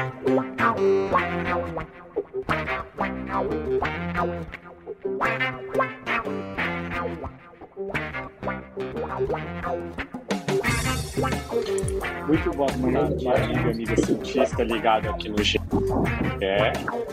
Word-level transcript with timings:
Wow. 0.00 0.30
Muito 11.20 12.50
boa 12.56 12.72
noite, 12.78 13.28
amiga, 13.28 13.70
amiga 13.70 13.96
cientista 14.06 14.62
ligada 14.62 15.10
aqui 15.10 15.28
no 15.28 15.42
GE. 15.42 15.60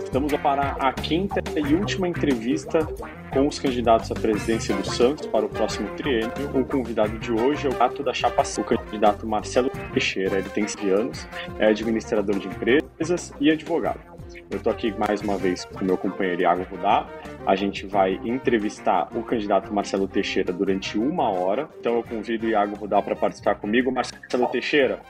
Estamos 0.02 0.32
para 0.38 0.78
a 0.80 0.94
quinta 0.94 1.44
e 1.60 1.74
última 1.74 2.08
entrevista 2.08 2.88
com 3.34 3.48
os 3.48 3.60
candidatos 3.60 4.10
à 4.10 4.14
presidência 4.14 4.74
do 4.76 4.88
Santos 4.88 5.28
para 5.28 5.46
o 5.46 5.50
próximo 5.50 5.90
triênio. 5.98 6.32
O 6.54 6.64
convidado 6.64 7.20
de 7.20 7.34
hoje 7.34 7.68
é 7.68 7.70
o 7.70 7.84
ato 7.84 8.02
da 8.02 8.14
Chapa 8.14 8.44
o 8.58 8.64
candidato 8.64 9.28
Marcelo 9.28 9.70
Teixeira. 9.92 10.40
Ele 10.40 10.50
tem 10.50 10.66
5 10.66 10.88
anos, 10.88 11.28
é 11.60 11.68
administrador 11.68 12.40
de 12.40 12.48
empresas 12.48 13.34
e 13.42 13.52
advogado. 13.52 14.17
Eu 14.50 14.58
estou 14.58 14.72
aqui 14.72 14.92
mais 14.98 15.22
uma 15.22 15.38
vez 15.38 15.66
com 15.66 15.84
meu 15.84 15.98
companheiro 15.98 16.42
Iago 16.44 16.64
Rudá. 16.64 17.06
A 17.46 17.56
gente 17.56 17.86
vai 17.86 18.14
entrevistar 18.24 19.10
o 19.16 19.22
candidato 19.22 19.74
Marcelo 19.74 20.08
Teixeira 20.08 20.54
durante 20.54 20.98
uma 20.98 21.30
hora. 21.30 21.70
Então 21.80 21.98
eu 21.98 22.04
convido 22.04 22.46
o 22.46 22.50
Iago 22.50 22.76
Rudá 22.76 23.02
para 23.02 23.14
participar 23.14 23.56
comigo. 23.56 23.92
Marcelo 23.92 24.48
Teixeira, 24.48 25.02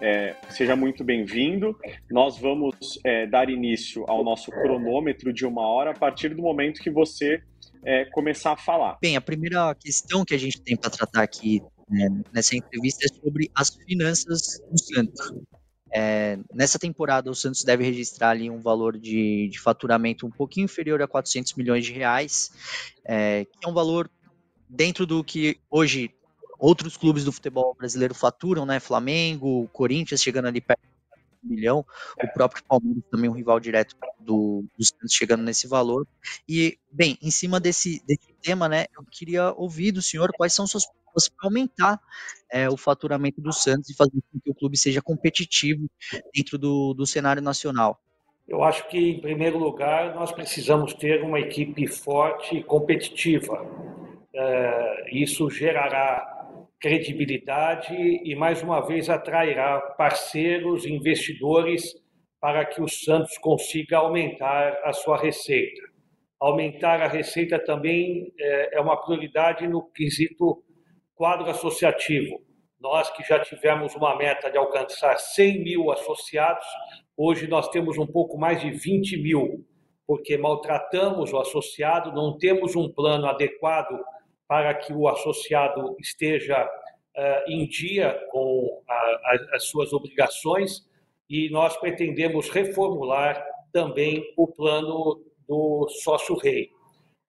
é, 0.00 0.34
seja 0.48 0.74
muito 0.74 1.04
bem-vindo. 1.04 1.78
Nós 2.10 2.36
vamos 2.36 2.98
é, 3.04 3.26
dar 3.26 3.48
início 3.48 4.04
ao 4.08 4.24
nosso 4.24 4.50
cronômetro 4.50 5.32
de 5.32 5.46
uma 5.46 5.62
hora 5.68 5.92
a 5.92 5.94
partir 5.94 6.30
do 6.30 6.42
momento 6.42 6.80
que 6.80 6.90
você 6.90 7.40
é, 7.84 8.06
começar 8.06 8.52
a 8.52 8.56
falar. 8.56 8.98
Bem, 9.00 9.16
a 9.16 9.20
primeira 9.20 9.72
questão 9.76 10.24
que 10.24 10.34
a 10.34 10.38
gente 10.38 10.60
tem 10.60 10.76
para 10.76 10.90
tratar 10.90 11.22
aqui 11.22 11.62
né, 11.88 12.08
nessa 12.32 12.56
entrevista 12.56 13.06
é 13.06 13.20
sobre 13.20 13.50
as 13.54 13.70
finanças 13.86 14.60
do 14.68 14.78
Santos. 14.78 15.32
É, 15.92 16.38
nessa 16.52 16.78
temporada, 16.78 17.30
o 17.30 17.34
Santos 17.34 17.64
deve 17.64 17.84
registrar 17.84 18.30
ali 18.30 18.48
um 18.48 18.60
valor 18.60 18.98
de, 18.98 19.48
de 19.48 19.58
faturamento 19.58 20.26
um 20.26 20.30
pouquinho 20.30 20.64
inferior 20.64 21.02
a 21.02 21.08
400 21.08 21.54
milhões 21.54 21.84
de 21.84 21.92
reais, 21.92 22.52
é, 23.04 23.44
que 23.44 23.66
é 23.66 23.68
um 23.68 23.74
valor 23.74 24.10
dentro 24.68 25.04
do 25.04 25.24
que 25.24 25.58
hoje 25.68 26.14
outros 26.58 26.96
clubes 26.96 27.24
do 27.24 27.32
futebol 27.32 27.74
brasileiro 27.74 28.14
faturam, 28.14 28.66
né? 28.66 28.78
Flamengo, 28.78 29.68
Corinthians 29.72 30.22
chegando 30.22 30.46
ali 30.46 30.60
perto 30.60 30.82
de 30.82 31.46
um 31.46 31.50
milhão, 31.56 31.86
o 32.22 32.28
próprio 32.28 32.62
Palmeiras 32.64 33.02
também 33.10 33.30
um 33.30 33.32
rival 33.32 33.58
direto 33.58 33.96
do, 34.20 34.64
do 34.78 34.84
Santos 34.84 35.14
chegando 35.14 35.42
nesse 35.42 35.66
valor. 35.66 36.06
E, 36.46 36.78
bem, 36.92 37.18
em 37.22 37.30
cima 37.30 37.58
desse, 37.58 38.02
desse 38.06 38.32
tema, 38.42 38.68
né, 38.68 38.84
eu 38.94 39.04
queria 39.10 39.52
ouvir 39.54 39.90
do 39.90 40.02
senhor 40.02 40.30
quais 40.36 40.52
são 40.52 40.66
suas 40.66 40.84
para 41.28 41.48
aumentar 41.48 42.00
é, 42.50 42.68
o 42.68 42.76
faturamento 42.76 43.40
do 43.40 43.52
Santos 43.52 43.90
e 43.90 43.96
fazer 43.96 44.20
com 44.32 44.40
que 44.40 44.50
o 44.50 44.54
clube 44.54 44.76
seja 44.76 45.00
competitivo 45.00 45.88
dentro 46.34 46.58
do, 46.58 46.94
do 46.94 47.06
cenário 47.06 47.42
nacional? 47.42 48.00
Eu 48.48 48.64
acho 48.64 48.88
que, 48.88 48.98
em 48.98 49.20
primeiro 49.20 49.58
lugar, 49.58 50.14
nós 50.14 50.32
precisamos 50.32 50.92
ter 50.94 51.22
uma 51.22 51.38
equipe 51.38 51.86
forte 51.86 52.56
e 52.56 52.64
competitiva. 52.64 53.64
É, 54.34 55.04
isso 55.12 55.48
gerará 55.48 56.40
credibilidade 56.80 57.94
e, 57.94 58.34
mais 58.34 58.62
uma 58.62 58.80
vez, 58.80 59.08
atrairá 59.08 59.80
parceiros, 59.96 60.84
investidores, 60.84 61.94
para 62.40 62.64
que 62.64 62.82
o 62.82 62.88
Santos 62.88 63.38
consiga 63.38 63.98
aumentar 63.98 64.80
a 64.82 64.92
sua 64.92 65.16
receita. 65.16 65.82
Aumentar 66.40 67.02
a 67.02 67.06
receita 67.06 67.58
também 67.58 68.32
é, 68.36 68.78
é 68.78 68.80
uma 68.80 68.96
prioridade 68.96 69.68
no 69.68 69.82
quesito 69.92 70.64
quadro 71.20 71.50
associativo. 71.50 72.40
Nós 72.80 73.10
que 73.10 73.22
já 73.22 73.38
tivemos 73.38 73.94
uma 73.94 74.16
meta 74.16 74.50
de 74.50 74.56
alcançar 74.56 75.18
100 75.18 75.62
mil 75.62 75.92
associados, 75.92 76.64
hoje 77.14 77.46
nós 77.46 77.68
temos 77.68 77.98
um 77.98 78.06
pouco 78.06 78.38
mais 78.38 78.62
de 78.62 78.70
20 78.70 79.18
mil, 79.18 79.62
porque 80.06 80.38
maltratamos 80.38 81.30
o 81.30 81.38
associado, 81.38 82.10
não 82.10 82.38
temos 82.38 82.74
um 82.74 82.90
plano 82.90 83.26
adequado 83.26 84.02
para 84.48 84.72
que 84.72 84.94
o 84.94 85.06
associado 85.08 85.94
esteja 86.00 86.64
uh, 86.64 87.50
em 87.52 87.66
dia 87.66 88.18
com 88.30 88.82
a, 88.88 88.94
a, 88.94 89.56
as 89.56 89.64
suas 89.64 89.92
obrigações 89.92 90.88
e 91.28 91.50
nós 91.50 91.76
pretendemos 91.76 92.48
reformular 92.48 93.44
também 93.74 94.24
o 94.38 94.48
plano 94.48 95.22
do 95.46 95.86
sócio-rei. 96.02 96.70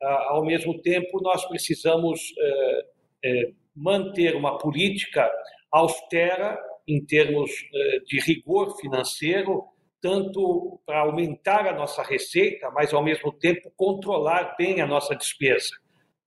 Uh, 0.01 0.05
ao 0.29 0.45
mesmo 0.45 0.81
tempo, 0.81 1.21
nós 1.21 1.43
precisamos 1.43 2.31
uh, 2.31 3.60
manter 3.75 4.35
uma 4.35 4.57
política 4.57 5.31
austera 5.71 6.59
em 6.87 7.03
termos 7.05 7.49
eh, 7.51 7.99
de 8.05 8.19
rigor 8.19 8.77
financeiro, 8.77 9.63
tanto 10.01 10.79
para 10.85 11.01
aumentar 11.01 11.67
a 11.67 11.73
nossa 11.73 12.03
receita, 12.03 12.69
mas 12.71 12.93
ao 12.93 13.03
mesmo 13.03 13.31
tempo 13.31 13.71
controlar 13.75 14.55
bem 14.57 14.81
a 14.81 14.87
nossa 14.87 15.15
despesa. 15.15 15.69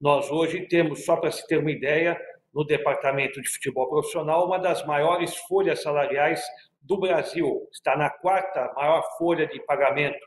Nós 0.00 0.30
hoje 0.30 0.66
temos, 0.68 1.04
só 1.04 1.16
para 1.16 1.30
se 1.30 1.46
ter 1.46 1.58
uma 1.58 1.70
ideia, 1.70 2.18
no 2.54 2.64
departamento 2.64 3.42
de 3.42 3.48
futebol 3.48 3.88
profissional, 3.88 4.46
uma 4.46 4.58
das 4.58 4.86
maiores 4.86 5.36
folhas 5.48 5.82
salariais 5.82 6.40
do 6.80 6.98
Brasil. 6.98 7.68
Está 7.72 7.96
na 7.96 8.08
quarta 8.08 8.72
maior 8.76 9.02
folha 9.18 9.46
de 9.46 9.60
pagamento 9.64 10.24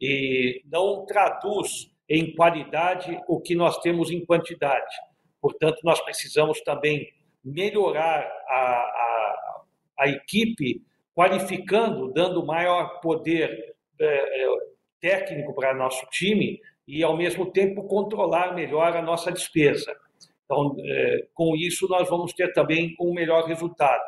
e 0.00 0.62
não 0.66 1.04
traduz 1.04 1.90
em 2.08 2.34
qualidade 2.34 3.18
o 3.26 3.40
que 3.40 3.56
nós 3.56 3.78
temos 3.78 4.10
em 4.10 4.24
quantidade. 4.24 4.94
Portanto, 5.44 5.80
nós 5.84 6.00
precisamos 6.00 6.62
também 6.62 7.06
melhorar 7.44 8.26
a, 8.48 8.56
a, 8.56 9.62
a 9.98 10.08
equipe, 10.08 10.80
qualificando, 11.14 12.10
dando 12.14 12.46
maior 12.46 12.98
poder 13.02 13.74
é, 14.00 14.06
é, 14.06 14.48
técnico 14.98 15.54
para 15.54 15.74
nosso 15.74 16.06
time 16.06 16.58
e, 16.88 17.02
ao 17.04 17.14
mesmo 17.14 17.52
tempo, 17.52 17.86
controlar 17.86 18.54
melhor 18.54 18.96
a 18.96 19.02
nossa 19.02 19.30
despesa. 19.30 19.94
Então, 20.46 20.74
é, 20.78 21.26
com 21.34 21.54
isso, 21.54 21.86
nós 21.90 22.08
vamos 22.08 22.32
ter 22.32 22.50
também 22.54 22.96
um 22.98 23.12
melhor 23.12 23.44
resultado. 23.44 24.02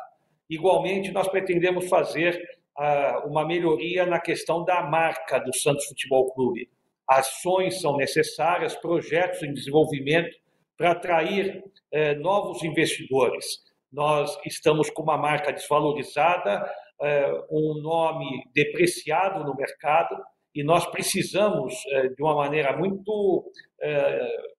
Igualmente, 0.49 1.11
nós 1.11 1.27
pretendemos 1.27 1.87
fazer 1.87 2.35
ah, 2.75 3.21
uma 3.27 3.45
melhoria 3.45 4.07
na 4.07 4.19
questão 4.19 4.65
da 4.65 4.81
marca 4.81 5.37
do 5.37 5.55
Santos 5.55 5.85
Futebol 5.85 6.33
Clube. 6.33 6.67
Ações 7.07 7.79
são 7.79 7.95
necessárias, 7.95 8.75
projetos 8.75 9.43
em 9.43 9.53
desenvolvimento 9.53 10.35
para 10.77 10.91
atrair 10.91 11.63
eh, 11.91 12.15
novos 12.15 12.63
investidores. 12.63 13.45
Nós 13.91 14.37
estamos 14.45 14.89
com 14.89 15.01
uma 15.01 15.17
marca 15.17 15.51
desvalorizada, 15.51 16.69
eh, 17.01 17.41
um 17.49 17.81
nome 17.81 18.43
depreciado 18.53 19.43
no 19.43 19.55
mercado, 19.55 20.15
e 20.53 20.63
nós 20.63 20.85
precisamos, 20.87 21.73
eh, 21.91 22.09
de 22.09 22.21
uma 22.21 22.35
maneira 22.35 22.75
muito 22.77 23.51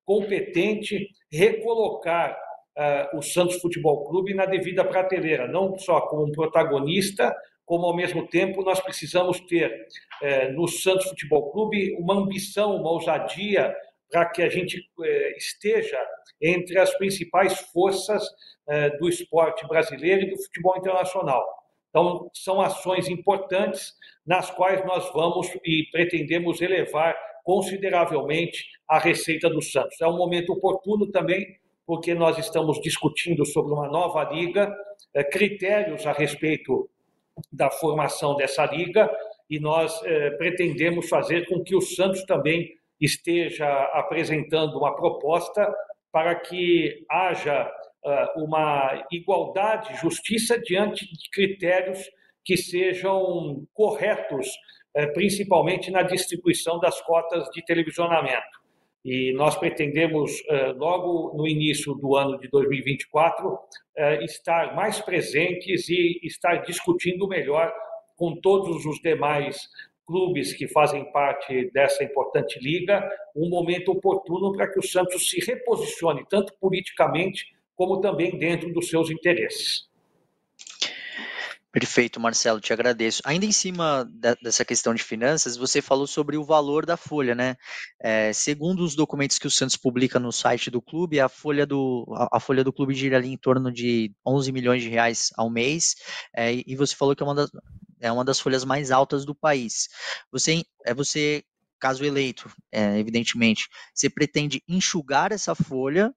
competente, 0.05 1.09
recolocar 1.31 2.37
o 3.13 3.21
Santos 3.21 3.61
Futebol 3.61 4.05
Clube 4.05 4.33
na 4.35 4.47
devida 4.47 4.85
prateleira, 4.85 5.49
não 5.49 5.77
só 5.77 6.01
como 6.03 6.29
um 6.29 6.31
protagonista, 6.31 7.35
como 7.69 7.85
ao 7.85 7.95
mesmo 7.95 8.27
tempo 8.27 8.63
nós 8.63 8.81
precisamos 8.81 9.39
ter 9.41 9.71
eh, 10.23 10.51
no 10.53 10.67
Santos 10.67 11.07
Futebol 11.11 11.53
Clube 11.53 11.95
uma 12.01 12.15
ambição, 12.15 12.75
uma 12.75 12.91
ousadia 12.91 13.77
para 14.11 14.27
que 14.27 14.43
a 14.43 14.49
gente 14.49 14.89
eh, 15.03 15.37
esteja 15.37 15.99
entre 16.41 16.79
as 16.79 16.97
principais 16.97 17.59
forças 17.73 18.25
eh, 18.67 18.91
do 18.99 19.09
esporte 19.09 19.67
brasileiro 19.67 20.23
e 20.23 20.31
do 20.31 20.43
futebol 20.43 20.77
internacional. 20.79 21.45
Então, 21.91 22.31
são 22.35 22.61
ações 22.61 23.09
importantes 23.09 23.95
nas 24.27 24.51
quais 24.51 24.85
nós 24.85 25.11
vamos 25.13 25.49
e 25.65 25.89
pretendemos 25.91 26.61
elevar 26.61 27.17
consideravelmente 27.45 28.65
a 28.89 28.99
receita 28.99 29.49
do 29.49 29.63
Santos. 29.63 30.01
É 30.01 30.07
um 30.07 30.17
momento 30.17 30.53
oportuno 30.53 31.11
também, 31.11 31.47
porque 31.87 32.15
nós 32.15 32.39
estamos 32.39 32.81
discutindo 32.81 33.45
sobre 33.47 33.73
uma 33.73 33.89
nova 33.89 34.25
liga, 34.25 34.75
eh, 35.15 35.25
critérios 35.25 36.07
a 36.07 36.13
respeito 36.13 36.89
da 37.53 37.71
formação 37.71 38.37
dessa 38.37 38.67
liga, 38.67 39.09
e 39.49 39.59
nós 39.59 39.99
pretendemos 40.37 41.09
fazer 41.09 41.47
com 41.47 41.63
que 41.63 41.75
o 41.75 41.81
Santos 41.81 42.23
também 42.25 42.78
esteja 43.01 43.69
apresentando 43.93 44.79
uma 44.79 44.95
proposta 44.95 45.73
para 46.13 46.35
que 46.35 47.05
haja 47.09 47.71
uh, 48.05 48.45
uma 48.45 49.07
igualdade, 49.13 49.97
justiça 50.01 50.59
diante 50.59 51.05
de 51.07 51.31
critérios 51.31 52.03
que 52.45 52.57
sejam 52.57 53.67
corretos, 53.75 54.49
uh, 54.97 55.13
principalmente 55.13 55.91
na 55.91 56.03
distribuição 56.03 56.79
das 56.81 57.01
cotas 57.03 57.49
de 57.51 57.65
televisionamento. 57.65 58.59
E 59.05 59.33
nós 59.35 59.57
pretendemos, 59.57 60.33
uh, 60.41 60.77
logo 60.77 61.37
no 61.37 61.47
início 61.47 61.95
do 61.95 62.17
ano 62.17 62.39
de 62.39 62.49
2024, 62.49 63.59
estar 64.23 64.77
mais 64.77 65.01
presentes 65.01 65.89
e 65.89 66.21
estar 66.23 66.59
discutindo 66.59 67.27
melhor 67.27 67.73
com 68.17 68.41
todos 68.41 68.87
os 68.87 69.01
demais 69.01 69.69
clubes 70.09 70.55
que 70.55 70.67
fazem 70.67 71.05
parte 71.13 71.71
dessa 71.71 72.03
importante 72.03 72.59
liga 72.59 73.07
um 73.37 73.51
momento 73.51 73.93
oportuno 73.93 74.57
para 74.57 74.67
que 74.67 74.79
o 74.79 74.83
Santos 74.83 75.29
se 75.29 75.39
reposicione, 75.45 76.25
tanto 76.29 76.55
politicamente 76.59 77.45
como 77.77 78.01
também 78.01 78.37
dentro 78.39 78.73
dos 78.73 78.89
seus 78.89 79.11
interesses. 79.11 79.87
Perfeito, 81.71 82.19
Marcelo, 82.19 82.61
te 82.61 82.73
agradeço. 82.73 83.21
Ainda 83.27 83.45
em 83.45 83.53
cima 83.53 84.09
da, 84.11 84.35
dessa 84.43 84.65
questão 84.65 84.95
de 84.95 85.03
finanças, 85.03 85.55
você 85.55 85.83
falou 85.83 86.07
sobre 86.07 86.39
o 86.39 86.43
valor 86.43 86.87
da 86.87 86.97
folha, 86.97 87.35
né? 87.35 87.57
É, 88.01 88.33
segundo 88.33 88.83
os 88.83 88.95
documentos 88.95 89.39
que 89.39 89.47
o 89.47 89.51
Santos 89.51 89.77
publica 89.77 90.19
no 90.19 90.33
site 90.33 90.71
do 90.71 90.81
clube, 90.81 91.21
a 91.21 91.29
folha 91.29 91.67
do, 91.67 92.07
a, 92.17 92.39
a 92.39 92.41
folha 92.41 92.65
do 92.65 92.73
clube 92.73 92.95
gira 92.95 93.19
ali 93.19 93.29
em 93.29 93.37
torno 93.37 93.71
de 93.71 94.11
11 94.27 94.51
milhões 94.51 94.83
de 94.83 94.89
reais 94.89 95.31
ao 95.37 95.51
mês, 95.51 95.95
é, 96.35 96.55
e 96.67 96.75
você 96.75 96.97
falou 96.97 97.15
que 97.15 97.23
é 97.23 97.27
uma, 97.27 97.35
das, 97.35 97.51
é 98.01 98.11
uma 98.11 98.25
das 98.25 98.41
folhas 98.41 98.65
mais 98.65 98.91
altas 98.91 99.25
do 99.25 99.35
país. 99.35 99.89
Você, 100.33 100.65
é, 100.85 100.95
você 100.95 101.43
caso 101.81 102.05
eleito, 102.05 102.51
é, 102.73 102.99
evidentemente, 102.99 103.69
você 103.95 104.11
pretende 104.11 104.63
enxugar 104.69 105.33
essa 105.33 105.55
folha 105.55 106.13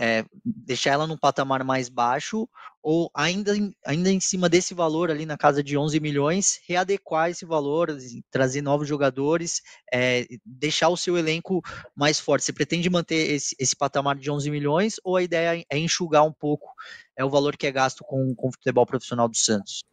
é, 0.00 0.24
deixar 0.42 0.92
ela 0.92 1.06
num 1.06 1.16
patamar 1.16 1.62
mais 1.62 1.90
baixo 1.90 2.48
ou 2.82 3.10
ainda, 3.14 3.52
ainda 3.84 4.10
em 4.10 4.18
cima 4.18 4.48
desse 4.48 4.72
valor 4.72 5.10
ali 5.10 5.26
na 5.26 5.36
casa 5.36 5.62
de 5.62 5.76
11 5.76 6.00
milhões, 6.00 6.58
readequar 6.66 7.28
esse 7.28 7.44
valor, 7.44 7.94
trazer 8.30 8.62
novos 8.62 8.88
jogadores, 8.88 9.60
é, 9.92 10.26
deixar 10.42 10.88
o 10.88 10.96
seu 10.96 11.18
elenco 11.18 11.60
mais 11.94 12.18
forte. 12.18 12.46
Você 12.46 12.52
pretende 12.54 12.88
manter 12.88 13.30
esse, 13.30 13.54
esse 13.58 13.76
patamar 13.76 14.16
de 14.16 14.30
11 14.30 14.50
milhões 14.50 14.94
ou 15.04 15.16
a 15.16 15.22
ideia 15.22 15.62
é 15.70 15.78
enxugar 15.78 16.24
um 16.24 16.32
pouco 16.32 16.72
é 17.14 17.22
o 17.22 17.28
valor 17.28 17.54
que 17.54 17.66
é 17.66 17.70
gasto 17.70 18.02
com, 18.02 18.34
com 18.34 18.48
o 18.48 18.52
futebol 18.52 18.86
profissional 18.86 19.28
do 19.28 19.36
Santos? 19.36 19.84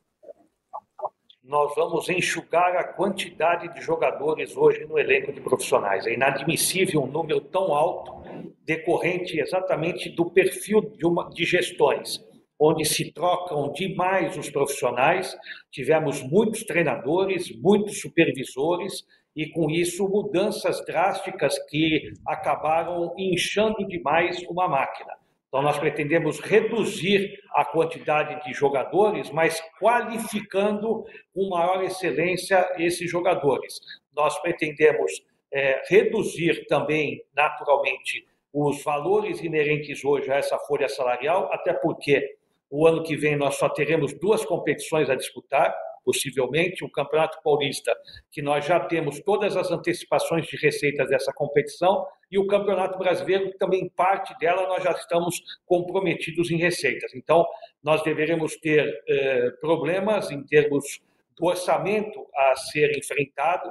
Nós 1.48 1.74
vamos 1.76 2.10
enxugar 2.10 2.76
a 2.76 2.84
quantidade 2.84 3.74
de 3.74 3.82
jogadores 3.82 4.56
hoje 4.58 4.86
no 4.86 5.00
elenco 5.00 5.32
de 5.32 5.40
profissionais. 5.40 6.06
É 6.06 6.14
inadmissível 6.14 7.02
um 7.02 7.08
número 7.08 7.40
tão 7.40 7.74
alto, 7.74 8.22
decorrente 8.66 9.40
exatamente 9.40 10.10
do 10.10 10.30
perfil 10.30 10.82
de, 10.82 11.06
uma, 11.06 11.30
de 11.30 11.46
gestões, 11.46 12.22
onde 12.60 12.84
se 12.84 13.14
trocam 13.14 13.72
demais 13.72 14.38
os 14.38 14.50
profissionais. 14.50 15.38
Tivemos 15.72 16.22
muitos 16.22 16.64
treinadores, 16.64 17.50
muitos 17.62 18.02
supervisores, 18.02 19.06
e 19.34 19.48
com 19.50 19.70
isso 19.70 20.06
mudanças 20.10 20.84
drásticas 20.86 21.58
que 21.70 22.12
acabaram 22.28 23.14
inchando 23.18 23.88
demais 23.88 24.44
uma 24.50 24.68
máquina. 24.68 25.14
Então, 25.48 25.62
nós 25.62 25.80
pretendemos 25.80 26.40
reduzir 26.40 27.40
a 27.54 27.64
quantidade 27.64 28.44
de 28.44 28.54
jogadores, 28.54 29.32
mas 29.32 29.62
qualificando 29.80 31.06
com 31.34 31.50
maior 31.50 31.84
excelência 31.84 32.70
esses 32.78 33.10
jogadores. 33.10 33.80
Nós 34.14 34.38
pretendemos 34.42 35.12
é, 35.52 35.82
reduzir 35.88 36.66
também, 36.68 37.24
naturalmente, 37.34 38.28
os 38.54 38.84
valores 38.84 39.42
inerentes 39.42 40.04
hoje 40.04 40.32
a 40.32 40.36
essa 40.36 40.58
folha 40.60 40.90
salarial, 40.90 41.50
até 41.54 41.74
porque 41.74 42.36
o 42.70 42.86
ano 42.86 43.04
que 43.04 43.16
vem 43.16 43.36
nós 43.36 43.56
só 43.56 43.70
teremos 43.70 44.14
duas 44.14 44.44
competições 44.44 45.10
a 45.10 45.16
disputar, 45.16 45.74
possivelmente 46.08 46.86
o 46.86 46.90
Campeonato 46.90 47.38
Paulista, 47.44 47.94
que 48.32 48.42
nós 48.42 48.66
já 48.66 48.80
temos 48.80 49.20
todas 49.20 49.58
as 49.58 49.70
antecipações 49.70 50.48
de 50.48 50.56
receitas 50.56 51.10
dessa 51.10 51.34
competição, 51.34 52.06
e 52.32 52.40
o 52.40 52.48
Campeonato 52.48 52.98
Brasileiro, 52.98 53.52
que 53.52 53.58
também 53.58 53.90
parte 53.90 54.34
dela 54.40 54.66
nós 54.70 54.82
já 54.82 54.92
estamos 54.92 55.36
comprometidos 55.66 56.50
em 56.50 56.58
receitas. 56.58 57.14
Então, 57.14 57.46
nós 57.84 58.02
deveremos 58.04 58.56
ter 58.56 59.04
eh, 59.10 59.52
problemas 59.60 60.32
em 60.32 60.42
termos 60.46 61.02
do 61.38 61.46
orçamento 61.46 62.26
a 62.34 62.56
ser 62.56 62.98
enfrentado, 62.98 63.70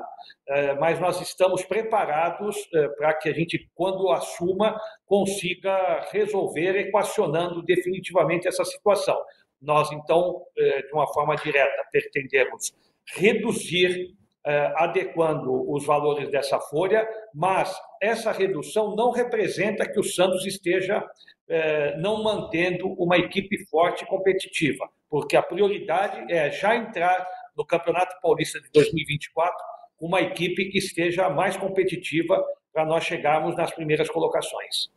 eh, 0.49 0.75
mas 0.75 1.01
nós 1.01 1.21
estamos 1.23 1.65
preparados 1.65 2.57
eh, 2.75 2.89
para 2.99 3.15
que 3.15 3.31
a 3.31 3.33
gente, 3.33 3.69
quando 3.75 4.11
assuma, 4.11 4.79
consiga 5.07 6.07
resolver 6.13 6.77
equacionando 6.77 7.63
definitivamente 7.63 8.47
essa 8.47 8.65
situação. 8.65 9.19
Nós, 9.61 9.91
então, 9.93 10.43
eh, 10.57 10.83
de 10.83 10.93
uma 10.93 11.07
forma 11.13 11.35
direta, 11.37 11.83
pretendemos 11.91 12.73
reduzir, 13.15 14.15
eh, 14.45 14.73
adequando 14.77 15.71
os 15.71 15.85
valores 15.85 16.31
dessa 16.31 16.61
folha, 16.61 17.09
mas 17.35 17.75
essa 18.01 18.33
redução 18.33 18.95
não 18.95 19.11
representa 19.11 19.91
que 19.91 19.99
o 19.99 20.05
Santos 20.05 20.45
esteja 20.47 21.05
eh, 21.49 21.97
não 21.99 22.23
mantendo 22.23 22.89
uma 22.95 23.17
equipe 23.17 23.65
forte 23.67 24.05
e 24.05 24.07
competitiva, 24.07 24.89
porque 25.09 25.37
a 25.37 25.43
prioridade 25.43 26.33
é 26.33 26.51
já 26.51 26.75
entrar 26.75 27.27
no 27.57 27.65
Campeonato 27.65 28.21
Paulista 28.21 28.61
de 28.61 28.69
2024 28.73 29.57
com 29.97 30.07
uma 30.07 30.21
equipe 30.21 30.69
que 30.69 30.79
esteja 30.79 31.31
mais 31.31 31.57
competitiva 31.57 32.45
para 32.73 32.85
nós 32.85 33.05
chegarmos 33.05 33.57
nas 33.57 33.73
primeiras 33.73 34.11
colocações. 34.11 34.91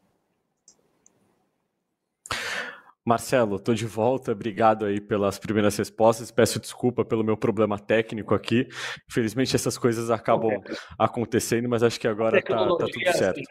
Marcelo, 3.05 3.55
estou 3.55 3.73
de 3.73 3.85
volta. 3.85 4.31
Obrigado 4.31 4.85
aí 4.85 4.99
pelas 4.99 5.39
primeiras 5.39 5.75
respostas. 5.77 6.31
Peço 6.31 6.59
desculpa 6.59 7.03
pelo 7.03 7.23
meu 7.23 7.37
problema 7.37 7.79
técnico 7.79 8.33
aqui. 8.33 8.67
Infelizmente 9.09 9.55
essas 9.55 9.77
coisas 9.77 10.09
acabam 10.09 10.51
acontecendo, 10.97 11.67
mas 11.67 11.83
acho 11.83 11.99
que 11.99 12.07
agora 12.07 12.39
está 12.39 12.55
tá 12.55 12.67
tudo 12.67 12.91
é 13.05 13.13
certo. 13.13 13.41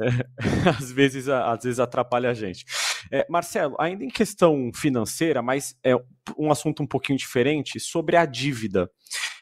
É, 0.00 0.08
às, 0.78 0.92
vezes, 0.92 1.28
às 1.28 1.64
vezes 1.64 1.80
atrapalha 1.80 2.30
a 2.30 2.34
gente. 2.34 2.64
É, 3.10 3.26
Marcelo, 3.28 3.74
ainda 3.78 4.04
em 4.04 4.08
questão 4.08 4.70
financeira, 4.74 5.42
mas 5.42 5.76
é 5.82 5.94
um 6.38 6.50
assunto 6.50 6.82
um 6.82 6.86
pouquinho 6.86 7.18
diferente, 7.18 7.80
sobre 7.80 8.16
a 8.16 8.24
dívida. 8.24 8.90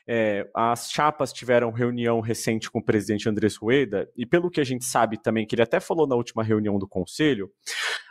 É, 0.08 0.48
as 0.54 0.90
chapas 0.90 1.32
tiveram 1.32 1.70
reunião 1.70 2.20
recente 2.20 2.70
com 2.70 2.78
o 2.78 2.84
presidente 2.84 3.28
Andrés 3.28 3.56
Rueda, 3.56 4.08
e 4.16 4.24
pelo 4.24 4.50
que 4.50 4.60
a 4.60 4.64
gente 4.64 4.84
sabe 4.84 5.20
também, 5.20 5.46
que 5.46 5.54
ele 5.54 5.62
até 5.62 5.80
falou 5.80 6.06
na 6.06 6.14
última 6.14 6.44
reunião 6.44 6.78
do 6.78 6.86
conselho, 6.86 7.50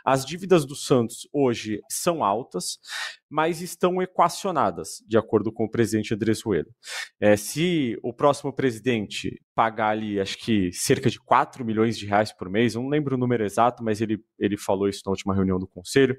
as 0.04 0.24
dívidas 0.24 0.64
do 0.64 0.76
Santos 0.76 1.28
hoje 1.32 1.80
são 1.90 2.22
altas, 2.22 2.78
mas 3.28 3.60
estão 3.60 4.00
equacionadas, 4.00 5.02
de 5.06 5.18
acordo 5.18 5.52
com 5.52 5.64
o 5.64 5.70
presidente 5.70 6.14
Andrés 6.14 6.42
Rueda. 6.42 6.70
É, 7.20 7.36
se 7.36 7.98
o 8.02 8.12
próximo 8.12 8.52
presidente 8.52 9.40
pagar 9.54 9.88
ali, 9.88 10.20
acho 10.20 10.38
que 10.38 10.70
cerca 10.72 11.10
de 11.10 11.18
4 11.18 11.64
milhões 11.64 11.98
de 11.98 12.06
reais 12.06 12.32
por 12.32 12.48
mês, 12.48 12.74
não 12.74 12.88
lembro 12.88 13.16
o 13.16 13.18
número 13.18 13.44
exato, 13.44 13.82
mas 13.82 14.00
ele, 14.00 14.22
ele 14.38 14.56
falou 14.56 14.88
isso 14.88 15.02
na 15.04 15.10
última 15.10 15.34
reunião 15.34 15.58
do 15.58 15.66
conselho, 15.66 16.16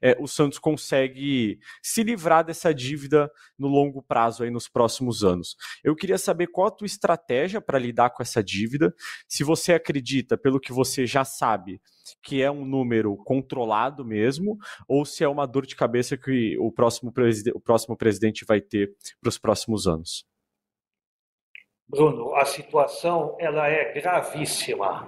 é, 0.00 0.16
o 0.20 0.26
Santos 0.26 0.58
consegue 0.58 1.58
se 1.82 2.02
livrar 2.02 2.44
dessa 2.44 2.72
dívida 2.72 3.30
no 3.58 3.66
longo 3.66 4.02
prazo, 4.02 4.42
aí 4.42 4.50
nos 4.50 4.68
próximos 4.68 5.24
anos. 5.24 5.56
Eu 5.82 5.96
queria 5.96 6.18
saber 6.18 6.48
qual 6.48 6.68
a 6.68 6.70
tua 6.70 6.86
estratégia 6.86 7.60
para 7.60 7.78
lidar 7.78 8.10
com 8.10 8.22
essa 8.22 8.42
dívida, 8.42 8.94
se 9.28 9.42
você 9.42 9.74
acredita, 9.74 10.36
pelo 10.36 10.60
que 10.60 10.72
você 10.72 11.06
já 11.06 11.24
sabe, 11.24 11.80
que 12.22 12.42
é 12.42 12.50
um 12.50 12.64
número 12.64 13.16
controlado 13.16 14.04
mesmo, 14.04 14.58
ou 14.88 15.04
se 15.04 15.24
é 15.24 15.28
uma 15.28 15.46
dor 15.46 15.66
de 15.66 15.76
cabeça 15.76 16.16
que 16.16 16.56
o 16.58 16.70
próximo, 16.70 17.12
o 17.54 17.60
próximo 17.60 17.96
presidente 17.96 18.44
vai 18.44 18.60
ter 18.60 18.94
para 19.20 19.28
os 19.28 19.38
próximos 19.38 19.86
anos. 19.86 20.24
Bruno, 21.88 22.34
a 22.34 22.44
situação 22.44 23.36
ela 23.38 23.68
é 23.68 23.92
gravíssima 24.00 25.06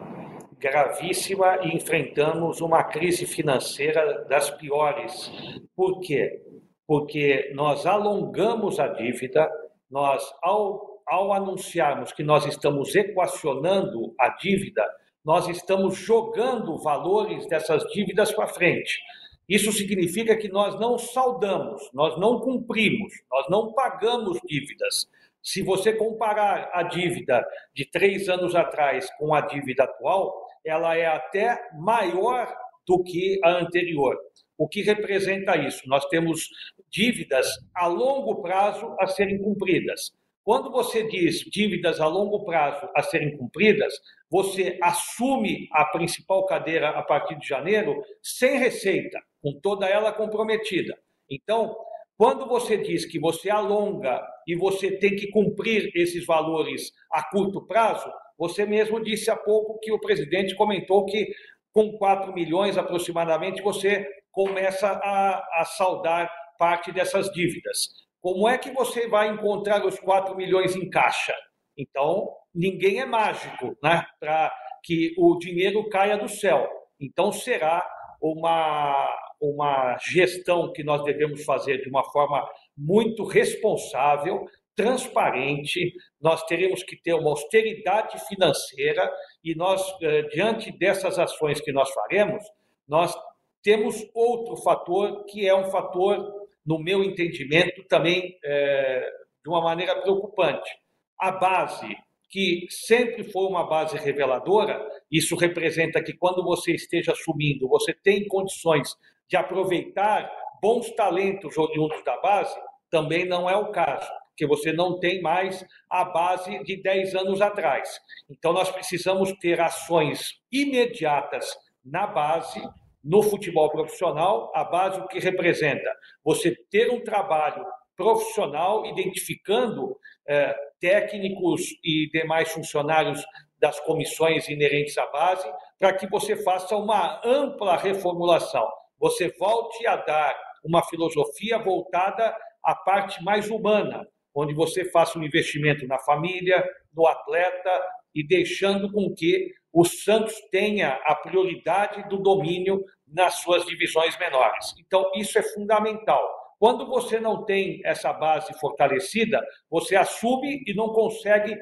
gravíssima 0.59 1.61
e 1.63 1.77
enfrentamos 1.77 2.61
uma 2.61 2.83
crise 2.85 3.27
financeira 3.27 4.25
das 4.25 4.51
piores. 4.51 5.31
Por 5.75 6.01
quê? 6.01 6.43
Porque 6.87 7.53
nós 7.55 7.87
alongamos 7.87 8.81
a 8.81 8.89
dívida, 8.89 9.49
nós, 9.91 10.23
ao, 10.43 11.01
ao 11.07 11.33
anunciarmos 11.33 12.13
que 12.13 12.23
nós 12.23 12.45
estamos 12.45 12.95
equacionando 12.95 14.15
a 14.19 14.31
dívida, 14.31 14.85
nós 15.29 15.47
estamos 15.47 15.99
jogando 15.99 16.79
valores 16.79 17.47
dessas 17.49 17.83
dívidas 17.93 18.33
para 18.33 18.49
frente. 18.49 18.99
Isso 19.47 19.71
significa 19.73 20.35
que 20.35 20.49
nós 20.49 20.81
não 20.81 20.97
saudamos, 20.97 21.83
nós 21.93 22.19
não 22.19 22.41
cumprimos, 22.41 23.13
nós 23.31 23.47
não 23.51 23.75
pagamos 23.75 24.41
dívidas. 24.47 25.07
Se 25.43 25.61
você 25.61 25.93
comparar 25.93 26.71
a 26.73 26.83
dívida 26.83 27.47
de 27.75 27.85
três 27.85 28.27
anos 28.31 28.55
atrás 28.55 29.07
com 29.19 29.35
a 29.35 29.43
dívida 29.43 29.85
atual, 29.85 30.35
ela 30.65 30.97
é 30.97 31.05
até 31.05 31.61
maior 31.75 32.51
do 32.87 33.03
que 33.03 33.39
a 33.45 33.51
anterior. 33.51 34.17
O 34.57 34.67
que 34.67 34.81
representa 34.81 35.59
isso? 35.59 35.87
Nós 35.87 36.07
temos 36.07 36.49
dívidas 36.89 37.47
a 37.75 37.87
longo 37.87 38.41
prazo 38.41 38.97
a 38.99 39.07
serem 39.07 39.37
cumpridas. 39.43 40.11
Quando 40.49 40.71
você 40.71 41.07
diz 41.07 41.41
dívidas 41.41 42.01
a 42.01 42.07
longo 42.07 42.43
prazo 42.43 42.89
a 42.97 43.03
serem 43.03 43.37
cumpridas, 43.37 43.93
você 44.31 44.79
assume 44.83 45.69
a 45.71 45.85
principal 45.85 46.47
cadeira 46.47 46.89
a 46.89 47.03
partir 47.03 47.39
de 47.39 47.47
janeiro 47.47 48.03
sem 48.23 48.59
receita, 48.59 49.21
com 49.43 49.61
toda 49.61 49.87
ela 49.87 50.11
comprometida. 50.11 50.99
Então, 51.31 51.77
quando 52.17 52.49
você 52.49 52.79
diz 52.79 53.05
que 53.05 53.21
você 53.21 53.51
alonga 53.51 54.27
e 54.47 54.57
você 54.57 54.97
tem 54.99 55.15
que 55.15 55.31
cumprir 55.31 55.91
esses 55.95 56.25
valores 56.25 56.93
a 57.13 57.23
curto 57.29 57.67
prazo, 57.67 58.11
você 58.39 58.65
mesmo 58.65 59.05
disse 59.05 59.31
há 59.31 59.37
pouco 59.37 59.79
que 59.81 59.93
o 59.93 60.01
presidente 60.01 60.57
comentou 60.57 61.05
que 61.05 61.31
com 61.75 61.93
4 61.99 62.33
milhões 62.33 62.79
aproximadamente 62.79 63.61
você 63.61 64.09
começa 64.33 64.89
a, 64.89 65.61
a 65.61 65.65
saldar 65.67 66.33
parte 66.59 66.91
dessas 66.91 67.31
dívidas. 67.33 68.08
Como 68.21 68.49
é 68.49 68.59
que 68.59 68.71
você 68.71 69.09
vai 69.09 69.29
encontrar 69.29 69.85
os 69.87 69.99
4 69.99 70.37
milhões 70.37 70.75
em 70.75 70.89
caixa? 70.89 71.35
Então, 71.77 72.29
ninguém 72.55 73.01
é 73.01 73.07
mágico 73.07 73.77
né, 73.83 74.05
para 74.19 74.53
que 74.83 75.15
o 75.17 75.39
dinheiro 75.39 75.89
caia 75.89 76.17
do 76.17 76.29
céu. 76.29 76.69
Então, 77.01 77.31
será 77.31 77.87
uma, 78.21 79.09
uma 79.41 79.97
gestão 79.99 80.73
que 80.73 80.83
nós 80.83 81.05
devemos 81.05 81.45
fazer 81.45 81.81
de 81.81 81.89
uma 81.89 82.05
forma 82.11 82.45
muito 82.77 83.25
responsável, 83.25 84.45
transparente, 84.75 85.93
nós 86.21 86.45
teremos 86.45 86.85
que 86.85 86.97
ter 86.97 87.13
uma 87.13 87.31
austeridade 87.31 88.17
financeira 88.27 89.11
e 89.43 89.53
nós, 89.57 89.83
eh, 90.01 90.23
diante 90.29 90.71
dessas 90.71 91.19
ações 91.19 91.61
que 91.61 91.73
nós 91.73 91.91
faremos, 91.91 92.45
nós 92.87 93.13
temos 93.61 93.97
outro 94.15 94.57
fator 94.63 95.25
que 95.25 95.49
é 95.49 95.55
um 95.55 95.65
fator, 95.65 96.48
no 96.69 96.79
meu 96.79 97.03
entendimento, 97.03 97.83
também 97.89 98.39
é, 98.45 99.11
de 99.43 99.49
uma 99.49 99.63
maneira 99.63 99.99
preocupante. 100.03 100.71
A 101.19 101.31
base, 101.33 101.97
que 102.29 102.67
sempre 102.69 103.25
foi 103.25 103.47
uma 103.47 103.67
base 103.67 103.97
reveladora, 103.97 104.87
isso 105.11 105.35
representa 105.35 106.03
que 106.03 106.13
quando 106.13 106.45
você 106.45 106.73
esteja 106.73 107.13
assumindo, 107.13 107.67
você 107.67 107.95
tem 107.95 108.29
condições 108.29 108.95
de 109.27 109.35
aproveitar 109.35 110.31
bons 110.61 110.91
talentos 110.91 111.57
oriundos 111.57 112.05
da 112.05 112.21
base, 112.21 112.55
também 112.91 113.25
não 113.25 113.49
é 113.49 113.57
o 113.57 113.73
caso, 113.73 114.07
porque 114.29 114.47
você 114.47 114.71
não 114.71 115.01
tem 115.01 115.23
mais 115.23 115.65
a 115.91 116.05
base 116.05 116.63
de 116.65 116.83
10 116.83 117.15
anos 117.15 117.41
atrás. 117.41 117.99
Então, 118.29 118.53
nós 118.53 118.71
precisamos 118.71 119.33
ter 119.41 119.59
ações 119.59 120.35
imediatas 120.53 121.47
na 121.83 122.07
base 122.07 122.61
no 123.03 123.23
futebol 123.23 123.71
profissional, 123.71 124.51
a 124.55 124.65
base 124.65 125.01
o 125.01 125.07
que 125.07 125.19
representa? 125.19 125.91
Você 126.25 126.55
ter 126.71 126.91
um 126.91 127.03
trabalho 127.03 127.65
profissional 127.97 128.87
identificando 128.87 129.97
eh, 130.27 130.55
técnicos 130.81 131.63
e 131.83 132.09
demais 132.13 132.51
funcionários 132.51 133.25
das 133.59 133.81
comissões 133.81 134.49
inerentes 134.49 134.97
à 134.99 135.07
base, 135.07 135.51
para 135.79 135.93
que 135.93 136.09
você 136.09 136.37
faça 136.37 136.77
uma 136.77 137.21
ampla 137.25 137.77
reformulação. 137.77 138.67
Você 138.99 139.35
volte 139.39 139.87
a 139.87 139.97
dar 139.97 140.37
uma 140.65 140.83
filosofia 140.85 141.59
voltada 141.59 142.37
à 142.65 142.75
parte 142.75 143.23
mais 143.23 143.51
humana, 143.51 144.07
onde 144.35 144.55
você 144.55 144.85
faça 144.91 145.19
um 145.19 145.25
investimento 145.25 145.87
na 145.87 145.99
família, 145.99 146.65
no 146.95 147.07
atleta 147.07 147.83
e 148.15 148.27
deixando 148.27 148.93
com 148.93 149.13
que 149.15 149.53
o 149.73 149.85
Santos 149.85 150.35
tenha 150.51 150.99
a 151.05 151.15
prioridade 151.15 152.09
do 152.09 152.19
domínio 152.19 152.85
nas 153.07 153.35
suas 153.37 153.65
divisões 153.67 154.19
menores. 154.19 154.75
Então, 154.79 155.11
isso 155.15 155.39
é 155.39 155.43
fundamental. 155.43 156.23
Quando 156.59 156.87
você 156.87 157.21
não 157.21 157.45
tem 157.45 157.81
essa 157.85 158.13
base 158.13 158.53
fortalecida, 158.59 159.41
você 159.71 159.95
assume 159.95 160.63
e 160.67 160.75
não 160.75 160.89
consegue 160.89 161.57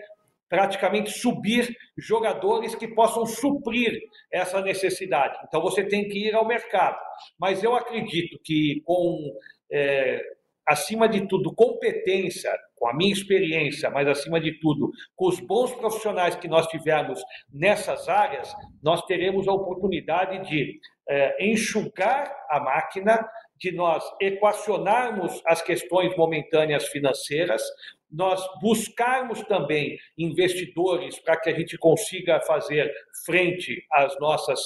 praticamente 0.49 1.11
subir 1.11 1.77
jogadores 1.99 2.75
que 2.75 2.89
possam 2.89 3.27
suprir 3.27 4.01
essa 4.31 4.61
necessidade. 4.63 5.39
Então 5.47 5.61
você 5.61 5.85
tem 5.85 6.09
que 6.09 6.29
ir 6.29 6.35
ao 6.35 6.47
mercado. 6.47 6.99
Mas 7.39 7.63
eu 7.63 7.75
acredito 7.75 8.39
que 8.43 8.81
com 8.85 9.35
é, 9.71 10.23
acima 10.67 11.09
de 11.09 11.27
tudo, 11.27 11.55
competência, 11.55 12.53
com 12.77 12.89
a 12.89 12.95
minha 12.95 13.13
experiência, 13.13 13.91
mas 13.91 14.07
acima 14.07 14.41
de 14.41 14.59
tudo, 14.61 14.91
com 15.17 15.29
os 15.29 15.41
bons 15.41 15.75
profissionais 15.75 16.37
que 16.37 16.47
nós 16.47 16.67
tivermos 16.67 17.21
nessas 17.53 18.09
áreas, 18.09 18.55
nós 18.83 19.03
teremos 19.07 19.49
a 19.49 19.53
oportunidade 19.53 20.49
de 20.49 20.79
é, 21.09 21.47
enxugar 21.47 22.35
a 22.51 22.61
máquina, 22.61 23.27
de 23.59 23.73
nós 23.73 24.05
equacionarmos 24.21 25.41
as 25.47 25.63
questões 25.63 26.15
momentâneas 26.17 26.87
financeiras, 26.89 27.63
nós 28.11 28.47
buscarmos 28.61 29.43
também 29.45 29.99
investidores 30.17 31.19
para 31.19 31.41
que 31.41 31.51
a 31.51 31.55
gente 31.55 31.77
consiga 31.79 32.41
fazer 32.41 32.93
frente 33.25 33.85
às 33.93 34.19
nossas 34.21 34.61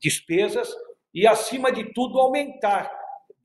despesas 0.00 0.70
e, 1.12 1.26
acima 1.26 1.72
de 1.72 1.92
tudo, 1.92 2.20
aumentar 2.20 2.90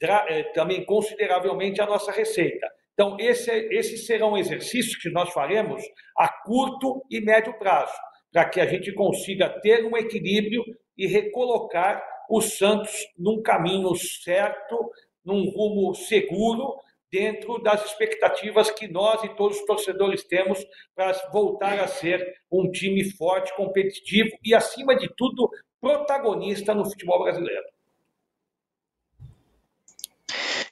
eh, 0.01 0.43
também 0.53 0.85
consideravelmente 0.85 1.81
a 1.81 1.85
nossa 1.85 2.11
receita. 2.11 2.67
Então, 2.99 3.15
esse, 3.17 3.49
esses 3.71 4.05
serão 4.05 4.37
exercícios 4.37 4.97
que 4.97 5.09
nós 5.09 5.31
faremos 5.31 5.81
a 6.17 6.27
curto 6.27 7.01
e 7.09 7.21
médio 7.21 7.57
prazo, 7.57 7.97
para 8.29 8.43
que 8.43 8.59
a 8.59 8.65
gente 8.65 8.93
consiga 8.93 9.47
ter 9.61 9.85
um 9.85 9.95
equilíbrio 9.95 10.61
e 10.97 11.07
recolocar 11.07 12.03
o 12.29 12.41
Santos 12.41 12.91
num 13.17 13.41
caminho 13.41 13.95
certo, 13.95 14.91
num 15.23 15.49
rumo 15.49 15.95
seguro, 15.95 16.75
dentro 17.09 17.57
das 17.59 17.85
expectativas 17.85 18.69
que 18.69 18.89
nós 18.89 19.23
e 19.23 19.33
todos 19.33 19.57
os 19.57 19.65
torcedores 19.65 20.25
temos 20.25 20.61
para 20.93 21.13
voltar 21.31 21.79
a 21.79 21.87
ser 21.87 22.21
um 22.51 22.69
time 22.69 23.09
forte, 23.11 23.55
competitivo 23.55 24.31
e, 24.43 24.53
acima 24.53 24.93
de 24.93 25.07
tudo, 25.15 25.49
protagonista 25.79 26.75
no 26.75 26.83
futebol 26.83 27.23
brasileiro. 27.23 27.63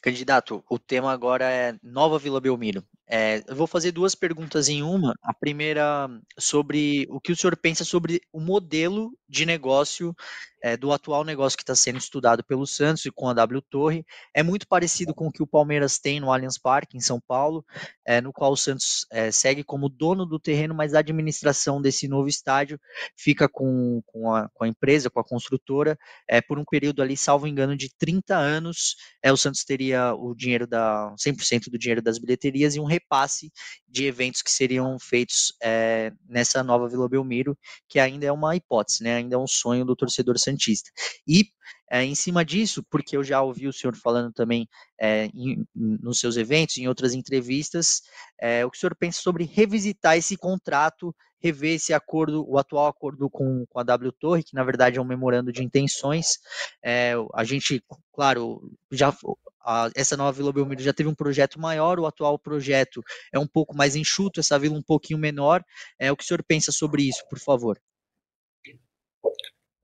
Candidato, 0.07 0.63
o 0.69 0.79
tema 0.79 1.11
agora 1.11 1.51
é 1.51 1.75
Nova 1.83 2.17
Vila 2.17 2.39
Belmiro. 2.39 2.81
É, 3.09 3.41
eu 3.47 3.55
vou 3.55 3.67
fazer 3.67 3.91
duas 3.91 4.15
perguntas 4.15 4.67
em 4.67 4.83
uma. 4.83 5.13
A 5.23 5.33
primeira 5.33 6.09
sobre 6.37 7.07
o 7.09 7.21
que 7.21 7.31
o 7.31 7.35
senhor 7.35 7.55
pensa 7.55 7.85
sobre 7.85 8.21
o 8.33 8.39
modelo 8.39 9.17
de 9.29 9.45
negócio 9.45 10.13
é, 10.61 10.75
do 10.75 10.91
atual 10.91 11.23
negócio 11.23 11.57
que 11.57 11.63
está 11.63 11.75
sendo 11.75 11.97
estudado 11.97 12.43
pelo 12.43 12.65
Santos 12.65 13.05
e 13.05 13.11
com 13.11 13.29
a 13.29 13.33
W 13.33 13.61
Torre. 13.61 14.05
É 14.33 14.41
muito 14.41 14.67
parecido 14.67 15.13
com 15.13 15.27
o 15.27 15.31
que 15.31 15.43
o 15.43 15.47
Palmeiras 15.47 15.99
tem 15.99 16.19
no 16.19 16.31
Allianz 16.31 16.57
Parque, 16.57 16.97
em 16.97 16.99
São 16.99 17.19
Paulo, 17.19 17.63
é, 18.05 18.19
no 18.19 18.33
qual 18.33 18.51
o 18.51 18.57
Santos 18.57 19.05
é, 19.11 19.31
segue 19.31 19.63
como 19.63 19.89
dono 19.89 20.25
do 20.25 20.39
terreno, 20.39 20.73
mas 20.73 20.93
a 20.93 20.99
administração 20.99 21.81
desse 21.81 22.07
novo 22.07 22.27
estádio 22.27 22.79
fica 23.15 23.47
com, 23.47 24.01
com, 24.05 24.33
a, 24.33 24.49
com 24.49 24.63
a 24.63 24.67
empresa, 24.67 25.09
com 25.09 25.19
a 25.19 25.23
construtora, 25.23 25.97
é, 26.27 26.41
por 26.41 26.57
um 26.57 26.65
período 26.65 27.01
ali, 27.01 27.15
salvo 27.15 27.47
engano, 27.47 27.75
de 27.75 27.89
30 27.97 28.35
anos. 28.35 28.95
É, 29.21 29.31
o 29.31 29.37
Santos 29.37 29.63
teria 29.63 30.13
o 30.13 30.33
dinheiro 30.33 30.65
da 30.65 31.13
100% 31.17 31.69
do 31.69 31.77
dinheiro 31.77 32.01
das 32.01 32.17
bilheterias 32.17 32.75
e 32.75 32.79
um 32.79 32.85
repasse 32.97 33.51
de 33.87 34.05
eventos 34.05 34.41
que 34.41 34.51
seriam 34.51 34.97
feitos 34.99 35.53
é, 35.61 36.11
nessa 36.27 36.63
nova 36.63 36.89
Vila 36.89 37.07
Belmiro, 37.07 37.57
que 37.87 37.99
ainda 37.99 38.25
é 38.25 38.31
uma 38.31 38.55
hipótese, 38.55 39.03
né? 39.03 39.15
ainda 39.15 39.35
é 39.35 39.39
um 39.39 39.47
sonho 39.47 39.85
do 39.85 39.95
torcedor 39.95 40.37
Santista. 40.37 40.89
E 41.27 41.45
é, 41.89 42.03
em 42.03 42.15
cima 42.15 42.43
disso, 42.43 42.83
porque 42.89 43.15
eu 43.15 43.23
já 43.23 43.41
ouvi 43.41 43.67
o 43.67 43.73
senhor 43.73 43.95
falando 43.95 44.33
também 44.33 44.67
é, 44.99 45.25
em, 45.33 45.65
nos 45.73 46.19
seus 46.19 46.35
eventos, 46.35 46.77
em 46.77 46.87
outras 46.87 47.13
entrevistas, 47.13 48.01
é, 48.41 48.65
o 48.65 48.71
que 48.71 48.77
o 48.77 48.79
senhor 48.79 48.95
pensa 48.95 49.21
sobre 49.21 49.45
revisitar 49.45 50.17
esse 50.17 50.35
contrato, 50.35 51.15
rever 51.41 51.75
esse 51.75 51.93
acordo, 51.93 52.45
o 52.47 52.57
atual 52.57 52.87
acordo 52.87 53.29
com, 53.29 53.65
com 53.67 53.79
a 53.79 53.83
W 53.83 54.11
Torre, 54.13 54.43
que 54.43 54.55
na 54.55 54.63
verdade 54.63 54.97
é 54.97 55.01
um 55.01 55.05
memorando 55.05 55.51
de 55.51 55.63
intenções. 55.63 56.39
a 57.33 57.43
gente, 57.43 57.83
claro, 58.13 58.61
já 58.91 59.11
a, 59.67 59.89
essa 59.95 60.15
nova 60.15 60.31
Vila 60.31 60.53
Belmiro 60.53 60.81
já 60.81 60.93
teve 60.93 61.09
um 61.09 61.15
projeto 61.15 61.59
maior, 61.59 61.99
o 61.99 62.05
atual 62.05 62.39
projeto 62.39 63.03
é 63.33 63.37
um 63.37 63.47
pouco 63.47 63.75
mais 63.75 63.95
enxuto, 63.95 64.39
essa 64.39 64.57
vila 64.57 64.77
um 64.77 64.81
pouquinho 64.81 65.19
menor. 65.19 65.63
É, 65.99 66.11
o 66.11 66.15
que 66.15 66.23
o 66.23 66.27
senhor 66.27 66.43
pensa 66.47 66.71
sobre 66.71 67.03
isso, 67.03 67.23
por 67.29 67.39
favor? 67.39 67.77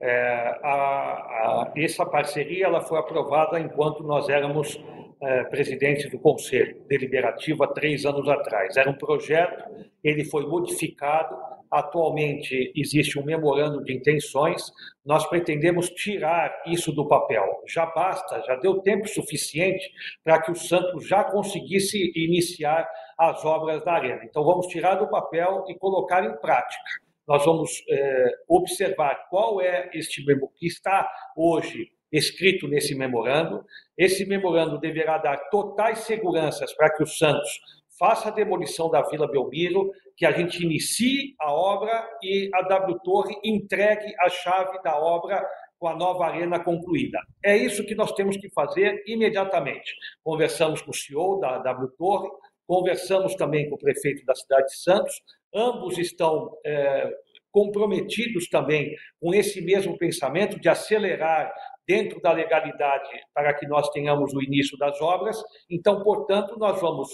É, 0.06 0.60
a, 0.62 0.70
a, 0.70 1.74
essa 1.78 2.06
parceria 2.06 2.66
ela 2.66 2.82
foi 2.82 3.00
aprovada 3.00 3.60
enquanto 3.60 4.04
nós 4.04 4.28
éramos 4.28 4.78
é, 5.22 5.44
presidentes 5.46 6.12
do 6.12 6.20
Conselho 6.20 6.82
Deliberativo 6.88 7.64
há 7.64 7.68
três 7.68 8.06
anos 8.06 8.28
atrás. 8.28 8.76
Era 8.76 8.90
um 8.90 8.98
projeto, 8.98 9.64
ele 10.04 10.26
foi 10.26 10.46
modificado, 10.46 11.36
Atualmente 11.74 12.72
existe 12.76 13.18
um 13.18 13.26
memorando 13.26 13.84
de 13.84 13.92
intenções, 13.92 14.72
nós 15.04 15.26
pretendemos 15.26 15.90
tirar 15.90 16.62
isso 16.68 16.92
do 16.92 17.08
papel. 17.08 17.44
Já 17.68 17.88
basta, 17.88 18.44
já 18.46 18.56
deu 18.58 18.80
tempo 18.82 19.08
suficiente 19.08 19.92
para 20.24 20.40
que 20.40 20.52
o 20.52 20.56
Santos 20.56 21.08
já 21.08 21.24
conseguisse 21.24 22.12
iniciar 22.16 22.88
as 23.18 23.44
obras 23.44 23.84
da 23.84 23.94
arena. 23.94 24.22
Então 24.24 24.44
vamos 24.44 24.68
tirar 24.68 24.96
do 24.96 25.10
papel 25.10 25.66
e 25.68 25.74
colocar 25.74 26.24
em 26.24 26.38
prática. 26.38 27.02
Nós 27.28 27.46
vamos 27.46 27.84
é, 27.90 28.32
observar 28.48 29.28
qual 29.30 29.62
é 29.62 29.90
este 29.94 30.24
que 30.58 30.68
está 30.68 31.10
hoje 31.36 31.90
escrito 32.12 32.68
nesse 32.68 32.94
memorando. 32.96 33.66
Esse 33.98 34.26
memorando 34.26 34.80
deverá 34.80 35.18
dar 35.18 35.38
totais 35.50 36.00
seguranças 36.00 36.74
para 36.74 36.94
que 36.94 37.04
o 37.04 37.08
Santos 37.08 37.60
faça 37.98 38.30
a 38.30 38.32
demolição 38.32 38.90
da 38.90 39.02
Vila 39.02 39.30
Belmiro, 39.30 39.92
que 40.16 40.26
a 40.26 40.32
gente 40.32 40.64
inicie 40.64 41.36
a 41.40 41.52
obra 41.52 42.08
e 42.22 42.50
a 42.54 42.62
W 42.62 43.00
Torre 43.04 43.36
entregue 43.44 44.14
a 44.20 44.30
chave 44.30 44.82
da 44.84 44.98
obra 45.00 45.44
com 45.80 45.88
a 45.88 45.96
nova 45.96 46.26
arena 46.26 46.64
concluída. 46.64 47.20
É 47.44 47.58
isso 47.58 47.86
que 47.86 47.96
nós 47.96 48.12
temos 48.14 48.38
que 48.38 48.50
fazer 48.52 49.04
imediatamente. 49.08 49.94
Conversamos 50.24 50.82
com 50.82 50.92
o 50.92 50.94
CEO 50.94 51.40
da 51.40 51.58
W 51.60 51.90
Torre, 51.98 52.30
conversamos 52.66 53.36
também 53.36 53.70
com 53.70 53.76
o 53.76 53.80
prefeito 53.80 54.24
da 54.26 54.36
cidade 54.36 54.68
de 54.68 54.78
Santos, 54.78 55.22
ambos 55.54 55.98
estão 55.98 56.58
é, 56.66 57.10
comprometidos 57.52 58.50
também 58.50 58.96
com 59.22 59.34
esse 59.34 59.62
mesmo 59.62 59.98
pensamento 59.98 60.60
de 60.60 60.68
acelerar 60.68 61.54
dentro 61.88 62.20
da 62.22 62.32
legalidade 62.32 63.10
para 63.34 63.54
que 63.54 63.68
nós 63.68 63.90
tenhamos 63.90 64.34
o 64.34 64.42
início 64.42 64.78
das 64.78 65.00
obras. 65.02 65.38
Então, 65.70 66.02
portanto, 66.04 66.58
nós 66.58 66.80
vamos 66.80 67.10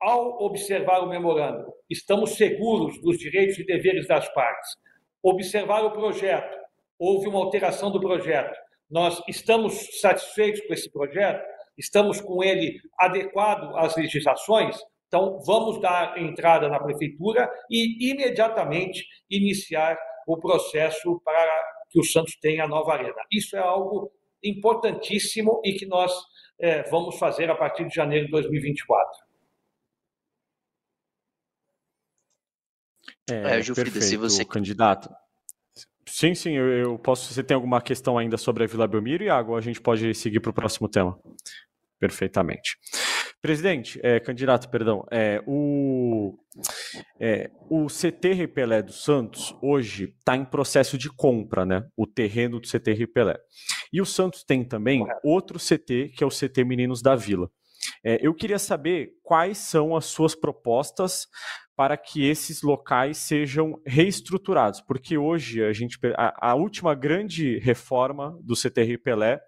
ao 0.00 0.42
observar 0.42 1.00
o 1.00 1.08
memorando, 1.08 1.72
estamos 1.88 2.30
seguros 2.30 3.00
dos 3.00 3.18
direitos 3.18 3.56
e 3.58 3.64
deveres 3.64 4.08
das 4.08 4.28
partes. 4.34 4.76
Observar 5.22 5.84
o 5.84 5.92
projeto, 5.92 6.58
houve 6.98 7.28
uma 7.28 7.38
alteração 7.38 7.90
do 7.90 8.00
projeto, 8.00 8.56
Nós 8.90 9.22
estamos 9.26 10.00
satisfeitos 10.00 10.60
com 10.66 10.74
esse 10.74 10.90
projeto? 10.90 11.42
Estamos 11.78 12.20
com 12.20 12.44
ele 12.44 12.78
adequado 12.98 13.74
às 13.76 13.96
legislações? 13.96 14.76
Então, 15.12 15.38
vamos 15.44 15.78
dar 15.78 16.16
entrada 16.16 16.70
na 16.70 16.80
prefeitura 16.80 17.46
e 17.70 18.10
imediatamente 18.10 19.06
iniciar 19.28 19.98
o 20.26 20.38
processo 20.38 21.20
para 21.22 21.62
que 21.90 22.00
o 22.00 22.02
Santos 22.02 22.34
tenha 22.40 22.64
a 22.64 22.66
nova 22.66 22.94
arena. 22.94 23.22
Isso 23.30 23.54
é 23.54 23.58
algo 23.58 24.10
importantíssimo 24.42 25.60
e 25.62 25.74
que 25.74 25.84
nós 25.84 26.10
é, 26.58 26.88
vamos 26.88 27.18
fazer 27.18 27.50
a 27.50 27.54
partir 27.54 27.86
de 27.86 27.94
janeiro 27.94 28.24
de 28.24 28.30
2024. 28.30 29.06
É, 33.30 33.34
é 33.34 33.62
Gilfrida, 33.62 33.90
perfeito, 33.90 34.06
se 34.06 34.16
você 34.16 34.46
candidato. 34.46 35.10
Sim, 36.06 36.34
sim, 36.34 36.52
eu, 36.52 36.68
eu, 36.68 36.98
posso. 36.98 37.30
Você 37.30 37.44
tem 37.44 37.54
alguma 37.54 37.82
questão 37.82 38.16
ainda 38.16 38.38
sobre 38.38 38.64
a 38.64 38.66
Vila 38.66 38.88
Belmiro, 38.88 39.24
Iago? 39.24 39.52
Ou 39.52 39.58
a 39.58 39.60
gente 39.60 39.78
pode 39.78 40.14
seguir 40.14 40.40
para 40.40 40.50
o 40.50 40.54
próximo 40.54 40.88
tema? 40.88 41.20
Perfeitamente. 42.00 42.78
Presidente, 43.42 43.98
é, 44.04 44.20
candidato, 44.20 44.68
perdão, 44.70 45.04
é, 45.10 45.42
o, 45.48 46.38
é, 47.18 47.50
o 47.68 47.88
CT 47.88 48.34
Repelé 48.34 48.80
do 48.80 48.92
Santos 48.92 49.52
hoje 49.60 50.14
está 50.16 50.36
em 50.36 50.44
processo 50.44 50.96
de 50.96 51.10
compra, 51.10 51.66
né? 51.66 51.84
O 51.96 52.06
terreno 52.06 52.60
do 52.60 52.68
CT 52.68 52.92
Repelé. 52.92 53.36
E 53.92 54.00
o 54.00 54.06
Santos 54.06 54.44
tem 54.44 54.64
também 54.64 55.04
outro 55.24 55.58
CT, 55.58 56.12
que 56.16 56.22
é 56.22 56.26
o 56.26 56.30
CT 56.30 56.62
Meninos 56.64 57.02
da 57.02 57.16
Vila. 57.16 57.50
É, 58.04 58.24
eu 58.24 58.32
queria 58.32 58.60
saber 58.60 59.10
quais 59.24 59.58
são 59.58 59.96
as 59.96 60.04
suas 60.04 60.36
propostas 60.36 61.26
para 61.74 61.96
que 61.96 62.24
esses 62.24 62.62
locais 62.62 63.18
sejam 63.18 63.80
reestruturados, 63.84 64.80
porque 64.80 65.18
hoje 65.18 65.64
a 65.64 65.72
gente 65.72 65.98
a, 66.16 66.50
a 66.50 66.54
última 66.54 66.94
grande 66.94 67.58
reforma 67.58 68.38
do 68.40 68.54
CT 68.54 68.98
Pelé 68.98 69.40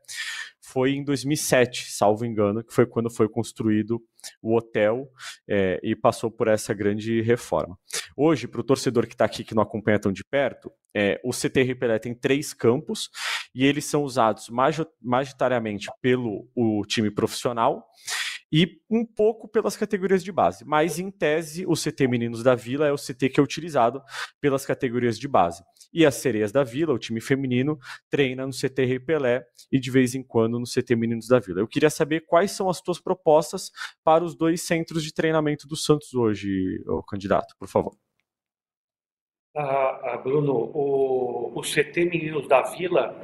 foi 0.66 0.92
em 0.92 1.04
2007, 1.04 1.92
salvo 1.92 2.25
engano, 2.25 2.64
que 2.64 2.73
foi 2.73 2.87
quando 2.87 3.11
foi 3.11 3.28
construído 3.28 4.02
o 4.40 4.56
hotel 4.56 5.11
é, 5.47 5.78
e 5.83 5.94
passou 5.94 6.30
por 6.30 6.49
essa 6.49 6.73
grande 6.73 7.21
reforma. 7.21 7.78
Hoje, 8.16 8.49
para 8.49 8.61
o 8.61 8.64
torcedor 8.64 9.06
que 9.06 9.14
está 9.14 9.26
aqui, 9.26 9.44
que 9.44 9.54
não 9.54 9.62
acompanha 9.62 9.99
tão 9.99 10.11
de 10.11 10.25
perto, 10.25 10.73
é, 10.94 11.21
o 11.23 11.33
CT 11.33 11.75
Pelé 11.75 11.99
tem 11.99 12.14
três 12.14 12.54
campos 12.54 13.11
e 13.54 13.64
eles 13.64 13.85
são 13.85 14.02
usados 14.02 14.49
majoritariamente 15.02 15.88
pelo 16.00 16.49
o 16.54 16.83
time 16.87 17.11
profissional 17.11 17.87
e 18.57 18.81
um 18.89 19.05
pouco 19.05 19.49
pelas 19.49 19.77
categorias 19.77 20.23
de 20.23 20.31
base. 20.31 20.65
Mas, 20.65 21.01
em 21.01 21.11
tese, 21.11 21.67
o 21.67 21.73
CT 21.73 22.07
Meninos 22.07 22.45
da 22.45 22.55
Vila 22.55 22.87
é 22.87 22.93
o 22.93 22.97
CT 22.97 23.31
que 23.31 23.41
é 23.41 23.43
utilizado 23.43 24.01
pelas 24.41 24.65
categorias 24.65 25.19
de 25.19 25.27
base. 25.27 25.61
E 25.93 26.07
as 26.07 26.15
Sereias 26.15 26.53
da 26.53 26.63
Vila, 26.63 26.95
o 26.95 26.99
time 26.99 27.21
feminino, 27.21 27.77
treina 28.09 28.47
no 28.47 28.53
CT 28.53 28.85
Rei 28.85 29.01
Pelé 29.01 29.45
e, 29.73 29.81
de 29.81 29.91
vez 29.91 30.15
em 30.15 30.23
quando, 30.23 30.61
no 30.61 30.67
CT 30.67 30.95
Meninos 30.95 31.27
da 31.27 31.41
Vila. 31.41 31.59
Eu 31.59 31.67
queria 31.67 31.91
saber 31.91 32.27
quais 32.29 32.53
são 32.53 32.71
as 32.71 32.81
tuas 32.81 33.01
propostas 33.01 33.73
para 34.05 34.23
os 34.23 34.37
dois 34.37 34.63
centros 34.63 35.03
de 35.03 35.13
treinamento 35.13 35.67
do 35.67 35.77
Santos 35.77 36.15
hoje, 36.15 36.81
candidato, 37.09 37.57
por 37.59 37.67
favor. 37.67 38.04
Ah, 39.57 40.01
ah, 40.03 40.17
Bruno, 40.17 40.53
o, 40.75 41.53
o, 41.55 41.61
CT 41.63 42.07
Meninos 42.07 42.49
da 42.49 42.63
Vila, 42.63 43.15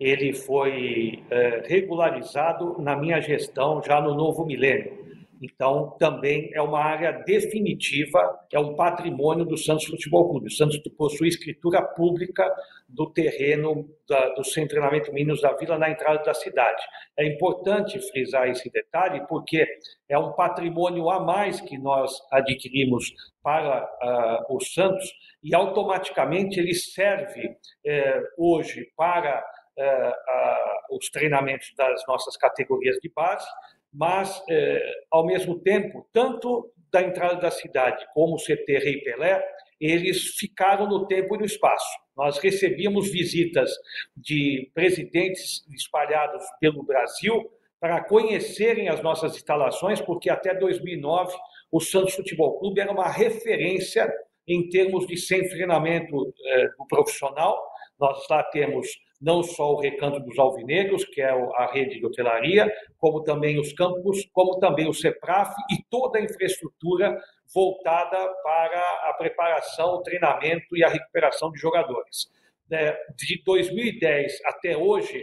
ele 0.00 0.32
foi 0.32 1.22
é, 1.30 1.62
regularizado 1.66 2.80
na 2.80 2.96
minha 2.96 3.20
gestão 3.20 3.82
já 3.84 4.00
no 4.00 4.14
novo 4.14 4.46
milênio. 4.46 5.04
Então, 5.42 5.94
também 5.98 6.50
é 6.54 6.62
uma 6.62 6.80
área 6.80 7.12
definitiva, 7.12 8.18
é 8.50 8.58
um 8.58 8.74
patrimônio 8.74 9.44
do 9.44 9.58
Santos 9.58 9.84
Futebol 9.84 10.30
Clube. 10.30 10.46
O 10.46 10.50
Santos 10.50 10.80
possui 10.96 11.28
escritura 11.28 11.82
pública 11.82 12.50
do 12.94 13.12
terreno 13.12 13.88
da, 14.08 14.30
do 14.30 14.44
seu 14.44 14.66
treinamento 14.68 15.12
Meninos 15.12 15.40
da 15.40 15.52
Vila 15.52 15.78
na 15.78 15.90
entrada 15.90 16.22
da 16.22 16.34
cidade. 16.34 16.82
É 17.18 17.26
importante 17.26 17.98
frisar 18.10 18.48
esse 18.48 18.70
detalhe 18.70 19.26
porque 19.26 19.66
é 20.08 20.18
um 20.18 20.32
patrimônio 20.32 21.10
a 21.10 21.20
mais 21.20 21.60
que 21.60 21.76
nós 21.76 22.12
adquirimos 22.30 23.12
para 23.42 23.84
uh, 23.84 24.56
o 24.56 24.60
Santos 24.60 25.12
e 25.42 25.54
automaticamente 25.54 26.58
ele 26.60 26.74
serve 26.74 27.48
uh, 27.48 28.22
hoje 28.38 28.86
para 28.96 29.44
uh, 29.78 30.96
os 30.96 31.10
treinamentos 31.10 31.72
das 31.76 32.02
nossas 32.06 32.36
categorias 32.36 32.96
de 33.02 33.10
base, 33.14 33.46
mas, 33.92 34.42
é, 34.50 34.80
ao 35.10 35.24
mesmo 35.24 35.60
tempo, 35.60 36.06
tanto 36.12 36.72
da 36.92 37.00
entrada 37.00 37.36
da 37.36 37.50
cidade 37.50 38.04
como 38.12 38.34
o 38.34 38.38
CT 38.38 38.78
Rei 38.78 39.00
Pelé, 39.02 39.42
eles 39.80 40.36
ficaram 40.36 40.88
no 40.88 41.06
tempo 41.06 41.34
e 41.34 41.38
no 41.38 41.44
espaço. 41.44 41.86
Nós 42.16 42.38
recebíamos 42.38 43.10
visitas 43.10 43.70
de 44.16 44.70
presidentes 44.74 45.64
espalhados 45.70 46.44
pelo 46.60 46.82
Brasil 46.84 47.50
para 47.80 48.02
conhecerem 48.04 48.88
as 48.88 49.02
nossas 49.02 49.34
instalações, 49.36 50.00
porque 50.00 50.30
até 50.30 50.54
2009 50.54 51.34
o 51.70 51.80
Santos 51.80 52.14
Futebol 52.14 52.58
Clube 52.58 52.80
era 52.80 52.90
uma 52.90 53.10
referência 53.10 54.10
em 54.46 54.68
termos 54.68 55.06
de 55.06 55.16
sem 55.16 55.46
treinamento 55.48 56.32
é, 56.44 56.68
do 56.68 56.86
profissional. 56.88 57.60
Nós 57.98 58.26
lá 58.28 58.42
temos 58.44 58.86
não 59.20 59.42
só 59.42 59.72
o 59.72 59.80
Recanto 59.80 60.20
dos 60.20 60.38
Alvinegros, 60.38 61.04
que 61.04 61.20
é 61.20 61.30
a 61.30 61.70
rede 61.72 61.98
de 61.98 62.06
hotelaria, 62.06 62.70
como 62.98 63.22
também 63.22 63.58
os 63.58 63.72
campos, 63.72 64.28
como 64.32 64.58
também 64.58 64.88
o 64.88 64.94
CEPRAF 64.94 65.54
e 65.70 65.82
toda 65.90 66.18
a 66.18 66.22
infraestrutura 66.22 67.18
voltada 67.52 68.16
para 68.42 68.80
a 69.08 69.14
preparação, 69.18 69.94
o 69.94 70.02
treinamento 70.02 70.76
e 70.76 70.84
a 70.84 70.88
recuperação 70.88 71.50
de 71.50 71.58
jogadores. 71.58 72.28
É, 72.70 72.96
de 73.16 73.42
2010 73.44 74.40
até 74.46 74.76
hoje, 74.76 75.22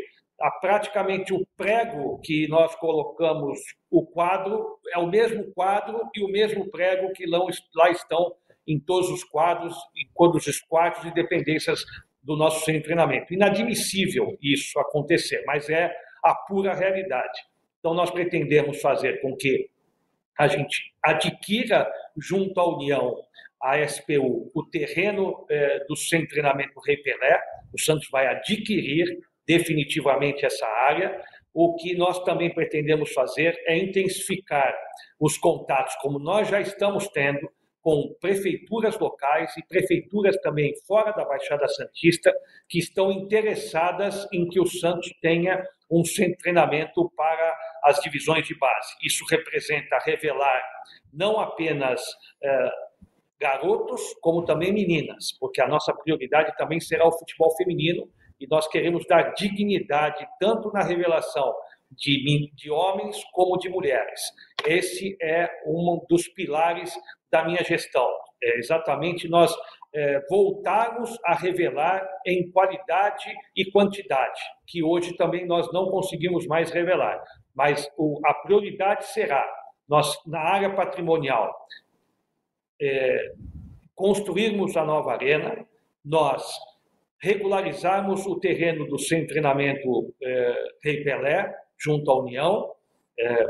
praticamente 0.60 1.34
o 1.34 1.46
prego 1.58 2.20
que 2.20 2.48
nós 2.48 2.76
colocamos, 2.76 3.60
o 3.90 4.06
quadro, 4.06 4.80
é 4.94 4.98
o 4.98 5.08
mesmo 5.08 5.52
quadro 5.54 6.00
e 6.16 6.24
o 6.24 6.28
mesmo 6.28 6.70
prego 6.70 7.12
que 7.14 7.26
lá 7.26 7.90
estão 7.90 8.36
em 8.68 8.80
todos 8.80 9.10
os 9.10 9.24
quadros, 9.24 9.76
em 9.96 10.08
todos 10.16 10.48
os 10.48 10.60
quartos 10.60 11.04
e 11.06 11.14
dependências 11.14 11.84
do 12.24 12.36
nosso 12.36 12.60
centro 12.60 12.82
de 12.82 12.86
treinamento. 12.86 13.34
Inadmissível 13.34 14.38
isso 14.42 14.80
acontecer, 14.80 15.44
mas 15.46 15.70
é 15.70 15.92
a 16.24 16.36
pura 16.36 16.74
realidade. 16.74 17.40
Então, 17.80 17.94
nós 17.94 18.12
pretendemos 18.12 18.80
fazer 18.80 19.22
com 19.22 19.36
que 19.36 19.70
a 20.38 20.48
gente 20.48 20.94
adquira, 21.04 21.90
junto 22.18 22.60
à 22.60 22.76
União, 22.76 23.16
a 23.62 23.78
SPU, 23.86 24.52
o 24.56 24.64
terreno 24.66 25.46
é, 25.50 25.86
do 25.86 25.96
centro 25.96 26.28
de 26.28 26.34
treinamento 26.34 26.80
Rei 26.86 26.98
Pelé. 26.98 27.40
O 27.74 27.80
Santos 27.80 28.08
vai 28.12 28.28
adquirir 28.28 29.06
definitivamente 29.46 30.46
essa 30.46 30.66
área. 30.66 31.22
O 31.54 31.76
que 31.76 31.96
nós 31.96 32.24
também 32.24 32.54
pretendemos 32.54 33.14
fazer 33.14 33.56
é 33.68 33.78
intensificar 33.78 34.74
os 35.20 35.38
contatos, 35.38 35.96
como 36.02 36.18
nós 36.18 36.48
já 36.48 36.60
estamos 36.60 37.08
tendo, 37.10 37.50
com 37.82 38.14
prefeituras 38.22 38.98
locais 39.00 39.56
e 39.58 39.66
prefeituras 39.66 40.38
também 40.42 40.74
fora 40.88 41.12
da 41.12 41.26
Baixada 41.26 41.68
Santista 41.68 42.32
que 42.70 42.78
estão 42.78 43.12
interessadas 43.12 44.28
em 44.32 44.48
que 44.48 44.60
o 44.60 44.68
Santos 44.68 45.12
tenha 45.20 45.62
um 45.90 46.06
centro 46.06 46.34
de 46.34 46.38
treinamento 46.38 47.12
para 47.16 47.58
as 47.84 48.00
divisões 48.00 48.48
de 48.48 48.58
base. 48.58 48.96
Isso 49.04 49.26
representa 49.30 49.98
revelar 50.06 50.62
não 51.14 51.40
apenas 51.40 52.02
eh, 52.44 52.72
garotos, 53.40 54.02
como 54.22 54.46
também 54.46 54.72
meninas, 54.72 55.32
porque 55.40 55.62
a 55.62 55.68
nossa 55.68 55.94
prioridade 55.94 56.56
também 56.58 56.80
será 56.80 57.08
o 57.08 57.12
futebol 57.12 57.56
feminino 57.58 58.08
e 58.40 58.48
nós 58.48 58.68
queremos 58.68 59.06
dar 59.08 59.34
dignidade 59.34 60.26
tanto 60.40 60.72
na 60.72 60.84
revelação 60.84 61.54
de, 61.92 62.52
de 62.56 62.72
homens 62.72 63.24
como 63.34 63.58
de 63.58 63.70
mulheres. 63.70 64.22
Esse 64.66 65.18
é 65.22 65.50
um 65.66 66.04
dos 66.10 66.28
pilares 66.30 66.94
da 67.32 67.44
minha 67.44 67.64
gestão. 67.64 68.08
É 68.44 68.58
exatamente 68.58 69.28
nós 69.28 69.54
é, 69.94 70.20
voltarmos 70.30 71.18
a 71.26 71.36
revelar 71.36 72.08
em 72.26 72.50
qualidade 72.52 73.26
e 73.56 73.70
quantidade, 73.72 74.40
que 74.68 74.84
hoje 74.84 75.16
também 75.16 75.46
nós 75.46 75.72
não 75.74 75.90
conseguimos 75.90 76.48
mais 76.48 76.72
revelar. 76.72 77.22
Mas 77.54 77.90
o, 77.98 78.20
a 78.26 78.34
prioridade 78.34 79.08
será, 79.08 79.46
nós, 79.88 80.18
na 80.26 80.40
área 80.40 80.70
patrimonial, 80.74 81.54
é, 82.82 83.34
construirmos 83.96 84.76
a 84.78 84.86
nova 84.86 85.12
arena, 85.12 85.66
nós 86.04 86.44
regularizarmos 87.22 88.26
o 88.26 88.40
terreno 88.40 88.88
do 88.88 88.98
centro 88.98 89.28
de 89.28 89.34
treinamento 89.34 90.14
é, 90.22 90.64
Rei 90.84 91.04
Pelé, 91.04 91.56
junto 91.78 92.10
à 92.10 92.20
União, 92.20 92.74
é, 93.20 93.46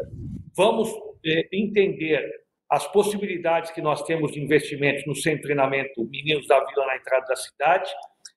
vamos 0.56 0.90
é, 1.26 1.48
entender 1.54 2.42
as 2.70 2.88
possibilidades 2.92 3.72
que 3.72 3.82
nós 3.82 4.04
temos 4.04 4.32
de 4.32 4.42
investimentos 4.42 5.06
no 5.06 5.16
centro 5.16 5.40
de 5.40 5.44
treinamento 5.44 6.04
Meninos 6.06 6.48
da 6.48 6.60
Vila 6.66 6.86
na 6.86 6.98
entrada 6.98 7.26
da 7.28 7.36
cidade 7.36 7.92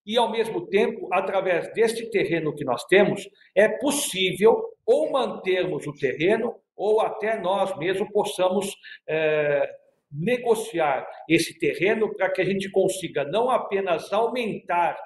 e, 0.07 0.17
ao 0.17 0.31
mesmo 0.31 0.67
tempo, 0.67 1.09
através 1.13 1.73
deste 1.73 2.11
terreno 2.11 2.55
que 2.55 2.65
nós 2.65 2.85
temos, 2.85 3.29
é 3.55 3.69
possível 3.69 4.63
ou 4.87 5.11
mantermos 5.11 5.87
o 5.87 5.95
terreno 5.95 6.55
ou 6.77 7.01
até 7.01 7.39
nós 7.39 7.77
mesmos 7.79 8.09
possamos 8.11 8.75
é, 9.09 9.69
negociar 10.13 11.07
esse 11.29 11.59
terreno 11.59 12.15
para 12.15 12.31
que 12.31 12.41
a 12.41 12.45
gente 12.45 12.71
consiga 12.71 13.25
não 13.25 13.49
apenas 13.51 14.13
aumentar 14.13 14.99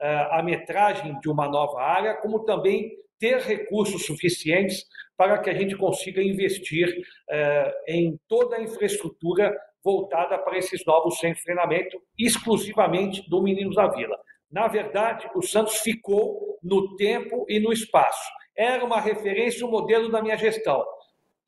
é, 0.00 0.08
a 0.30 0.42
metragem 0.42 1.18
de 1.20 1.28
uma 1.28 1.48
nova 1.48 1.82
área, 1.82 2.14
como 2.14 2.44
também 2.44 2.92
ter 3.18 3.38
recursos 3.38 4.04
suficientes 4.04 4.84
para 5.16 5.38
que 5.38 5.50
a 5.50 5.54
gente 5.54 5.76
consiga 5.76 6.22
investir 6.22 6.94
eh, 7.30 7.74
em 7.88 8.18
toda 8.28 8.56
a 8.56 8.62
infraestrutura 8.62 9.56
voltada 9.82 10.36
para 10.38 10.58
esses 10.58 10.84
novos 10.84 11.18
centros 11.18 11.38
de 11.38 11.44
treinamento, 11.44 11.98
exclusivamente 12.18 13.28
do 13.28 13.42
Meninos 13.42 13.76
da 13.76 13.86
Vila. 13.86 14.18
Na 14.50 14.68
verdade, 14.68 15.28
o 15.34 15.42
Santos 15.42 15.78
ficou 15.78 16.58
no 16.62 16.96
tempo 16.96 17.44
e 17.48 17.58
no 17.60 17.72
espaço. 17.72 18.30
Era 18.56 18.84
uma 18.84 19.00
referência, 19.00 19.66
um 19.66 19.70
modelo 19.70 20.10
da 20.10 20.22
minha 20.22 20.36
gestão. 20.36 20.84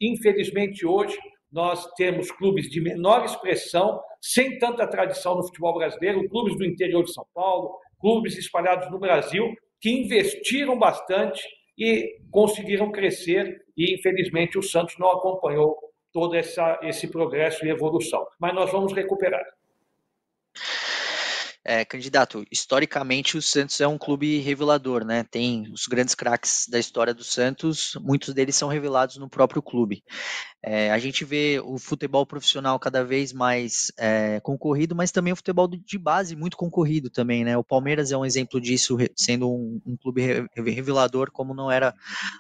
Infelizmente, 0.00 0.86
hoje, 0.86 1.16
nós 1.50 1.86
temos 1.94 2.30
clubes 2.30 2.68
de 2.68 2.80
menor 2.80 3.24
expressão, 3.24 4.00
sem 4.20 4.58
tanta 4.58 4.86
tradição 4.86 5.36
no 5.36 5.46
futebol 5.46 5.74
brasileiro, 5.74 6.28
clubes 6.28 6.56
do 6.56 6.64
interior 6.64 7.02
de 7.04 7.12
São 7.12 7.26
Paulo, 7.34 7.78
clubes 8.00 8.36
espalhados 8.36 8.90
no 8.90 8.98
Brasil, 8.98 9.54
que 9.80 9.90
investiram 9.90 10.78
bastante 10.78 11.42
e 11.78 12.18
conseguiram 12.30 12.90
crescer, 12.90 13.64
e 13.76 13.94
infelizmente 13.94 14.58
o 14.58 14.62
Santos 14.62 14.96
não 14.98 15.10
acompanhou 15.10 15.76
todo 16.12 16.34
essa, 16.34 16.78
esse 16.82 17.08
progresso 17.08 17.64
e 17.64 17.70
evolução. 17.70 18.26
Mas 18.38 18.54
nós 18.54 18.70
vamos 18.70 18.92
recuperar. 18.92 19.44
É, 21.70 21.84
candidato, 21.84 22.46
historicamente 22.50 23.36
o 23.36 23.42
Santos 23.42 23.78
é 23.78 23.86
um 23.86 23.98
clube 23.98 24.38
revelador, 24.38 25.04
né? 25.04 25.22
Tem 25.22 25.70
os 25.70 25.86
grandes 25.86 26.14
craques 26.14 26.64
da 26.66 26.78
história 26.78 27.12
do 27.12 27.22
Santos, 27.22 27.92
muitos 28.00 28.32
deles 28.32 28.56
são 28.56 28.70
revelados 28.70 29.18
no 29.18 29.28
próprio 29.28 29.60
clube. 29.60 30.02
É, 30.64 30.90
a 30.90 30.98
gente 30.98 31.26
vê 31.26 31.60
o 31.62 31.78
futebol 31.78 32.24
profissional 32.24 32.78
cada 32.80 33.04
vez 33.04 33.34
mais 33.34 33.92
é, 33.98 34.40
concorrido, 34.40 34.94
mas 34.96 35.12
também 35.12 35.32
o 35.32 35.36
futebol 35.36 35.68
de 35.68 35.98
base 35.98 36.34
muito 36.34 36.56
concorrido 36.56 37.10
também, 37.10 37.44
né? 37.44 37.56
O 37.56 37.62
Palmeiras 37.62 38.10
é 38.10 38.16
um 38.16 38.24
exemplo 38.24 38.58
disso, 38.58 38.96
sendo 39.14 39.50
um, 39.50 39.78
um 39.86 39.96
clube 39.96 40.48
revelador 40.56 41.30
como 41.30 41.52
não 41.52 41.70
era 41.70 41.90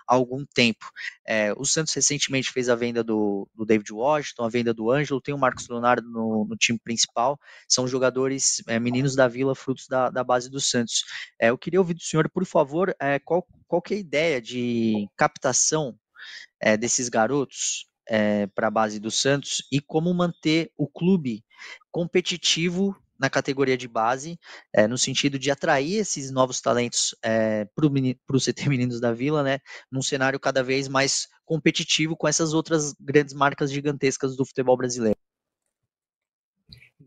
há 0.08 0.14
algum 0.14 0.42
tempo. 0.54 0.86
É, 1.26 1.52
o 1.52 1.66
Santos 1.66 1.92
recentemente 1.92 2.50
fez 2.50 2.70
a 2.70 2.74
venda 2.74 3.04
do, 3.04 3.46
do, 3.54 3.66
David 3.66 3.92
Washington, 3.92 4.44
a 4.44 4.48
venda 4.48 4.72
do 4.72 4.90
Ângelo, 4.90 5.20
tem 5.20 5.34
o 5.34 5.38
Marcos 5.38 5.68
Leonardo 5.68 6.08
no, 6.08 6.46
no 6.48 6.56
time 6.56 6.78
principal, 6.82 7.38
são 7.68 7.86
jogadores 7.86 8.62
é, 8.66 8.80
meninos 8.80 9.17
da 9.18 9.28
Vila, 9.28 9.54
frutos 9.54 9.86
da, 9.86 10.08
da 10.08 10.24
base 10.24 10.48
do 10.48 10.60
Santos. 10.60 11.04
É, 11.40 11.50
eu 11.50 11.58
queria 11.58 11.80
ouvir 11.80 11.94
do 11.94 12.02
senhor, 12.02 12.28
por 12.30 12.46
favor, 12.46 12.94
é, 13.00 13.18
qual, 13.18 13.46
qual 13.66 13.82
que 13.82 13.94
é 13.94 13.96
a 13.98 14.00
ideia 14.00 14.40
de 14.40 15.06
captação 15.16 15.94
é, 16.60 16.76
desses 16.76 17.08
garotos 17.08 17.86
é, 18.08 18.46
para 18.48 18.68
a 18.68 18.70
base 18.70 18.98
do 18.98 19.10
Santos 19.10 19.62
e 19.70 19.80
como 19.80 20.12
manter 20.14 20.72
o 20.76 20.88
clube 20.88 21.44
competitivo 21.90 22.96
na 23.18 23.28
categoria 23.28 23.76
de 23.76 23.88
base, 23.88 24.38
é, 24.72 24.86
no 24.86 24.96
sentido 24.96 25.38
de 25.38 25.50
atrair 25.50 25.96
esses 25.96 26.30
novos 26.30 26.60
talentos 26.60 27.16
é, 27.20 27.64
para 27.74 27.84
o 27.84 28.40
CT 28.40 28.68
Meninos 28.68 29.00
da 29.00 29.12
Vila, 29.12 29.42
né, 29.42 29.58
num 29.90 30.00
cenário 30.00 30.38
cada 30.38 30.62
vez 30.62 30.86
mais 30.86 31.26
competitivo 31.44 32.16
com 32.16 32.28
essas 32.28 32.54
outras 32.54 32.94
grandes 33.00 33.34
marcas 33.34 33.72
gigantescas 33.72 34.36
do 34.36 34.46
futebol 34.46 34.76
brasileiro 34.76 35.18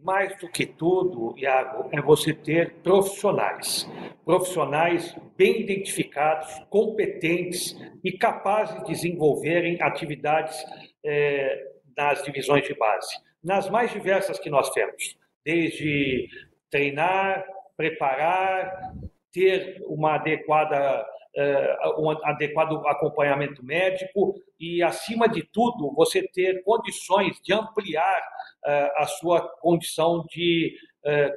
mais 0.03 0.35
do 0.37 0.49
que 0.49 0.65
tudo, 0.65 1.33
Iago, 1.37 1.89
é 1.91 2.01
você 2.01 2.33
ter 2.33 2.75
profissionais. 2.81 3.89
Profissionais 4.25 5.15
bem 5.37 5.61
identificados, 5.61 6.47
competentes 6.69 7.75
e 8.03 8.11
capazes 8.11 8.75
de 8.79 8.91
desenvolverem 8.91 9.81
atividades 9.81 10.57
é, 11.05 11.67
nas 11.95 12.23
divisões 12.23 12.67
de 12.67 12.73
base, 12.73 13.15
nas 13.43 13.69
mais 13.69 13.91
diversas 13.91 14.39
que 14.39 14.49
nós 14.49 14.69
temos, 14.71 15.17
desde 15.45 16.27
treinar, 16.69 17.45
preparar, 17.75 18.93
ter 19.31 19.81
uma 19.87 20.15
adequada 20.15 21.05
um 21.97 22.09
adequado 22.23 22.85
acompanhamento 22.87 23.63
médico 23.63 24.35
e, 24.59 24.83
acima 24.83 25.27
de 25.29 25.43
tudo, 25.43 25.93
você 25.95 26.27
ter 26.27 26.63
condições 26.63 27.39
de 27.41 27.53
ampliar 27.53 28.21
a 28.95 29.05
sua 29.05 29.41
condição 29.59 30.25
de 30.29 30.75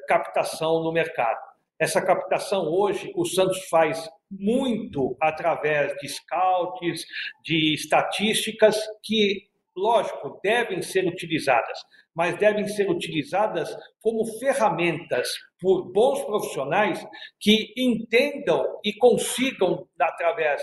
captação 0.08 0.82
no 0.82 0.92
mercado. 0.92 1.38
Essa 1.78 2.00
captação 2.00 2.68
hoje 2.68 3.12
o 3.16 3.24
Santos 3.24 3.68
faz 3.68 4.08
muito 4.30 5.16
através 5.20 5.94
de 5.96 6.08
scouts, 6.08 7.04
de 7.42 7.74
estatísticas 7.74 8.80
que, 9.02 9.48
lógico, 9.76 10.40
devem 10.42 10.82
ser 10.82 11.06
utilizadas, 11.06 11.78
mas 12.14 12.38
devem 12.38 12.66
ser 12.66 12.88
utilizadas 12.88 13.76
como 14.00 14.24
ferramentas 14.38 15.28
por 15.60 15.90
bons 15.92 16.22
profissionais 16.24 17.04
que 17.40 17.72
entendam 17.76 18.78
e 18.84 18.92
consigam, 18.94 19.88
através 20.00 20.62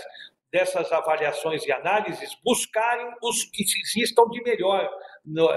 dessas 0.52 0.90
avaliações 0.92 1.66
e 1.66 1.72
análises, 1.72 2.36
buscarem 2.44 3.10
os 3.22 3.44
que 3.44 3.62
existam 3.62 4.24
de 4.30 4.42
melhor, 4.42 4.88
no, 5.24 5.48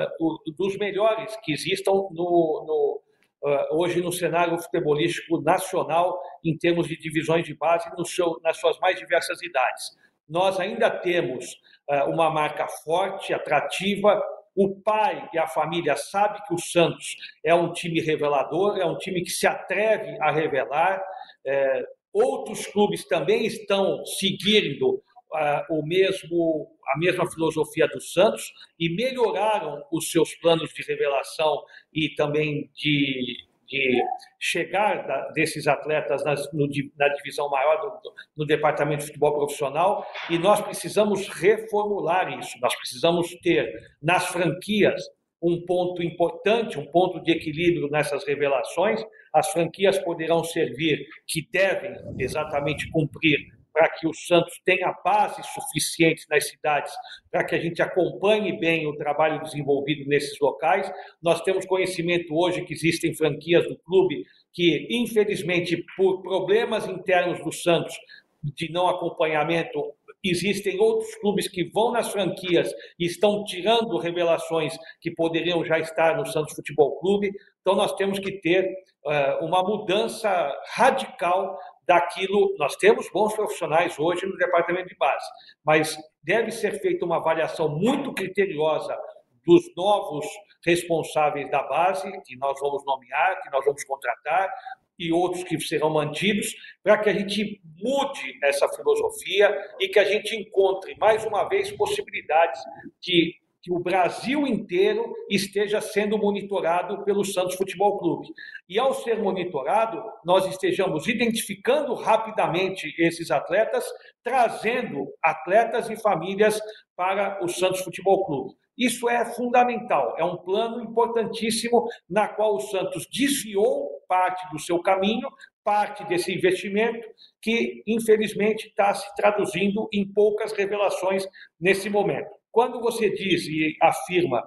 dos 0.58 0.78
melhores 0.78 1.36
que 1.44 1.52
existam 1.52 1.92
no, 1.92 2.12
no, 2.14 3.02
uh, 3.44 3.78
hoje 3.78 4.02
no 4.02 4.12
cenário 4.12 4.58
futebolístico 4.58 5.42
nacional, 5.42 6.18
em 6.44 6.58
termos 6.58 6.88
de 6.88 6.98
divisões 6.98 7.46
de 7.46 7.54
base, 7.54 7.90
seu, 8.06 8.40
nas 8.42 8.58
suas 8.58 8.80
mais 8.80 8.98
diversas 8.98 9.42
idades. 9.42 9.98
Nós 10.28 10.60
ainda 10.60 10.90
temos 10.90 11.46
uh, 11.90 12.10
uma 12.10 12.30
marca 12.30 12.68
forte, 12.84 13.34
atrativa, 13.34 14.22
o 14.56 14.80
pai 14.82 15.30
e 15.34 15.38
a 15.38 15.48
família 15.48 15.96
sabem 15.98 16.42
que 16.48 16.54
o 16.54 16.60
Santos 16.60 17.16
é 17.44 17.54
um 17.54 17.74
time 17.74 18.00
revelador, 18.00 18.78
é 18.78 18.86
um 18.86 18.98
time 18.98 19.22
que 19.22 19.30
se 19.30 19.46
atreve 19.46 20.18
a 20.22 20.32
revelar. 20.32 21.04
É, 21.46 21.84
outros 22.14 22.66
clubes 22.68 23.06
também 23.06 23.46
estão 23.46 24.06
seguindo 24.06 25.04
uh, 25.36 25.66
o 25.70 25.86
mesmo, 25.86 26.68
a 26.94 26.98
mesma 26.98 27.30
filosofia 27.30 27.88
do 27.88 28.00
Santos 28.00 28.54
e 28.80 28.90
melhoraram 28.96 29.84
os 29.92 30.10
seus 30.10 30.34
planos 30.36 30.74
de 30.74 30.84
revelação 30.84 31.62
e 31.94 32.10
também 32.16 32.70
de 32.74 33.46
de 33.68 34.04
chegar 34.40 35.08
da, 35.08 35.30
desses 35.30 35.68
atletas 35.68 36.24
nas, 36.24 36.52
no, 36.54 36.68
na 36.98 37.08
divisão 37.10 37.50
maior 37.50 37.82
do, 37.82 38.12
no 38.38 38.46
departamento 38.46 39.02
de 39.02 39.08
futebol 39.08 39.34
profissional 39.34 40.06
e 40.30 40.38
nós 40.38 40.62
precisamos 40.62 41.28
reformular 41.28 42.38
isso. 42.40 42.58
Nós 42.62 42.76
precisamos 42.76 43.36
ter 43.42 43.72
nas 44.02 44.28
franquias 44.28 45.02
um 45.42 45.64
ponto 45.66 46.02
importante, 46.02 46.80
um 46.80 46.86
ponto 46.86 47.22
de 47.22 47.32
equilíbrio 47.32 47.90
nessas 47.90 48.26
revelações. 48.26 49.02
As 49.34 49.52
franquias 49.52 50.00
poderão 50.00 50.44
servir, 50.44 51.06
que 51.28 51.48
devem 51.52 51.94
exatamente 52.18 52.90
cumprir 52.90 53.55
para 53.76 53.90
que 53.90 54.08
o 54.08 54.14
Santos 54.14 54.58
tenha 54.64 54.96
base 55.04 55.44
suficiente 55.44 56.26
nas 56.30 56.48
cidades 56.48 56.94
para 57.30 57.44
que 57.44 57.56
a 57.56 57.60
gente 57.60 57.82
acompanhe 57.82 58.58
bem 58.58 58.88
o 58.88 58.96
trabalho 58.96 59.44
desenvolvido 59.44 60.08
nesses 60.08 60.40
locais. 60.40 60.90
Nós 61.22 61.42
temos 61.42 61.66
conhecimento 61.66 62.34
hoje 62.34 62.64
que 62.64 62.74
existem 62.74 63.14
franquias 63.14 63.68
do 63.68 63.78
clube 63.80 64.24
que, 64.54 64.88
infelizmente, 64.90 65.84
por 65.98 66.22
problemas 66.22 66.88
internos 66.88 67.44
do 67.44 67.52
Santos, 67.52 67.94
de 68.42 68.72
não 68.72 68.88
acompanhamento, 68.88 69.84
existem 70.24 70.80
outros 70.80 71.14
clubes 71.16 71.50
que 71.50 71.66
vão 71.66 71.92
nas 71.92 72.10
franquias 72.10 72.72
e 72.98 73.06
estão 73.06 73.44
tirando 73.44 73.98
revelações 73.98 74.74
que 75.02 75.12
poderiam 75.12 75.66
já 75.66 75.80
estar 75.80 76.16
no 76.16 76.26
Santos 76.26 76.56
Futebol 76.56 76.98
Clube. 77.00 77.32
Então, 77.60 77.76
nós 77.76 77.94
temos 77.96 78.20
que 78.20 78.32
ter 78.40 78.66
uh, 79.06 79.46
uma 79.46 79.62
mudança 79.62 80.50
radical 80.74 81.58
daquilo. 81.88 82.56
Nós 82.58 82.76
temos 82.76 83.10
bons 83.12 83.34
profissionais 83.34 83.98
hoje 84.00 84.26
no 84.26 84.38
departamento 84.38 84.90
de 84.90 84.96
base, 84.96 85.26
mas 85.66 85.98
deve 86.24 86.52
ser 86.52 86.80
feita 86.80 87.06
uma 87.06 87.18
avaliação 87.18 87.70
muito 87.70 88.14
criteriosa 88.14 88.98
dos 89.46 89.64
novos 89.76 90.26
responsáveis 90.66 91.50
da 91.52 91.62
base, 91.64 92.12
que 92.24 92.36
nós 92.38 92.60
vamos 92.60 92.84
nomear, 92.86 93.42
que 93.42 93.52
nós 93.52 93.64
vamos 93.64 93.84
contratar, 93.84 94.52
e 94.98 95.12
outros 95.12 95.44
que 95.44 95.60
serão 95.60 95.90
mantidos, 95.90 96.48
para 96.82 96.98
que 96.98 97.10
a 97.10 97.14
gente 97.14 97.62
mude 97.78 98.40
essa 98.44 98.68
filosofia 98.70 99.56
e 99.80 99.90
que 99.90 100.00
a 100.00 100.06
gente 100.06 100.36
encontre, 100.36 100.96
mais 100.98 101.26
uma 101.26 101.48
vez, 101.48 101.72
possibilidades 101.72 102.62
de 103.02 103.36
que 103.66 103.74
o 103.74 103.80
Brasil 103.80 104.46
inteiro 104.46 105.12
esteja 105.28 105.82
sendo 105.82 106.20
monitorado 106.20 107.04
pelo 107.04 107.26
Santos 107.26 107.56
Futebol 107.56 107.98
Clube. 107.98 108.28
E 108.70 108.78
ao 108.78 108.94
ser 108.94 109.18
monitorado, 109.18 110.04
nós 110.24 110.46
estejamos 110.46 111.08
identificando 111.08 111.96
rapidamente 111.96 112.94
esses 113.00 113.32
atletas, 113.32 113.84
trazendo 114.24 115.08
atletas 115.20 115.90
e 115.90 116.00
famílias 116.00 116.60
para 116.96 117.44
o 117.44 117.48
Santos 117.48 117.82
Futebol 117.82 118.24
Clube. 118.24 118.54
Isso 118.78 119.10
é 119.10 119.26
fundamental, 119.34 120.14
é 120.20 120.24
um 120.24 120.38
plano 120.38 120.84
importantíssimo 120.84 121.88
na 122.08 122.28
qual 122.28 122.58
o 122.58 122.60
Santos 122.60 123.08
desviou 123.12 123.90
parte 124.08 124.48
do 124.52 124.60
seu 124.60 124.80
caminho, 124.80 125.28
parte 125.64 126.06
desse 126.06 126.32
investimento, 126.32 127.04
que 127.42 127.82
infelizmente 127.88 128.68
está 128.68 128.94
se 128.94 129.08
traduzindo 129.16 129.90
em 129.92 130.08
poucas 130.08 130.52
revelações 130.52 131.26
nesse 131.60 131.90
momento. 131.90 132.30
Quando 132.56 132.80
você 132.80 133.10
diz 133.10 133.46
e 133.48 133.76
afirma 133.82 134.42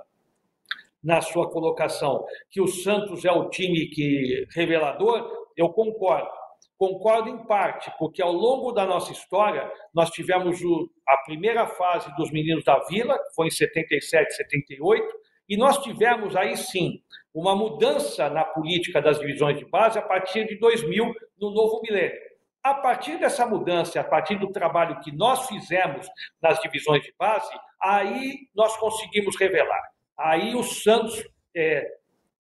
na 1.05 1.21
sua 1.21 1.51
colocação 1.51 2.25
que 2.51 2.59
o 2.59 2.67
Santos 2.67 3.23
é 3.27 3.31
o 3.31 3.51
time 3.51 3.85
que 3.89 4.47
revelador, 4.55 5.31
eu 5.55 5.69
concordo. 5.69 6.31
Concordo 6.79 7.29
em 7.29 7.45
parte, 7.45 7.93
porque 7.99 8.23
ao 8.23 8.33
longo 8.33 8.73
da 8.73 8.87
nossa 8.87 9.13
história, 9.13 9.71
nós 9.93 10.09
tivemos 10.09 10.63
o, 10.63 10.91
a 11.07 11.19
primeira 11.19 11.67
fase 11.67 12.11
dos 12.17 12.31
meninos 12.31 12.65
da 12.65 12.79
Vila, 12.85 13.19
que 13.19 13.35
foi 13.35 13.49
em 13.49 13.51
77, 13.51 14.37
78, 14.37 15.07
e 15.47 15.59
nós 15.59 15.77
tivemos 15.83 16.35
aí 16.35 16.57
sim 16.57 17.03
uma 17.35 17.55
mudança 17.55 18.31
na 18.31 18.43
política 18.43 19.03
das 19.03 19.19
divisões 19.19 19.59
de 19.59 19.67
base 19.67 19.99
a 19.99 20.03
partir 20.03 20.47
de 20.47 20.59
2000, 20.59 21.13
no 21.39 21.51
novo 21.51 21.83
milênio. 21.83 22.19
A 22.63 22.75
partir 22.75 23.19
dessa 23.19 23.47
mudança, 23.47 24.01
a 24.01 24.05
partir 24.05 24.37
do 24.37 24.51
trabalho 24.51 25.01
que 25.01 25.13
nós 25.13 25.47
fizemos 25.47 26.07
nas 26.43 26.61
divisões 26.61 27.03
de 27.03 27.15
base, 27.19 27.49
aí 27.81 28.49
nós 28.55 28.77
conseguimos 28.77 29.37
revelar. 29.39 29.83
Aí 30.19 30.55
o 30.55 30.63
Santos 30.63 31.23
é, 31.57 31.87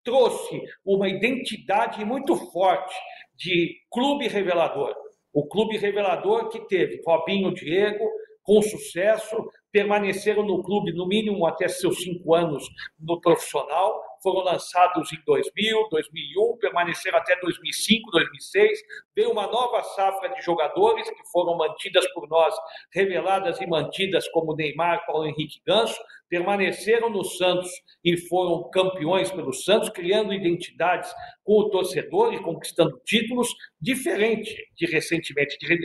trouxe 0.03 0.61
uma 0.83 1.07
identidade 1.07 2.03
muito 2.03 2.35
forte 2.51 2.95
de 3.35 3.75
clube 3.91 4.27
revelador. 4.27 4.95
O 5.31 5.45
clube 5.47 5.77
revelador 5.77 6.49
que 6.49 6.67
teve 6.67 7.01
Robinho 7.05 7.53
Diego, 7.53 8.09
com 8.41 8.61
sucesso, 8.61 9.35
permaneceram 9.71 10.43
no 10.43 10.63
clube 10.63 10.91
no 10.93 11.07
mínimo 11.07 11.45
até 11.45 11.67
seus 11.67 12.01
cinco 12.01 12.33
anos 12.33 12.67
no 12.99 13.21
profissional, 13.21 14.01
foram 14.21 14.41
lançados 14.41 15.11
em 15.13 15.21
2000, 15.25 15.87
2001, 15.89 16.57
permaneceram 16.57 17.17
até 17.17 17.39
2005, 17.39 18.11
2006. 18.11 18.79
Veio 19.15 19.31
uma 19.31 19.47
nova 19.47 19.83
safra 19.83 20.29
de 20.29 20.41
jogadores 20.41 21.09
que 21.09 21.31
foram 21.31 21.57
mantidas 21.57 22.07
por 22.13 22.27
nós, 22.27 22.55
reveladas 22.93 23.59
e 23.61 23.67
mantidas 23.67 24.27
como 24.29 24.55
Neymar, 24.55 25.05
Paulo 25.05 25.25
Henrique 25.25 25.61
Ganso, 25.65 25.99
permaneceram 26.29 27.09
no 27.09 27.23
Santos 27.23 27.69
e 28.03 28.17
foram 28.17 28.69
campeões 28.69 29.31
pelo 29.31 29.53
Santos, 29.53 29.89
criando 29.89 30.33
identidades 30.33 31.13
com 31.43 31.53
o 31.53 31.69
torcedor 31.69 32.33
e 32.33 32.41
conquistando 32.41 32.99
títulos, 33.05 33.49
diferente 33.79 34.55
de 34.75 34.85
recentemente. 34.85 35.57
De, 35.57 35.77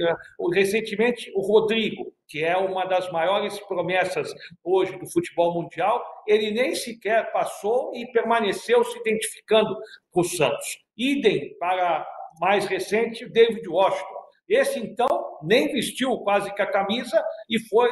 recentemente, 0.55 1.31
o 1.35 1.41
Rodrigo, 1.41 2.13
que 2.29 2.43
é 2.43 2.57
uma 2.57 2.85
das 2.85 3.11
maiores 3.13 3.59
promessas 3.61 4.33
hoje 4.63 4.99
do 4.99 5.11
futebol 5.11 5.55
mundial, 5.55 6.05
ele 6.27 6.51
nem 6.51 6.75
sequer 6.75 7.33
passou 7.33 7.95
e 7.95 8.11
permaneceu 8.13 8.85
se 8.85 8.99
identificando 8.99 9.77
com 10.11 10.21
o 10.21 10.25
Santos. 10.25 10.79
Idem 10.97 11.57
para 11.59 12.07
mais 12.41 12.67
recente, 12.67 13.29
David 13.29 13.69
Washington. 13.69 14.22
Esse, 14.49 14.79
então, 14.79 15.09
nem 15.43 15.73
vestiu 15.73 16.19
quase 16.19 16.53
que 16.55 16.63
a 16.63 16.71
camisa 16.71 17.23
e 17.49 17.59
foi, 17.69 17.89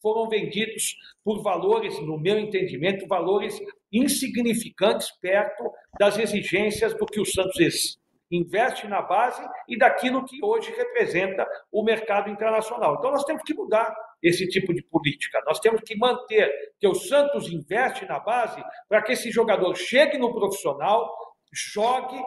foram 0.00 0.28
vendidos 0.28 0.96
por 1.24 1.42
valores, 1.42 1.98
no 2.00 2.18
meu 2.18 2.38
entendimento, 2.38 3.06
valores 3.06 3.58
insignificantes 3.92 5.10
perto 5.20 5.70
das 5.98 6.18
exigências 6.18 6.94
do 6.94 7.06
que 7.06 7.20
o 7.20 7.26
Santos 7.26 7.98
investe 8.30 8.86
na 8.86 9.02
base 9.02 9.42
e 9.68 9.76
daquilo 9.76 10.24
que 10.24 10.38
hoje 10.42 10.70
representa 10.72 11.46
o 11.72 11.82
mercado 11.82 12.30
internacional. 12.30 12.96
Então, 12.98 13.10
nós 13.10 13.24
temos 13.24 13.42
que 13.42 13.54
mudar 13.54 13.92
esse 14.22 14.46
tipo 14.48 14.72
de 14.72 14.82
política. 14.84 15.40
Nós 15.46 15.58
temos 15.58 15.80
que 15.82 15.96
manter 15.96 16.52
que 16.78 16.86
o 16.86 16.94
Santos 16.94 17.50
investe 17.50 18.04
na 18.06 18.20
base 18.20 18.62
para 18.88 19.02
que 19.02 19.12
esse 19.12 19.30
jogador 19.30 19.74
chegue 19.74 20.18
no 20.18 20.32
profissional, 20.32 21.10
jogue, 21.52 22.20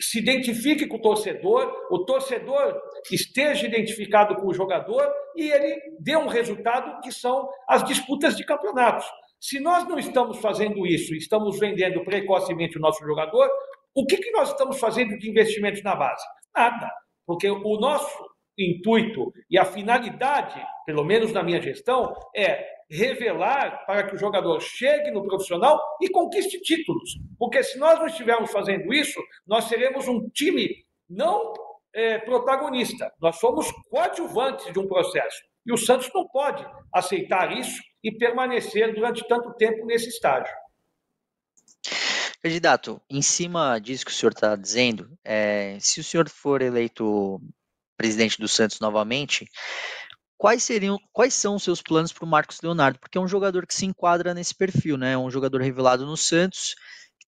se 0.00 0.18
identifique 0.18 0.86
com 0.86 0.96
o 0.96 1.00
torcedor, 1.00 1.70
o 1.90 2.04
torcedor 2.04 2.80
esteja 3.10 3.66
identificado 3.66 4.36
com 4.36 4.48
o 4.48 4.54
jogador 4.54 5.10
e 5.36 5.50
ele 5.50 5.80
dê 6.00 6.16
um 6.16 6.26
resultado 6.26 7.00
que 7.00 7.12
são 7.12 7.48
as 7.68 7.84
disputas 7.84 8.36
de 8.36 8.44
campeonatos. 8.44 9.06
Se 9.40 9.58
nós 9.58 9.86
não 9.88 9.98
estamos 9.98 10.38
fazendo 10.38 10.86
isso, 10.86 11.14
estamos 11.14 11.58
vendendo 11.58 12.04
precocemente 12.04 12.78
o 12.78 12.80
nosso 12.80 13.04
jogador, 13.04 13.48
o 13.94 14.06
que, 14.06 14.16
que 14.18 14.30
nós 14.30 14.50
estamos 14.50 14.78
fazendo 14.78 15.18
de 15.18 15.28
investimentos 15.28 15.82
na 15.82 15.94
base? 15.94 16.24
Nada. 16.54 16.90
Porque 17.26 17.48
o 17.48 17.78
nosso 17.78 18.29
intuito 18.58 19.32
e 19.50 19.58
a 19.58 19.64
finalidade, 19.64 20.62
pelo 20.84 21.04
menos 21.04 21.32
na 21.32 21.42
minha 21.42 21.60
gestão, 21.60 22.14
é 22.36 22.66
revelar 22.90 23.84
para 23.86 24.02
que 24.02 24.16
o 24.16 24.18
jogador 24.18 24.60
chegue 24.60 25.10
no 25.10 25.22
profissional 25.22 25.80
e 26.00 26.08
conquiste 26.10 26.60
títulos. 26.60 27.18
Porque 27.38 27.62
se 27.62 27.78
nós 27.78 27.98
não 27.98 28.06
estivermos 28.06 28.50
fazendo 28.50 28.92
isso, 28.92 29.20
nós 29.46 29.64
seremos 29.64 30.08
um 30.08 30.28
time 30.30 30.84
não 31.08 31.52
é, 31.92 32.18
protagonista, 32.18 33.12
nós 33.20 33.38
somos 33.38 33.70
coadjuvantes 33.88 34.72
de 34.72 34.78
um 34.78 34.86
processo. 34.86 35.42
E 35.64 35.72
o 35.72 35.76
Santos 35.76 36.10
não 36.14 36.26
pode 36.26 36.66
aceitar 36.92 37.56
isso 37.56 37.80
e 38.02 38.10
permanecer 38.10 38.94
durante 38.94 39.26
tanto 39.28 39.52
tempo 39.54 39.86
nesse 39.86 40.08
estágio. 40.08 40.52
Candidato, 42.42 43.00
em 43.10 43.20
cima 43.20 43.78
disso 43.78 44.04
que 44.04 44.10
o 44.10 44.14
senhor 44.14 44.32
está 44.32 44.56
dizendo, 44.56 45.10
é, 45.22 45.76
se 45.78 46.00
o 46.00 46.04
senhor 46.04 46.28
for 46.28 46.62
eleito 46.62 47.38
presidente 48.00 48.40
do 48.40 48.48
Santos 48.48 48.80
novamente, 48.80 49.46
quais 50.38 50.62
seriam, 50.62 50.98
quais 51.12 51.34
são 51.34 51.56
os 51.56 51.62
seus 51.62 51.82
planos 51.82 52.14
para 52.14 52.24
o 52.24 52.28
Marcos 52.28 52.62
Leonardo? 52.62 52.98
Porque 52.98 53.18
é 53.18 53.20
um 53.20 53.28
jogador 53.28 53.66
que 53.66 53.74
se 53.74 53.84
enquadra 53.84 54.32
nesse 54.32 54.54
perfil, 54.54 54.96
né? 54.96 55.12
É 55.12 55.18
um 55.18 55.30
jogador 55.30 55.60
revelado 55.60 56.06
no 56.06 56.16
Santos, 56.16 56.74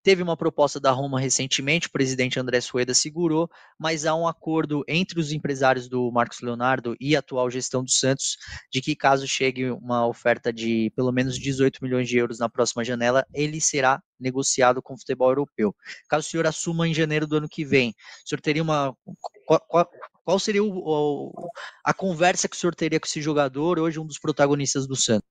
Teve 0.02 0.20
uma 0.20 0.36
proposta 0.36 0.80
da 0.80 0.90
Roma 0.90 1.20
recentemente, 1.20 1.86
o 1.86 1.92
presidente 1.92 2.38
André 2.40 2.60
Sueda 2.60 2.92
segurou, 2.92 3.48
mas 3.78 4.04
há 4.04 4.16
um 4.16 4.26
acordo 4.26 4.82
entre 4.88 5.20
os 5.20 5.30
empresários 5.30 5.88
do 5.88 6.10
Marcos 6.10 6.40
Leonardo 6.40 6.96
e 7.00 7.14
a 7.14 7.20
atual 7.20 7.48
gestão 7.48 7.84
do 7.84 7.90
Santos 7.90 8.36
de 8.72 8.80
que 8.80 8.96
caso 8.96 9.28
chegue 9.28 9.70
uma 9.70 10.04
oferta 10.04 10.52
de 10.52 10.92
pelo 10.96 11.12
menos 11.12 11.38
18 11.38 11.78
milhões 11.80 12.08
de 12.08 12.18
euros 12.18 12.40
na 12.40 12.48
próxima 12.48 12.84
janela, 12.84 13.24
ele 13.32 13.60
será 13.60 14.02
negociado 14.18 14.82
com 14.82 14.94
o 14.94 14.98
futebol 14.98 15.28
europeu. 15.28 15.72
Caso 16.08 16.26
o 16.26 16.30
senhor 16.30 16.48
assuma 16.48 16.88
em 16.88 16.94
janeiro 16.94 17.26
do 17.26 17.36
ano 17.36 17.48
que 17.48 17.64
vem, 17.64 17.90
o 17.90 18.28
senhor 18.28 18.40
teria 18.40 18.62
uma 18.62 18.92
qual 20.24 20.38
seria 20.38 20.62
o, 20.62 20.68
o, 20.68 21.32
a 21.84 21.92
conversa 21.92 22.48
que 22.48 22.56
o 22.56 22.58
senhor 22.58 22.74
teria 22.74 23.00
com 23.00 23.06
esse 23.06 23.20
jogador, 23.20 23.78
hoje 23.78 23.98
um 23.98 24.06
dos 24.06 24.18
protagonistas 24.18 24.86
do 24.86 24.96
Santos? 24.96 25.28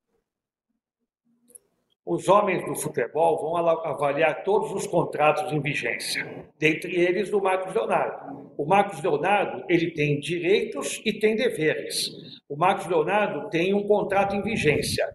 Os 2.06 2.27
homens 2.27 2.65
do 2.65 2.75
futebol 2.75 3.39
vão 3.39 3.56
avaliar 3.58 4.43
todos 4.43 4.71
os 4.73 4.88
contratos 4.88 5.51
em 5.54 5.62
vigência, 5.62 6.45
dentre 6.58 6.99
eles 6.99 7.30
do 7.30 7.39
Marcos 7.39 7.73
Leonardo. 7.73 8.51
O 8.58 8.65
Marcos 8.65 9.01
Leonardo 9.01 9.63
ele 9.69 9.91
tem 9.91 10.19
direitos 10.19 10.99
e 11.06 11.19
tem 11.19 11.36
deveres. 11.36 12.10
O 12.49 12.58
Marcos 12.58 12.88
Leonardo 12.88 13.49
tem 13.49 13.73
um 13.73 13.88
contrato 13.88 14.36
em 14.36 14.41
vigência. 14.41 15.08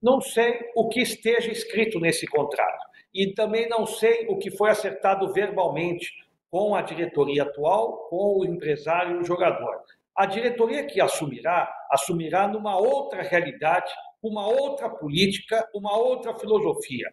Não 0.00 0.20
sei 0.20 0.60
o 0.76 0.88
que 0.88 1.00
esteja 1.00 1.50
escrito 1.50 1.98
nesse 1.98 2.26
contrato 2.26 2.86
e 3.12 3.32
também 3.32 3.68
não 3.68 3.86
sei 3.86 4.26
o 4.28 4.36
que 4.36 4.50
foi 4.50 4.70
acertado 4.70 5.32
verbalmente 5.32 6.12
com 6.50 6.74
a 6.74 6.82
diretoria 6.82 7.42
atual, 7.42 8.08
com 8.08 8.38
o 8.38 8.44
empresário 8.44 9.16
e 9.16 9.20
o 9.20 9.24
jogador. 9.24 9.82
A 10.14 10.26
diretoria 10.26 10.84
que 10.84 11.00
assumirá, 11.00 11.72
assumirá 11.90 12.48
numa 12.48 12.76
outra 12.76 13.22
realidade 13.22 13.92
uma 14.22 14.46
outra 14.46 14.88
política, 14.88 15.68
uma 15.74 15.96
outra 15.96 16.34
filosofia. 16.34 17.12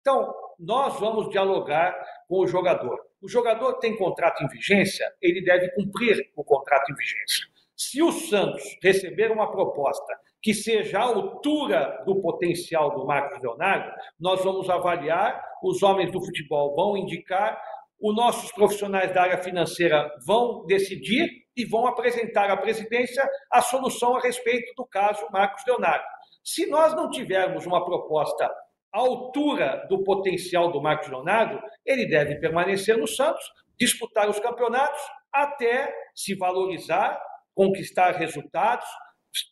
Então, 0.00 0.32
nós 0.58 0.98
vamos 1.00 1.28
dialogar 1.30 1.94
com 2.28 2.40
o 2.40 2.46
jogador. 2.46 2.98
O 3.20 3.28
jogador 3.28 3.74
tem 3.74 3.96
contrato 3.96 4.44
em 4.44 4.48
vigência, 4.48 5.12
ele 5.20 5.42
deve 5.42 5.70
cumprir 5.72 6.30
o 6.36 6.44
contrato 6.44 6.92
em 6.92 6.94
vigência. 6.94 7.46
Se 7.76 8.02
o 8.02 8.12
Santos 8.12 8.76
receber 8.82 9.30
uma 9.30 9.50
proposta 9.50 10.18
que 10.40 10.54
seja 10.54 11.00
à 11.00 11.02
altura 11.02 12.02
do 12.06 12.20
potencial 12.20 12.94
do 12.94 13.04
Marcos 13.04 13.42
Leonardo, 13.42 13.92
nós 14.18 14.42
vamos 14.44 14.70
avaliar, 14.70 15.42
os 15.62 15.82
homens 15.82 16.12
do 16.12 16.24
futebol 16.24 16.74
vão 16.76 16.96
indicar, 16.96 17.60
os 18.00 18.14
nossos 18.14 18.52
profissionais 18.52 19.12
da 19.12 19.22
área 19.22 19.42
financeira 19.42 20.10
vão 20.24 20.64
decidir 20.66 21.28
e 21.56 21.64
vão 21.64 21.86
apresentar 21.86 22.50
à 22.50 22.56
presidência 22.56 23.28
a 23.50 23.60
solução 23.60 24.16
a 24.16 24.20
respeito 24.20 24.72
do 24.76 24.86
caso 24.86 25.26
Marcos 25.32 25.64
Leonardo. 25.66 26.04
Se 26.44 26.66
nós 26.66 26.94
não 26.94 27.10
tivermos 27.10 27.66
uma 27.66 27.84
proposta 27.84 28.48
à 28.92 28.98
altura 28.98 29.84
do 29.88 30.04
potencial 30.04 30.70
do 30.70 30.80
Marcos 30.80 31.08
Leonardo, 31.08 31.60
ele 31.84 32.06
deve 32.06 32.36
permanecer 32.36 32.96
no 32.96 33.06
Santos, 33.06 33.44
disputar 33.78 34.28
os 34.28 34.38
campeonatos 34.38 35.00
até 35.32 35.92
se 36.14 36.34
valorizar, 36.34 37.20
conquistar 37.54 38.12
resultados, 38.12 38.86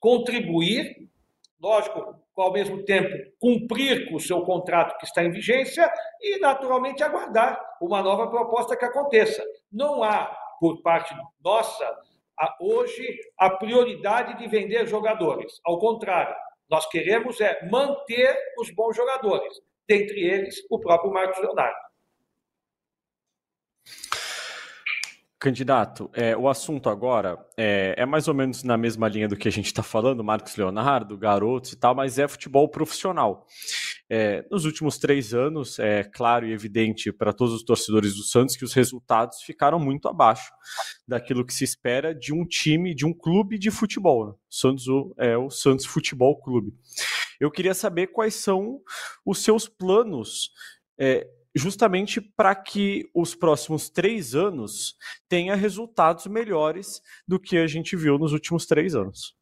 contribuir, 0.01 0.95
lógico, 1.61 2.15
ao 2.43 2.53
mesmo 2.53 2.85
tempo 2.85 3.09
cumprir 3.39 4.09
com 4.09 4.17
o 4.17 4.21
seu 4.21 4.43
contrato 4.43 4.97
que 4.99 5.07
está 5.07 5.25
em 5.25 5.31
vigência 5.31 5.91
e, 6.21 6.39
naturalmente, 6.39 7.03
aguardar 7.03 7.61
uma 7.81 8.03
nova 8.03 8.29
proposta 8.29 8.77
que 8.77 8.85
aconteça. 8.85 9.45
Não 9.73 10.03
há, 10.03 10.27
por 10.61 10.83
parte 10.83 11.15
nossa, 11.43 11.97
hoje, 12.61 13.19
a 13.39 13.51
prioridade 13.51 14.39
de 14.39 14.47
vender 14.49 14.87
jogadores. 14.87 15.61
Ao 15.65 15.79
contrário, 15.79 16.35
nós 16.69 16.87
queremos 16.89 17.41
é 17.41 17.67
manter 17.69 18.37
os 18.59 18.71
bons 18.71 18.97
jogadores, 18.97 19.61
dentre 19.89 20.21
eles 20.21 20.57
o 20.71 20.79
próprio 20.79 21.13
Marcos 21.13 21.39
Leonardo. 21.39 21.86
Candidato, 25.39 26.11
é, 26.15 26.35
o 26.35 26.49
assunto 26.49 26.89
agora 26.89 27.39
é, 27.59 27.95
é, 27.99 28.07
mais 28.07 28.27
ou 28.27 28.33
menos 28.33 28.63
na 28.63 28.79
mesma 28.79 29.07
linha 29.07 29.29
do 29.29 29.37
que 29.37 29.47
a 29.47 29.53
gente 29.53 29.67
está 29.67 29.83
falando, 29.83 30.25
Marcos 30.25 30.57
Leonardo, 30.57 31.19
garotos 31.19 31.73
e 31.73 31.77
tal, 31.77 31.95
mas 31.95 32.19
é 32.19 32.27
futebol 32.27 32.67
profissional. 32.71 33.47
É, 34.09 34.47
nos 34.51 34.65
últimos 34.65 34.97
três 34.97 35.35
anos, 35.35 35.79
é 35.79 36.05
claro 36.05 36.47
e 36.47 36.53
evidente 36.53 37.13
para 37.13 37.35
todos 37.35 37.53
os 37.53 37.63
torcedores 37.63 38.15
do 38.15 38.23
Santos 38.23 38.57
que 38.57 38.65
os 38.65 38.73
resultados 38.73 39.43
ficaram 39.43 39.79
muito 39.79 40.09
abaixo 40.09 40.51
daquilo 41.07 41.45
que 41.45 41.53
se 41.53 41.65
espera 41.65 42.15
de 42.15 42.33
um 42.33 42.47
time, 42.47 42.95
de 42.95 43.05
um 43.05 43.13
clube 43.13 43.59
de 43.59 43.71
futebol. 43.71 44.29
Né? 44.29 44.33
Santos 44.49 44.87
é 45.19 45.37
o 45.37 45.51
Santos 45.51 45.85
Futebol 45.85 46.41
Clube. 46.41 46.73
Eu 47.39 47.51
queria 47.51 47.75
saber 47.75 48.07
quais 48.07 48.35
são 48.37 48.81
os 49.23 49.43
seus 49.43 49.69
planos 49.69 50.51
é, 50.99 51.29
justamente 51.57 52.21
para 52.21 52.55
que 52.55 53.09
os 53.15 53.35
próximos 53.35 53.89
três 53.89 54.35
anos 54.35 54.95
tenha 55.29 55.55
resultados 55.55 56.27
melhores 56.27 57.01
do 57.27 57.41
que 57.41 57.57
a 57.57 57.67
gente 57.67 57.97
viu 57.97 58.19
nos 58.19 58.33
últimos 58.33 58.67
três 58.67 58.95
anos. 58.95 59.35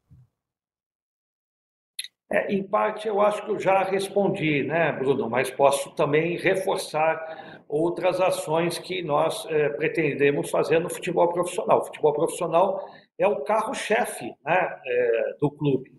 É, 2.31 2.53
em 2.53 2.63
parte, 2.63 3.07
eu 3.07 3.21
acho 3.21 3.45
que 3.45 3.51
eu 3.51 3.59
já 3.59 3.83
respondi, 3.83 4.63
né, 4.63 4.93
Bruno? 4.93 5.29
Mas 5.29 5.51
posso 5.51 5.91
também 5.95 6.37
reforçar 6.37 7.63
outras 7.69 8.21
ações 8.21 8.79
que 8.79 9.03
nós 9.03 9.45
é, 9.47 9.69
pretendemos 9.71 10.51
fazer 10.51 10.79
no 10.79 10.89
futebol 10.89 11.33
profissional. 11.33 11.81
O 11.81 11.85
futebol 11.85 12.13
profissional 12.13 12.89
é 13.19 13.27
o 13.27 13.43
carro-chefe 13.43 14.25
né, 14.45 14.81
é, 14.87 15.37
do 15.41 15.51
clube. 15.51 15.93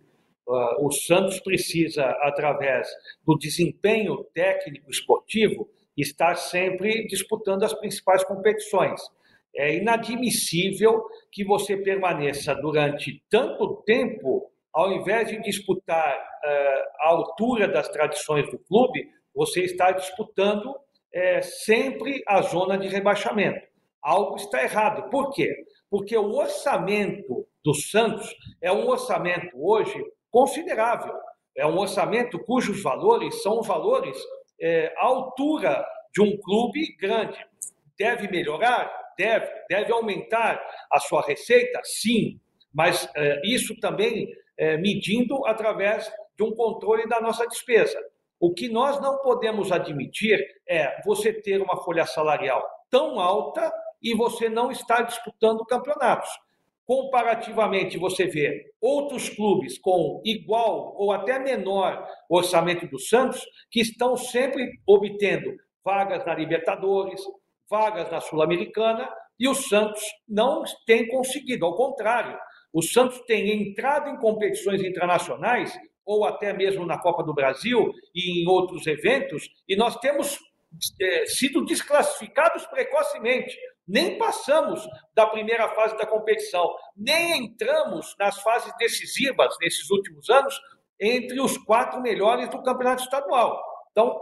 Uh, 0.47 0.85
o 0.85 0.91
Santos 0.91 1.39
precisa, 1.39 2.05
através 2.21 2.87
do 3.25 3.35
desempenho 3.35 4.23
técnico 4.25 4.91
esportivo, 4.91 5.67
estar 5.97 6.35
sempre 6.35 7.07
disputando 7.07 7.63
as 7.63 7.73
principais 7.73 8.23
competições. 8.23 9.01
É 9.55 9.75
inadmissível 9.75 11.05
que 11.31 11.45
você 11.45 11.77
permaneça 11.77 12.53
durante 12.55 13.23
tanto 13.29 13.81
tempo, 13.85 14.51
ao 14.73 14.91
invés 14.91 15.29
de 15.29 15.41
disputar 15.41 16.13
uh, 16.13 16.83
a 16.99 17.09
altura 17.09 17.67
das 17.67 17.87
tradições 17.87 18.49
do 18.51 18.59
clube, 18.59 19.09
você 19.33 19.61
está 19.61 19.91
disputando 19.91 20.65
uh, 20.65 21.43
sempre 21.43 22.21
a 22.27 22.41
zona 22.41 22.77
de 22.77 22.89
rebaixamento. 22.89 23.65
Algo 24.01 24.35
está 24.35 24.61
errado. 24.61 25.09
Por 25.09 25.31
quê? 25.31 25.49
Porque 25.89 26.17
o 26.17 26.33
orçamento 26.33 27.47
do 27.63 27.73
Santos 27.73 28.35
é 28.61 28.71
um 28.71 28.87
orçamento 28.87 29.49
hoje 29.55 29.99
considerável. 30.29 31.13
É 31.57 31.65
um 31.65 31.77
orçamento 31.77 32.37
cujos 32.39 32.83
valores 32.83 33.41
são 33.41 33.61
valores 33.61 34.17
é, 34.59 34.93
à 34.97 35.05
altura 35.05 35.85
de 36.13 36.21
um 36.21 36.37
clube 36.37 36.95
grande. 36.97 37.37
Deve 37.97 38.27
melhorar? 38.29 38.91
Deve. 39.17 39.47
Deve 39.69 39.91
aumentar 39.91 40.61
a 40.91 40.99
sua 40.99 41.21
receita? 41.21 41.79
Sim. 41.83 42.39
Mas 42.73 43.09
é, 43.15 43.41
isso 43.45 43.79
também 43.79 44.27
é, 44.57 44.77
medindo 44.77 45.45
através 45.45 46.11
de 46.37 46.43
um 46.43 46.53
controle 46.53 47.07
da 47.07 47.21
nossa 47.21 47.47
despesa. 47.47 47.97
O 48.39 48.53
que 48.53 48.67
nós 48.67 49.01
não 49.01 49.19
podemos 49.19 49.71
admitir 49.71 50.39
é 50.67 51.01
você 51.03 51.33
ter 51.33 51.61
uma 51.61 51.81
folha 51.83 52.05
salarial 52.05 52.63
tão 52.89 53.19
alta 53.19 53.71
e 54.01 54.13
você 54.13 54.49
não 54.49 54.71
estar 54.71 55.03
disputando 55.03 55.65
campeonatos. 55.65 56.29
Comparativamente, 56.85 57.97
você 57.97 58.27
vê 58.27 58.63
outros 58.79 59.27
clubes 59.29 59.79
com 59.79 60.21
igual 60.23 60.95
ou 60.97 61.11
até 61.11 61.39
menor 61.39 62.07
orçamento 62.29 62.87
do 62.87 62.99
Santos 62.99 63.43
que 63.71 63.81
estão 63.81 64.15
sempre 64.15 64.69
obtendo 64.85 65.55
vagas 65.83 66.23
na 66.25 66.35
Libertadores, 66.35 67.21
vagas 67.69 68.09
na 68.11 68.21
Sul-Americana, 68.21 69.09
e 69.39 69.47
o 69.47 69.55
Santos 69.55 70.01
não 70.27 70.63
tem 70.85 71.07
conseguido. 71.07 71.65
Ao 71.65 71.75
contrário, 71.75 72.37
o 72.71 72.81
Santos 72.81 73.19
tem 73.21 73.51
entrado 73.51 74.09
em 74.09 74.17
competições 74.17 74.83
internacionais, 74.83 75.77
ou 76.05 76.23
até 76.23 76.53
mesmo 76.53 76.85
na 76.85 76.99
Copa 76.99 77.23
do 77.23 77.33
Brasil 77.33 77.91
e 78.13 78.43
em 78.43 78.47
outros 78.47 78.85
eventos, 78.85 79.49
e 79.67 79.75
nós 79.75 79.95
temos 79.97 80.37
é, 81.01 81.25
sido 81.25 81.65
desclassificados 81.65 82.65
precocemente 82.67 83.57
nem 83.87 84.17
passamos 84.17 84.87
da 85.13 85.27
primeira 85.27 85.69
fase 85.69 85.97
da 85.97 86.05
competição, 86.05 86.73
nem 86.95 87.45
entramos 87.45 88.15
nas 88.19 88.41
fases 88.41 88.73
decisivas 88.77 89.55
nesses 89.61 89.89
últimos 89.89 90.29
anos 90.29 90.59
entre 90.99 91.39
os 91.41 91.57
quatro 91.57 92.01
melhores 92.01 92.49
do 92.49 92.61
campeonato 92.63 93.03
estadual. 93.03 93.61
Então, 93.91 94.19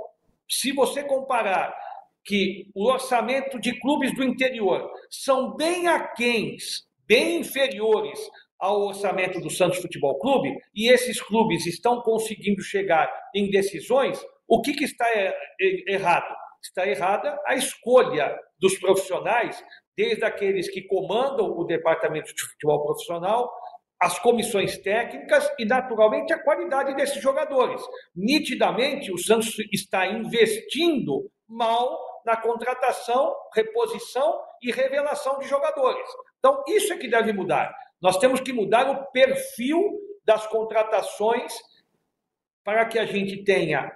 se 0.49 0.71
você 0.71 1.03
comparar 1.03 1.73
que 2.23 2.69
o 2.73 2.89
orçamento 2.89 3.59
de 3.59 3.79
clubes 3.79 4.13
do 4.15 4.23
interior 4.23 4.89
são 5.09 5.55
bem 5.55 5.87
aquens, 5.87 6.87
bem 7.07 7.39
inferiores 7.39 8.19
ao 8.57 8.81
orçamento 8.81 9.41
do 9.41 9.49
Santos 9.49 9.79
Futebol 9.79 10.17
Clube, 10.19 10.57
e 10.73 10.89
esses 10.89 11.21
clubes 11.21 11.65
estão 11.65 12.01
conseguindo 12.01 12.61
chegar 12.61 13.11
em 13.35 13.49
decisões, 13.49 14.23
o 14.47 14.61
que, 14.61 14.73
que 14.73 14.85
está 14.85 15.05
errado? 15.87 16.33
Está 16.65 16.87
errada 16.87 17.39
a 17.45 17.55
escolha 17.55 18.35
dos 18.59 18.77
profissionais, 18.77 19.63
desde 19.95 20.23
aqueles 20.23 20.69
que 20.69 20.81
comandam 20.87 21.51
o 21.51 21.65
departamento 21.65 22.33
de 22.33 22.41
futebol 22.41 22.83
profissional, 22.85 23.51
as 23.99 24.19
comissões 24.19 24.77
técnicas 24.77 25.49
e, 25.57 25.65
naturalmente, 25.65 26.33
a 26.33 26.43
qualidade 26.43 26.95
desses 26.95 27.21
jogadores. 27.21 27.81
Nitidamente, 28.15 29.11
o 29.11 29.17
Santos 29.17 29.55
está 29.71 30.07
investindo 30.07 31.29
mal 31.47 31.97
na 32.25 32.35
contratação, 32.37 33.33
reposição 33.53 34.41
e 34.61 34.71
revelação 34.71 35.39
de 35.39 35.47
jogadores. 35.47 36.07
Então, 36.39 36.63
isso 36.67 36.93
é 36.93 36.97
que 36.97 37.07
deve 37.07 37.31
mudar. 37.33 37.73
Nós 38.01 38.17
temos 38.17 38.41
que 38.41 38.51
mudar 38.51 38.89
o 38.89 39.11
perfil 39.11 39.81
das 40.25 40.45
contratações 40.47 41.53
para 42.63 42.85
que 42.85 42.97
a 42.97 43.05
gente 43.05 43.43
tenha 43.43 43.91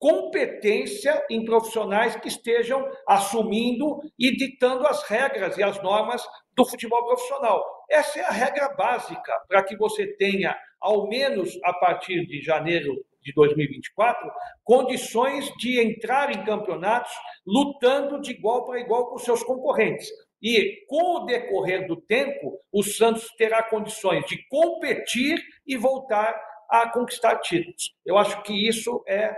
competência 0.00 1.22
em 1.30 1.44
profissionais 1.44 2.16
que 2.16 2.26
estejam 2.26 2.90
assumindo 3.06 4.00
e 4.18 4.34
ditando 4.34 4.86
as 4.86 5.02
regras 5.02 5.58
e 5.58 5.62
as 5.62 5.80
normas 5.82 6.26
do 6.56 6.64
futebol 6.64 7.04
profissional. 7.06 7.62
Essa 7.88 8.20
é 8.20 8.24
a 8.24 8.30
regra 8.30 8.70
básica 8.70 9.32
para 9.46 9.62
que 9.62 9.76
você 9.76 10.06
tenha, 10.16 10.56
ao 10.80 11.06
menos 11.06 11.56
a 11.62 11.74
partir 11.74 12.26
de 12.26 12.40
janeiro 12.40 12.94
de 13.22 13.34
2024, 13.34 14.26
condições 14.64 15.52
de 15.58 15.78
entrar 15.78 16.30
em 16.30 16.44
campeonatos 16.44 17.12
lutando 17.46 18.22
de 18.22 18.30
igual 18.30 18.64
para 18.64 18.80
igual 18.80 19.10
com 19.10 19.18
seus 19.18 19.42
concorrentes. 19.42 20.08
E 20.42 20.86
com 20.88 21.16
o 21.16 21.26
decorrer 21.26 21.86
do 21.86 22.00
tempo, 22.00 22.58
o 22.72 22.82
Santos 22.82 23.28
terá 23.36 23.62
condições 23.64 24.24
de 24.24 24.42
competir 24.48 25.38
e 25.66 25.76
voltar 25.76 26.34
a 26.70 26.88
conquistar 26.88 27.36
títulos. 27.40 27.94
Eu 28.06 28.16
acho 28.16 28.42
que 28.42 28.66
isso 28.66 29.04
é 29.06 29.34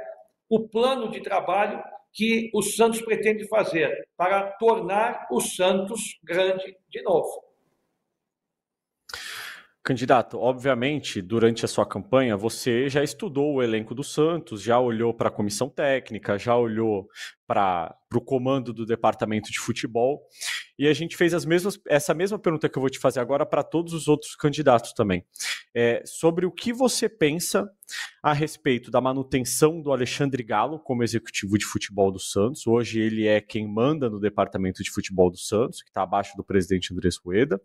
o 0.53 0.69
plano 0.69 1.11
de 1.11 1.23
trabalho 1.23 1.83
que 2.13 2.51
o 2.53 2.61
Santos 2.61 3.01
pretende 3.01 3.49
fazer 3.49 4.07
para 4.19 4.53
tornar 4.59 5.27
o 5.31 5.41
Santos 5.41 6.19
grande 6.23 6.77
de 6.91 7.01
novo. 7.01 7.43
Candidato, 9.83 10.39
obviamente, 10.39 11.23
durante 11.23 11.65
a 11.65 11.69
sua 11.69 11.87
campanha, 11.87 12.37
você 12.37 12.87
já 12.87 13.03
estudou 13.03 13.55
o 13.55 13.63
elenco 13.63 13.95
do 13.95 14.05
Santos, 14.05 14.63
já 14.63 14.79
olhou 14.79 15.15
para 15.15 15.29
a 15.29 15.33
comissão 15.33 15.71
técnica, 15.71 16.39
já 16.39 16.55
olhou 16.55 17.09
para 17.53 17.95
o 18.15 18.21
comando 18.21 18.73
do 18.73 18.87
departamento 18.87 19.53
de 19.53 19.61
futebol. 19.61 20.27
E 20.79 20.89
a 20.89 20.95
gente 20.95 21.19
fez 21.19 21.35
as 21.35 21.45
mesmas, 21.45 21.79
essa 21.87 22.15
mesma 22.15 22.39
pergunta 22.39 22.67
que 22.67 22.79
eu 22.79 22.81
vou 22.81 22.89
te 22.89 22.99
fazer 22.99 23.21
agora 23.21 23.45
para 23.45 23.63
todos 23.63 23.93
os 23.93 24.09
outros 24.09 24.35
candidatos 24.35 24.95
também. 24.95 25.23
É, 25.75 26.03
sobre 26.07 26.47
o 26.47 26.51
que 26.51 26.73
você 26.73 27.11
pensa 27.11 27.71
a 28.23 28.33
respeito 28.33 28.91
da 28.91 29.03
manutenção 29.03 29.83
do 29.83 29.93
Alexandre 29.93 30.43
Galo 30.43 30.79
como 30.79 31.03
executivo 31.03 31.59
de 31.59 31.67
futebol 31.67 32.11
do 32.11 32.19
Santos. 32.19 32.67
Hoje 32.67 33.01
ele 33.01 33.27
é 33.27 33.39
quem 33.39 33.69
manda 33.69 34.09
no 34.09 34.19
departamento 34.19 34.83
de 34.83 34.91
futebol 34.91 35.31
do 35.31 35.37
Santos, 35.37 35.83
que 35.83 35.91
está 35.91 36.05
abaixo 36.05 36.35
do 36.39 36.45
presidente 36.45 36.91
Andrés 36.91 37.19
Rueda, 37.23 37.61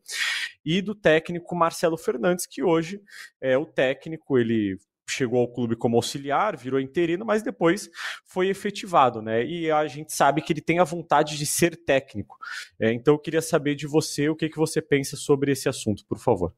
e 0.65 0.82
do 0.82 0.93
técnico 0.93 1.56
Marcelo 1.56 1.97
Fernandes, 1.97 2.45
que 2.45 2.62
hoje 2.62 3.02
é 3.39 3.58
o 3.58 3.65
técnico, 3.65 4.38
ele 4.38 4.78
chegou 5.10 5.39
ao 5.39 5.48
clube 5.48 5.76
como 5.76 5.96
auxiliar, 5.96 6.58
virou 6.58 6.80
interino, 6.80 7.26
mas 7.26 7.41
depois 7.41 7.89
foi 8.26 8.50
efetivado, 8.50 9.22
né? 9.22 9.43
E 9.43 9.72
a 9.72 9.88
gente 9.88 10.13
sabe 10.13 10.41
que 10.41 10.52
ele 10.52 10.62
tem 10.62 10.80
a 10.80 10.84
vontade 10.84 11.38
de 11.38 11.46
ser 11.46 11.76
técnico. 11.76 12.38
É, 12.80 12.91
então 12.91 13.13
eu 13.13 13.20
queria 13.20 13.41
saber 13.41 13.76
de 13.76 13.88
você 13.88 14.30
o 14.30 14.36
que, 14.36 14.50
que 14.50 14.58
você 14.58 14.82
pensa 14.82 15.15
sobre 15.15 15.52
esse 15.52 15.70
assunto, 15.70 16.06
por 16.06 16.20
favor. 16.20 16.54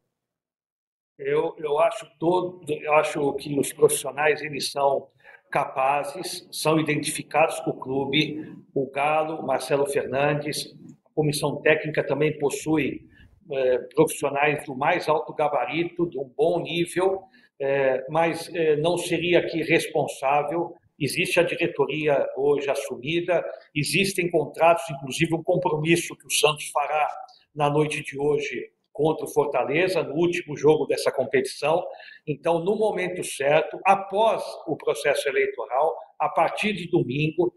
Eu, 1.17 1.53
eu 1.57 1.77
acho 1.79 2.07
todo, 2.17 2.63
eu 2.69 2.93
acho 2.93 3.33
que 3.33 3.57
os 3.59 3.73
profissionais 3.73 4.41
eles 4.41 4.71
são 4.71 5.09
capazes, 5.51 6.47
são 6.51 6.79
identificados 6.79 7.59
com 7.59 7.71
o 7.71 7.79
clube. 7.79 8.55
O 8.73 8.89
Galo, 8.89 9.45
Marcelo 9.45 9.85
Fernandes, 9.85 10.73
a 11.05 11.09
comissão 11.13 11.61
técnica 11.61 12.05
também 12.05 12.37
possui 12.39 13.05
é, 13.51 13.77
profissionais 13.95 14.63
do 14.65 14.75
mais 14.75 15.09
alto 15.09 15.33
gabarito, 15.33 16.09
de 16.09 16.17
um 16.17 16.31
bom 16.37 16.61
nível 16.61 17.23
é, 17.59 18.05
mas 18.09 18.49
é, 18.53 18.75
não 18.77 18.97
seria 18.97 19.39
aqui 19.39 19.61
responsável. 19.61 20.75
Existe 20.99 21.39
a 21.39 21.43
diretoria 21.43 22.27
hoje 22.35 22.69
assumida, 22.69 23.43
existem 23.75 24.29
contratos, 24.29 24.89
inclusive 24.89 25.33
um 25.33 25.43
compromisso 25.43 26.15
que 26.15 26.25
o 26.25 26.31
Santos 26.31 26.69
fará 26.69 27.07
na 27.55 27.69
noite 27.69 28.03
de 28.03 28.19
hoje 28.19 28.69
contra 28.91 29.25
o 29.25 29.29
Fortaleza, 29.29 30.03
no 30.03 30.13
último 30.13 30.57
jogo 30.57 30.85
dessa 30.85 31.09
competição. 31.09 31.81
Então, 32.27 32.59
no 32.59 32.75
momento 32.75 33.23
certo, 33.23 33.79
após 33.85 34.43
o 34.67 34.75
processo 34.75 35.29
eleitoral, 35.29 35.95
a 36.19 36.27
partir 36.27 36.73
de 36.73 36.89
domingo, 36.89 37.53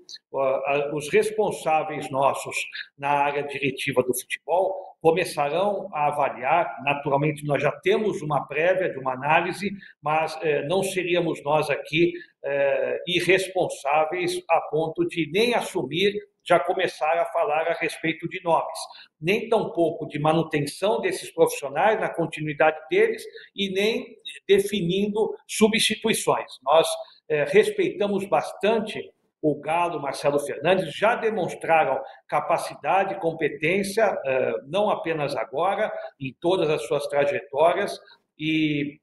os 0.94 1.09
responsáveis 1.11 2.09
nossos 2.12 2.57
na 2.96 3.11
área 3.11 3.42
diretiva 3.42 4.05
do 4.05 4.14
futebol 4.14 4.91
começarão 5.03 5.88
a 5.92 6.07
avaliar. 6.07 6.80
Naturalmente, 6.84 7.44
nós 7.44 7.61
já 7.61 7.72
temos 7.72 8.22
uma 8.22 8.46
prévia 8.46 8.88
de 8.88 8.98
uma 8.98 9.12
análise, 9.14 9.72
mas 10.00 10.38
eh, 10.42 10.64
não 10.68 10.80
seríamos 10.80 11.42
nós 11.42 11.68
aqui 11.68 12.12
eh, 12.44 12.98
irresponsáveis 13.09 14.40
a 14.48 14.61
ponto 14.61 15.05
de 15.09 15.28
nem 15.32 15.55
assumir 15.55 16.14
já 16.44 16.59
começar 16.59 17.18
a 17.18 17.26
falar 17.26 17.68
a 17.68 17.74
respeito 17.74 18.28
de 18.28 18.42
nomes, 18.42 18.78
nem 19.20 19.48
tampouco 19.48 20.07
de 20.07 20.18
manutenção 20.18 21.00
desses 21.00 21.30
profissionais, 21.30 22.00
na 22.00 22.09
continuidade 22.09 22.78
deles, 22.90 23.22
e 23.55 23.70
nem 23.70 24.16
definindo 24.48 25.34
substituições. 25.46 26.50
Nós 26.62 26.86
é, 27.28 27.44
respeitamos 27.44 28.24
bastante 28.26 29.00
o 29.43 29.61
Galo, 29.61 30.01
Marcelo 30.01 30.38
Fernandes, 30.38 30.95
já 30.95 31.16
demonstraram 31.16 32.01
capacidade, 32.28 33.18
competência, 33.18 34.05
é, 34.24 34.53
não 34.68 34.88
apenas 34.88 35.34
agora, 35.34 35.93
em 36.20 36.32
todas 36.40 36.70
as 36.70 36.86
suas 36.86 37.07
trajetórias, 37.09 37.99
e 38.38 39.01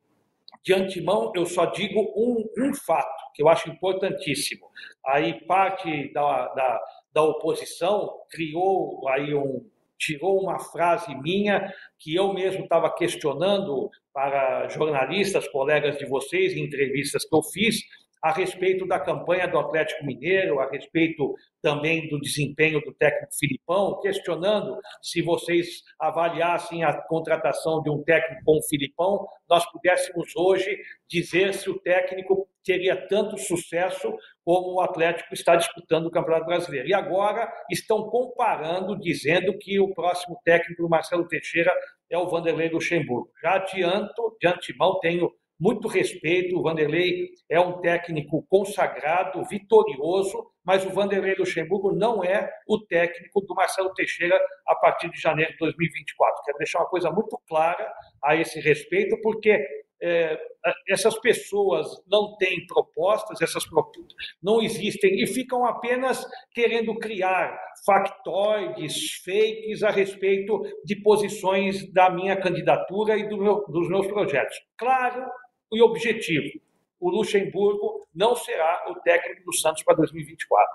de 0.64 0.74
antemão 0.74 1.32
eu 1.36 1.46
só 1.46 1.66
digo 1.66 2.00
um, 2.16 2.46
um 2.58 2.74
fato 2.74 3.32
que 3.34 3.44
eu 3.44 3.50
acho 3.50 3.70
importantíssimo. 3.70 4.66
Aí 5.06 5.46
parte 5.46 6.12
da, 6.14 6.48
da, 6.54 6.80
da 7.14 7.24
oposição 7.24 8.10
criou 8.30 9.08
aí 9.10 9.34
um 9.36 9.70
tirou 10.00 10.42
uma 10.42 10.58
frase 10.58 11.14
minha 11.22 11.74
que 11.98 12.16
eu 12.16 12.34
mesmo 12.34 12.64
estava 12.64 12.90
questionando 12.90 13.90
para 14.14 14.70
jornalistas, 14.70 15.48
colegas 15.50 15.98
de 15.98 16.06
vocês, 16.06 16.54
em 16.54 16.64
entrevistas 16.64 17.26
que 17.26 17.36
eu 17.36 17.44
fiz, 17.44 17.82
a 18.22 18.32
respeito 18.32 18.88
da 18.88 19.00
campanha 19.00 19.48
do 19.48 19.58
Atlético 19.58 20.06
Mineiro, 20.06 20.60
a 20.60 20.70
respeito 20.70 21.34
também 21.62 22.08
do 22.10 22.20
desempenho 22.20 22.82
do 22.82 22.94
técnico 22.94 23.34
Filipão, 23.38 24.00
questionando 24.02 24.78
se 25.02 25.22
vocês 25.22 25.84
avaliassem 26.00 26.84
a 26.84 26.94
contratação 26.94 27.82
de 27.82 27.90
um 27.90 28.04
técnico 28.04 28.42
como 28.44 28.62
Filipão, 28.64 29.28
nós 29.50 29.66
pudéssemos 29.72 30.36
hoje 30.36 30.78
dizer 31.08 31.54
se 31.54 31.70
o 31.70 31.80
técnico 31.80 32.48
teria 32.64 33.08
tanto 33.08 33.38
sucesso 33.38 34.14
como 34.44 34.76
o 34.76 34.82
Atlético 34.82 35.34
está 35.34 35.56
disputando 35.56 36.08
o 36.08 36.12
Campeonato 36.12 36.46
Brasileiro. 36.46 36.88
E 36.88 36.94
agora 36.94 37.52
estão 37.70 38.10
comparando, 38.10 39.00
dizendo 39.00 39.58
que 39.58 39.80
o 39.80 39.94
próximo 39.94 40.40
técnico 40.44 40.84
do 40.84 40.90
Marcelo 40.90 41.28
Teixeira 41.28 41.74
é 42.10 42.18
o 42.18 42.28
Vanderlei 42.28 42.70
Luxemburgo. 42.70 43.32
Já 43.42 43.56
adianto, 43.56 44.38
de 44.40 44.48
antemão, 44.48 45.00
tenho 45.00 45.32
muito 45.60 45.88
respeito. 45.88 46.58
O 46.58 46.64
Vanderlei 46.64 47.30
é 47.50 47.60
um 47.60 47.82
técnico 47.82 48.46
consagrado, 48.48 49.44
vitorioso, 49.46 50.52
mas 50.64 50.86
o 50.86 50.90
Vanderlei 50.90 51.36
Luxemburgo 51.36 51.92
não 51.92 52.24
é 52.24 52.50
o 52.68 52.80
técnico 52.80 53.42
do 53.42 53.54
Marcelo 53.54 53.94
Teixeira 53.94 54.40
a 54.68 54.76
partir 54.76 55.10
de 55.12 55.20
janeiro 55.20 55.52
de 55.52 55.58
2024. 55.58 56.44
Quero 56.46 56.58
deixar 56.58 56.80
uma 56.80 56.90
coisa 56.90 57.12
muito 57.12 57.38
clara 57.48 57.92
a 58.24 58.36
esse 58.36 58.60
respeito, 58.60 59.20
porque 59.22 59.60
é, 60.02 60.40
essas 60.88 61.20
pessoas 61.20 61.88
não 62.10 62.38
têm 62.38 62.66
propostas, 62.66 63.42
essas 63.42 63.66
propostas 63.68 64.06
não 64.42 64.62
existem 64.62 65.22
e 65.22 65.28
ficam 65.28 65.66
apenas 65.66 66.26
querendo 66.54 66.98
criar 66.98 67.60
factoides, 67.86 69.22
fakes 69.26 69.84
a 69.84 69.90
respeito 69.90 70.62
de 70.86 71.02
posições 71.02 71.92
da 71.92 72.10
minha 72.10 72.40
candidatura 72.40 73.18
e 73.18 73.28
do 73.28 73.38
meu, 73.38 73.66
dos 73.68 73.90
meus 73.90 74.08
projetos. 74.08 74.56
Claro 74.78 75.30
e 75.72 75.82
objetivo: 75.82 76.60
o 77.00 77.10
Luxemburgo 77.10 78.08
não 78.14 78.36
será 78.36 78.86
o 78.90 78.96
técnico 79.02 79.46
do 79.46 79.54
Santos 79.54 79.84
para 79.84 79.96
2024. 79.96 80.68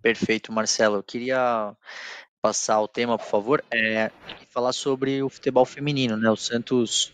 Perfeito, 0.00 0.52
Marcelo. 0.52 0.96
Eu 0.96 1.02
queria 1.02 1.76
passar 2.40 2.80
o 2.80 2.88
tema, 2.88 3.18
por 3.18 3.26
favor, 3.26 3.64
é, 3.70 4.10
e 4.40 4.46
falar 4.46 4.72
sobre 4.72 5.22
o 5.22 5.28
futebol 5.28 5.64
feminino, 5.64 6.16
né? 6.16 6.30
O 6.30 6.36
Santos 6.36 7.12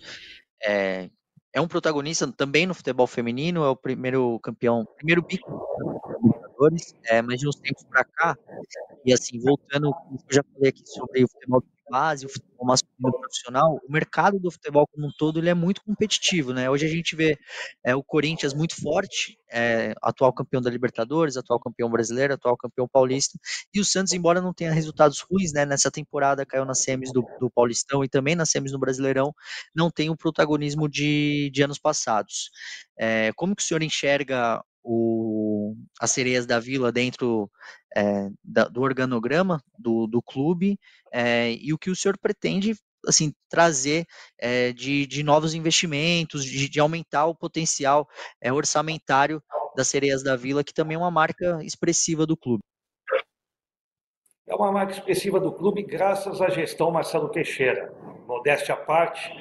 é, 0.62 1.08
é 1.52 1.60
um 1.60 1.68
protagonista 1.68 2.30
também 2.30 2.66
no 2.66 2.74
futebol 2.74 3.06
feminino, 3.06 3.64
é 3.64 3.68
o 3.68 3.76
primeiro 3.76 4.38
campeão, 4.40 4.84
primeiro 4.96 5.24
Libertadores, 6.22 6.94
é, 7.04 7.22
mas 7.22 7.40
de 7.40 7.48
uns 7.48 7.56
tempos 7.56 7.84
para 7.84 8.04
cá, 8.04 8.36
e 9.04 9.12
assim, 9.12 9.40
voltando, 9.40 9.86
eu 9.88 10.18
já 10.30 10.42
falei 10.52 10.70
aqui 10.70 10.82
sobre 10.86 11.24
o 11.24 11.28
futebol 11.28 11.60
de 11.60 11.68
base, 11.90 12.26
o 12.26 12.28
futebol 12.28 12.66
masculino 12.66 13.20
profissional, 13.20 13.80
o 13.86 13.92
mercado 13.92 14.38
do 14.38 14.50
futebol 14.50 14.86
como 14.86 15.06
um 15.06 15.12
todo 15.18 15.38
ele 15.38 15.50
é 15.50 15.54
muito 15.54 15.82
competitivo, 15.82 16.52
né? 16.52 16.68
Hoje 16.70 16.86
a 16.86 16.88
gente 16.88 17.14
vê 17.14 17.38
é, 17.84 17.94
o 17.94 18.02
Corinthians 18.02 18.54
muito 18.54 18.80
forte, 18.80 19.38
é, 19.50 19.94
atual 20.02 20.32
campeão 20.32 20.60
da 20.60 20.70
Libertadores, 20.70 21.36
atual 21.36 21.60
campeão 21.60 21.90
brasileiro, 21.90 22.34
atual 22.34 22.56
campeão 22.56 22.88
paulista, 22.88 23.38
e 23.72 23.80
o 23.80 23.84
Santos, 23.84 24.12
embora 24.12 24.40
não 24.40 24.52
tenha 24.52 24.72
resultados 24.72 25.20
ruins, 25.20 25.52
né? 25.52 25.64
Nessa 25.64 25.90
temporada 25.90 26.46
caiu 26.46 26.64
nas 26.64 26.82
semis 26.82 27.12
do, 27.12 27.22
do 27.40 27.50
Paulistão 27.50 28.04
e 28.04 28.08
também 28.08 28.34
nas 28.34 28.50
semis 28.50 28.72
no 28.72 28.78
Brasileirão, 28.78 29.34
não 29.74 29.90
tem 29.90 30.10
o 30.10 30.16
protagonismo 30.16 30.88
de, 30.88 31.50
de 31.52 31.62
anos 31.62 31.78
passados. 31.78 32.50
É, 32.98 33.32
como 33.34 33.54
que 33.54 33.62
o 33.62 33.64
senhor 33.64 33.82
enxerga 33.82 34.62
o, 34.84 35.74
as 35.98 36.10
sereias 36.10 36.46
da 36.46 36.60
vila 36.60 36.92
dentro 36.92 37.50
é, 37.96 38.28
da, 38.44 38.64
do 38.64 38.82
organograma 38.82 39.62
do, 39.78 40.06
do 40.06 40.22
clube 40.22 40.78
é, 41.12 41.52
e 41.54 41.72
o 41.72 41.78
que 41.78 41.90
o 41.90 41.96
senhor 41.96 42.18
pretende 42.18 42.76
assim 43.06 43.32
trazer 43.48 44.06
é, 44.38 44.72
de, 44.72 45.06
de 45.06 45.22
novos 45.22 45.54
investimentos, 45.54 46.44
de, 46.44 46.68
de 46.68 46.80
aumentar 46.80 47.26
o 47.26 47.34
potencial 47.34 48.08
orçamentário 48.52 49.42
das 49.76 49.88
sereias 49.88 50.22
da 50.22 50.36
vila, 50.36 50.64
que 50.64 50.72
também 50.72 50.94
é 50.94 50.98
uma 50.98 51.10
marca 51.10 51.58
expressiva 51.62 52.26
do 52.26 52.36
clube. 52.36 52.62
É 54.46 54.54
uma 54.54 54.70
marca 54.70 54.92
expressiva 54.92 55.40
do 55.40 55.50
clube 55.52 55.82
graças 55.82 56.42
à 56.42 56.50
gestão 56.50 56.90
Marcelo 56.90 57.30
Teixeira. 57.30 57.90
Modéstia 58.26 58.74
à 58.74 58.76
parte, 58.76 59.32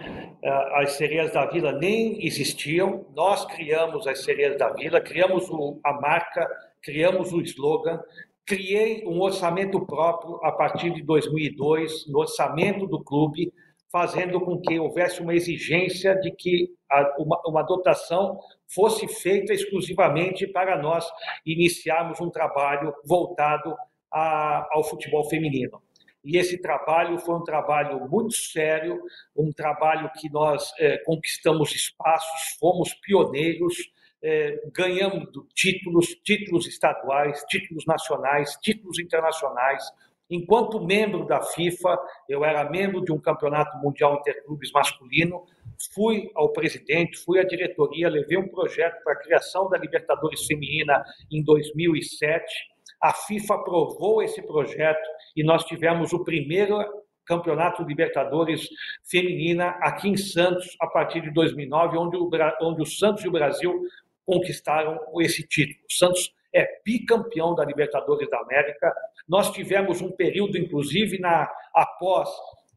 eh, 0.42 0.82
as 0.82 0.94
sereias 0.94 1.34
da 1.34 1.46
Vila 1.46 1.74
nem 1.74 2.26
existiam, 2.26 3.06
nós 3.14 3.44
criamos 3.46 4.08
as 4.08 4.24
sereias 4.24 4.58
da 4.58 4.70
Vila, 4.70 5.02
criamos 5.02 5.50
a 5.84 5.94
marca, 5.94 6.48
criamos 6.82 7.34
o 7.34 7.42
slogan, 7.42 8.00
criei 8.46 9.06
um 9.06 9.20
orçamento 9.20 9.86
próprio 9.86 10.40
a 10.42 10.54
partir 10.54 10.94
de 10.94 11.04
2002, 11.04 12.08
no 12.10 12.20
orçamento 12.20 12.88
do 12.88 13.04
clube, 13.04 13.52
fazendo 13.92 14.40
com 14.40 14.60
que 14.62 14.80
houvesse 14.80 15.22
uma 15.22 15.36
exigência 15.36 16.16
de 16.16 16.32
que 16.32 16.70
uma, 17.18 17.62
dotação 17.64 18.40
fosse 18.74 19.06
feita 19.08 19.54
exclusivamente 19.54 20.48
para 20.48 20.82
nós 20.82 21.06
iniciarmos 21.46 22.22
um 22.22 22.30
trabalho 22.30 22.94
voltado 23.06 23.76
a, 24.14 24.68
ao 24.72 24.84
futebol 24.84 25.28
feminino. 25.28 25.82
E 26.24 26.38
esse 26.38 26.58
trabalho 26.62 27.18
foi 27.18 27.36
um 27.36 27.44
trabalho 27.44 28.08
muito 28.08 28.34
sério, 28.34 29.02
um 29.36 29.52
trabalho 29.52 30.10
que 30.18 30.32
nós 30.32 30.72
é, 30.80 30.98
conquistamos 31.00 31.76
espaços, 31.76 32.58
fomos 32.60 32.94
pioneiros, 32.94 33.76
é, 34.22 34.58
ganhamos 34.74 35.28
títulos, 35.54 36.08
títulos 36.24 36.66
estaduais, 36.66 37.44
títulos 37.50 37.86
nacionais, 37.86 38.58
títulos 38.62 39.00
internacionais. 39.00 39.84
Enquanto 40.30 40.80
membro 40.80 41.26
da 41.26 41.42
FIFA, 41.42 42.00
eu 42.30 42.46
era 42.46 42.70
membro 42.70 43.04
de 43.04 43.12
um 43.12 43.20
campeonato 43.20 43.78
mundial 43.80 44.16
interclubes 44.16 44.72
masculino, 44.72 45.46
fui 45.94 46.32
ao 46.34 46.54
presidente, 46.54 47.18
fui 47.18 47.38
à 47.38 47.44
diretoria, 47.44 48.10
levei 48.10 48.38
um 48.38 48.48
projeto 48.48 49.04
para 49.04 49.12
a 49.12 49.18
criação 49.18 49.70
da 49.70 49.78
Libertadores 49.78 50.46
Feminina 50.46 51.04
em 51.30 51.44
2007 51.44 52.73
a 53.04 53.12
FIFA 53.12 53.56
aprovou 53.56 54.24
esse 54.24 54.42
projeto 54.42 55.06
e 55.36 55.44
nós 55.44 55.66
tivemos 55.66 56.14
o 56.14 56.24
primeiro 56.24 56.82
Campeonato 57.26 57.84
Libertadores 57.84 58.70
Feminina 59.04 59.78
aqui 59.82 60.08
em 60.08 60.16
Santos 60.16 60.76
a 60.80 60.88
partir 60.88 61.22
de 61.22 61.30
2009, 61.32 61.98
onde 61.98 62.16
o, 62.16 62.30
onde 62.62 62.82
o 62.82 62.86
Santos 62.86 63.26
e 63.26 63.28
o 63.28 63.32
Brasil 63.32 63.82
conquistaram 64.26 64.98
esse 65.20 65.46
título. 65.46 65.86
O 65.90 65.94
Santos 65.94 66.34
é 66.56 66.66
bicampeão 66.86 67.54
da 67.54 67.66
Libertadores 67.66 68.30
da 68.30 68.40
América. 68.40 68.94
Nós 69.28 69.52
tivemos 69.52 70.00
um 70.02 70.12
período, 70.12 70.58
inclusive, 70.58 71.20
na 71.20 71.52
após 71.76 72.30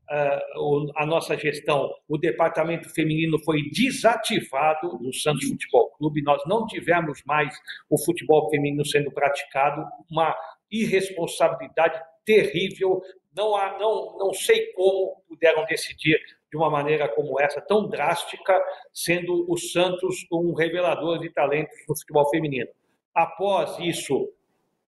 a 0.09 1.07
nossa 1.07 1.37
gestão, 1.37 1.93
o 2.09 2.17
departamento 2.17 2.89
feminino 2.91 3.39
foi 3.45 3.69
desativado 3.71 4.99
no 5.01 5.13
Santos 5.13 5.49
Futebol 5.49 5.91
Clube. 5.91 6.23
Nós 6.23 6.43
não 6.47 6.67
tivemos 6.67 7.23
mais 7.25 7.55
o 7.91 7.99
futebol 7.99 8.49
feminino 8.51 8.85
sendo 8.85 9.11
praticado, 9.11 9.85
uma 10.11 10.37
irresponsabilidade 10.71 12.01
terrível. 12.25 13.03
Não, 13.35 13.57
há, 13.57 13.79
não, 13.79 14.17
não 14.19 14.33
sei 14.33 14.73
como 14.73 15.23
puderam 15.29 15.65
decidir 15.67 16.19
de 16.51 16.57
uma 16.57 16.71
maneira 16.71 17.09
como 17.09 17.41
essa, 17.41 17.61
tão 17.61 17.89
drástica, 17.89 18.59
sendo 18.93 19.45
o 19.51 19.57
Santos 19.59 20.25
um 20.31 20.55
revelador 20.55 21.19
de 21.19 21.31
talentos 21.31 21.77
no 21.89 21.97
futebol 21.99 22.29
feminino. 22.31 22.69
Após 23.15 23.79
isso, 23.81 24.31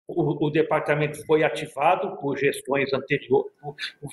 o, 0.09 0.47
o, 0.47 0.51
departamento 0.51 1.25
foi 1.27 1.45
ativado 1.45 2.17
por 2.17 2.39
gestões 2.39 2.93
anteriores, 2.95 3.53
por 3.61 4.11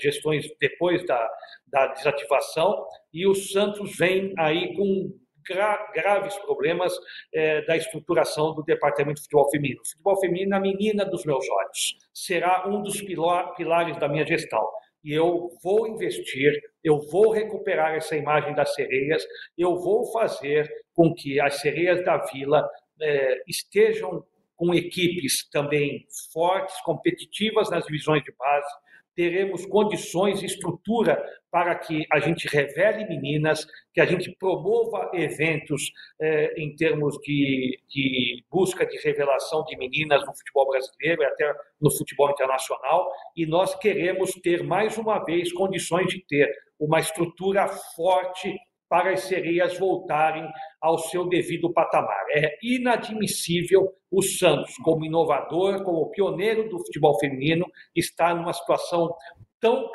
gestões 0.00 0.48
depois 0.60 1.04
da, 1.04 1.28
da 1.66 1.88
desativação, 1.88 2.86
e 3.12 3.26
o 3.26 3.34
Santos 3.34 3.96
vem 3.98 4.32
aí 4.38 4.74
com 4.76 5.12
gra 5.46 5.90
graves 5.92 6.36
problemas 6.38 6.92
é, 7.32 7.62
da 7.62 7.76
estruturação 7.76 8.54
do 8.54 8.62
departamento 8.62 9.16
de 9.16 9.22
futebol 9.22 9.50
feminino. 9.50 9.80
O 9.82 9.88
futebol 9.88 10.20
feminino, 10.20 10.56
a 10.56 10.60
menina 10.60 11.04
dos 11.04 11.24
meus 11.24 11.46
olhos, 11.48 11.98
será 12.14 12.66
um 12.68 12.80
dos 12.80 13.02
pilares 13.02 13.98
da 13.98 14.08
minha 14.08 14.24
gestão. 14.24 14.64
E 15.02 15.12
eu 15.12 15.50
vou 15.62 15.86
investir, 15.86 16.52
eu 16.82 16.98
vou 17.10 17.30
recuperar 17.30 17.94
essa 17.94 18.16
imagem 18.16 18.54
das 18.54 18.72
sereias, 18.74 19.22
eu 19.58 19.76
vou 19.76 20.10
fazer 20.12 20.66
com 20.94 21.12
que 21.12 21.38
as 21.38 21.60
sereias 21.60 22.02
da 22.04 22.16
vila 22.18 22.66
é, 23.02 23.42
estejam 23.46 24.24
com 24.56 24.74
equipes 24.74 25.48
também 25.50 26.06
fortes, 26.32 26.80
competitivas 26.82 27.70
nas 27.70 27.84
divisões 27.84 28.22
de 28.22 28.32
base, 28.38 28.68
teremos 29.14 29.64
condições 29.66 30.42
e 30.42 30.46
estrutura 30.46 31.22
para 31.50 31.74
que 31.76 32.04
a 32.10 32.18
gente 32.18 32.48
revele 32.48 33.06
meninas, 33.06 33.64
que 33.92 34.00
a 34.00 34.06
gente 34.06 34.34
promova 34.38 35.10
eventos 35.14 35.92
eh, 36.20 36.52
em 36.56 36.74
termos 36.74 37.16
de, 37.18 37.80
de, 37.88 38.44
busca 38.50 38.84
de 38.84 38.98
revelação 38.98 39.64
de 39.64 39.76
meninas 39.76 40.26
no 40.26 40.34
futebol 40.34 40.68
brasileiro 40.68 41.22
e 41.22 41.26
até 41.26 41.54
no 41.80 41.92
futebol 41.96 42.30
internacional. 42.30 43.08
E 43.36 43.46
nós 43.46 43.74
queremos 43.76 44.32
ter, 44.42 44.64
mais 44.64 44.98
uma 44.98 45.24
vez, 45.24 45.52
condições 45.52 46.08
de 46.08 46.24
ter 46.26 46.52
uma 46.78 46.98
estrutura 46.98 47.68
forte 47.68 48.52
para 48.94 49.10
as 49.10 49.22
sereias 49.22 49.76
voltarem 49.76 50.48
ao 50.80 50.96
seu 50.98 51.28
devido 51.28 51.72
patamar. 51.72 52.24
É 52.30 52.56
inadmissível 52.62 53.92
o 54.08 54.22
Santos, 54.22 54.72
como 54.84 55.04
inovador, 55.04 55.82
como 55.82 56.12
pioneiro 56.12 56.68
do 56.68 56.78
futebol 56.78 57.18
feminino, 57.18 57.66
estar 57.92 58.36
numa 58.36 58.52
situação 58.52 59.12
tão, 59.58 59.90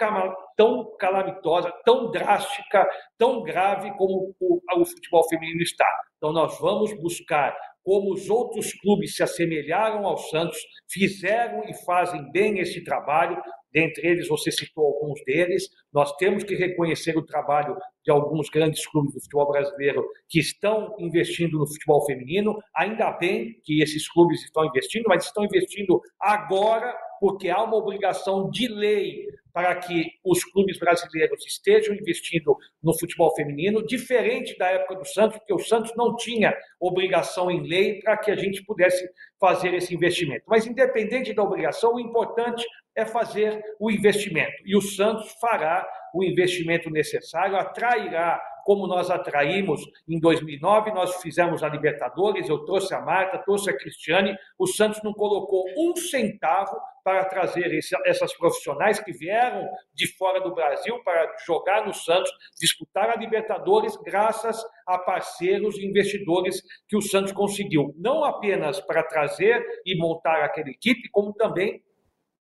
tão 0.57 0.97
calamitosa, 0.97 1.71
tão 1.85 2.11
drástica, 2.11 2.85
tão 3.17 3.41
grave 3.41 3.89
como 3.95 4.35
o, 4.37 4.59
o 4.75 4.85
futebol 4.85 5.25
feminino 5.29 5.61
está. 5.61 5.87
Então, 6.17 6.33
nós 6.33 6.59
vamos 6.59 6.93
buscar 7.01 7.55
como 7.81 8.13
os 8.13 8.29
outros 8.29 8.73
clubes 8.73 9.15
se 9.15 9.23
assemelharam 9.23 10.05
ao 10.05 10.17
Santos, 10.17 10.59
fizeram 10.91 11.63
e 11.69 11.73
fazem 11.85 12.29
bem 12.33 12.59
esse 12.59 12.83
trabalho, 12.83 13.41
dentre 13.71 14.05
eles 14.05 14.27
você 14.27 14.51
citou 14.51 14.85
alguns 14.85 15.23
deles, 15.23 15.69
nós 15.93 16.15
temos 16.17 16.43
que 16.43 16.55
reconhecer 16.55 17.17
o 17.17 17.25
trabalho 17.25 17.75
de 18.03 18.11
alguns 18.11 18.49
grandes 18.49 18.85
clubes 18.87 19.13
do 19.13 19.21
futebol 19.21 19.51
brasileiro 19.51 20.05
que 20.27 20.39
estão 20.39 20.95
investindo 20.99 21.57
no 21.57 21.67
futebol 21.67 22.05
feminino. 22.05 22.57
Ainda 22.75 23.11
bem 23.11 23.59
que 23.63 23.81
esses 23.81 24.09
clubes 24.09 24.43
estão 24.43 24.65
investindo, 24.65 25.05
mas 25.07 25.25
estão 25.25 25.43
investindo 25.43 26.01
agora 26.19 26.95
porque 27.19 27.49
há 27.49 27.61
uma 27.61 27.75
obrigação 27.75 28.49
de 28.49 28.67
lei 28.67 29.27
para 29.51 29.75
que 29.75 30.05
os 30.23 30.43
clubes 30.43 30.79
brasileiros 30.79 31.45
estejam 31.45 31.93
investindo 31.93 32.55
no 32.81 32.97
futebol 32.97 33.35
feminino, 33.35 33.85
diferente 33.85 34.57
da 34.57 34.67
época 34.67 34.95
do 34.95 35.05
Santos, 35.05 35.37
porque 35.37 35.53
o 35.53 35.59
Santos 35.59 35.91
não 35.97 36.15
tinha 36.15 36.55
obrigação 36.79 37.51
em 37.51 37.67
lei 37.67 37.99
para 37.99 38.15
que 38.17 38.31
a 38.31 38.35
gente 38.35 38.63
pudesse 38.63 39.05
fazer 39.39 39.73
esse 39.73 39.93
investimento. 39.93 40.45
Mas, 40.47 40.65
independente 40.65 41.33
da 41.33 41.43
obrigação, 41.43 41.95
o 41.95 41.99
importante 41.99 42.65
é 42.95 43.05
fazer 43.05 43.61
o 43.79 43.91
investimento. 43.91 44.53
E 44.65 44.77
o 44.77 44.81
Santos 44.81 45.31
fará 45.41 45.78
o 46.13 46.23
investimento 46.23 46.89
necessário, 46.89 47.55
atrairá 47.55 48.41
como 48.69 48.86
nós 48.86 49.09
atraímos 49.09 49.82
em 50.07 50.19
2009, 50.19 50.91
nós 50.91 51.15
fizemos 51.23 51.63
a 51.63 51.69
Libertadores, 51.69 52.47
eu 52.47 52.59
trouxe 52.65 52.93
a 52.93 53.01
Marta, 53.01 53.39
trouxe 53.39 53.69
a 53.69 53.75
Cristiane, 53.75 54.38
o 54.59 54.67
Santos 54.67 55.01
não 55.01 55.11
colocou 55.11 55.65
um 55.75 55.95
centavo 55.95 56.80
para 57.03 57.25
trazer 57.25 57.73
esse, 57.73 57.95
essas 58.05 58.32
profissionais 58.38 58.99
que 58.99 59.11
vieram 59.11 59.67
de 59.95 60.05
fora 60.15 60.39
do 60.39 60.53
Brasil 60.53 61.01
para 61.03 61.36
jogar 61.47 61.84
no 61.84 61.93
Santos, 61.95 62.32
disputar 62.59 63.09
a 63.09 63.15
Libertadores, 63.15 63.97
graças 64.05 64.63
a 64.86 64.99
parceiros 64.99 65.75
e 65.77 65.88
investidores 65.88 66.61
que 66.88 66.95
o 66.95 67.01
Santos 67.01 67.32
conseguiu, 67.32 67.95
não 67.97 68.23
apenas 68.23 68.80
para 68.80 69.01
trazer 69.01 69.65
e 69.84 69.97
montar 69.97 70.43
aquela 70.43 70.69
equipe, 70.69 71.09
como 71.09 71.34
também 71.34 71.82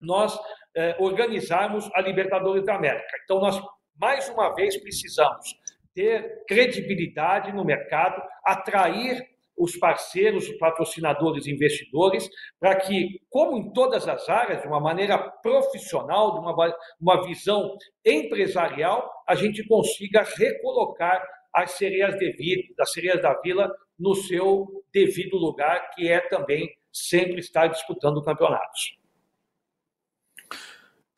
nós 0.02 0.38
eh, 0.76 0.96
organizarmos 1.00 1.90
a 1.94 2.02
Libertadores 2.02 2.66
da 2.66 2.76
América. 2.76 3.18
Então, 3.24 3.40
nós 3.40 3.62
mais 4.00 4.28
uma 4.30 4.54
vez 4.56 4.76
precisamos 4.82 5.54
ter 5.94 6.44
credibilidade 6.48 7.52
no 7.52 7.64
mercado, 7.64 8.22
atrair 8.44 9.22
os 9.58 9.76
parceiros, 9.78 10.50
os 10.50 10.58
patrocinadores, 10.58 11.46
investidores, 11.46 12.28
para 12.60 12.76
que, 12.78 13.22
como 13.30 13.58
em 13.58 13.72
todas 13.72 14.08
as 14.08 14.28
áreas, 14.28 14.62
de 14.62 14.68
uma 14.68 14.80
maneira 14.80 15.20
profissional, 15.20 16.34
de 16.34 16.40
uma, 16.40 16.76
uma 17.00 17.24
visão 17.28 17.78
empresarial, 18.04 19.08
a 19.28 19.36
gente 19.36 19.64
consiga 19.68 20.24
recolocar 20.24 21.24
as 21.54 21.72
sereias, 21.72 22.18
devido, 22.18 22.74
as 22.80 22.92
sereias 22.92 23.22
da 23.22 23.40
Vila 23.42 23.72
no 24.00 24.16
seu 24.16 24.66
devido 24.92 25.38
lugar, 25.38 25.92
que 25.92 26.08
é 26.08 26.22
também 26.22 26.68
sempre 26.92 27.40
estar 27.40 27.68
disputando 27.68 28.24
campeonatos. 28.24 29.01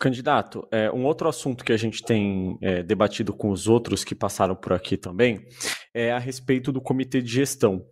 Candidato, 0.04 0.68
é, 0.70 0.92
um 0.92 1.06
outro 1.06 1.30
assunto 1.30 1.64
que 1.64 1.72
a 1.72 1.78
gente 1.78 2.04
tem 2.04 2.58
é, 2.60 2.84
debatido 2.84 3.32
com 3.32 3.50
os 3.52 3.70
outros 3.70 4.04
que 4.04 4.14
passaram 4.14 4.54
por 4.54 4.74
aqui 4.74 4.98
também 4.98 5.48
é 5.94 6.12
a 6.12 6.20
respeito 6.20 6.74
do 6.74 6.82
comitê 6.82 7.22
de 7.22 7.32
gestão. 7.32 7.86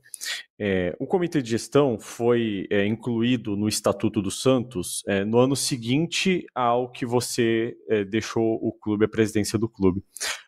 É, 0.63 0.95
o 0.99 1.07
comitê 1.07 1.41
de 1.41 1.49
gestão 1.49 1.97
foi 1.99 2.67
é, 2.69 2.85
incluído 2.85 3.57
no 3.57 3.67
Estatuto 3.67 4.21
do 4.21 4.29
Santos 4.29 5.01
é, 5.07 5.25
no 5.25 5.39
ano 5.39 5.55
seguinte 5.55 6.45
ao 6.53 6.91
que 6.91 7.03
você 7.03 7.75
é, 7.89 8.05
deixou 8.05 8.59
o 8.61 8.71
clube, 8.71 9.05
a 9.05 9.09
presidência 9.09 9.57
do 9.57 9.67
clube. 9.67 10.03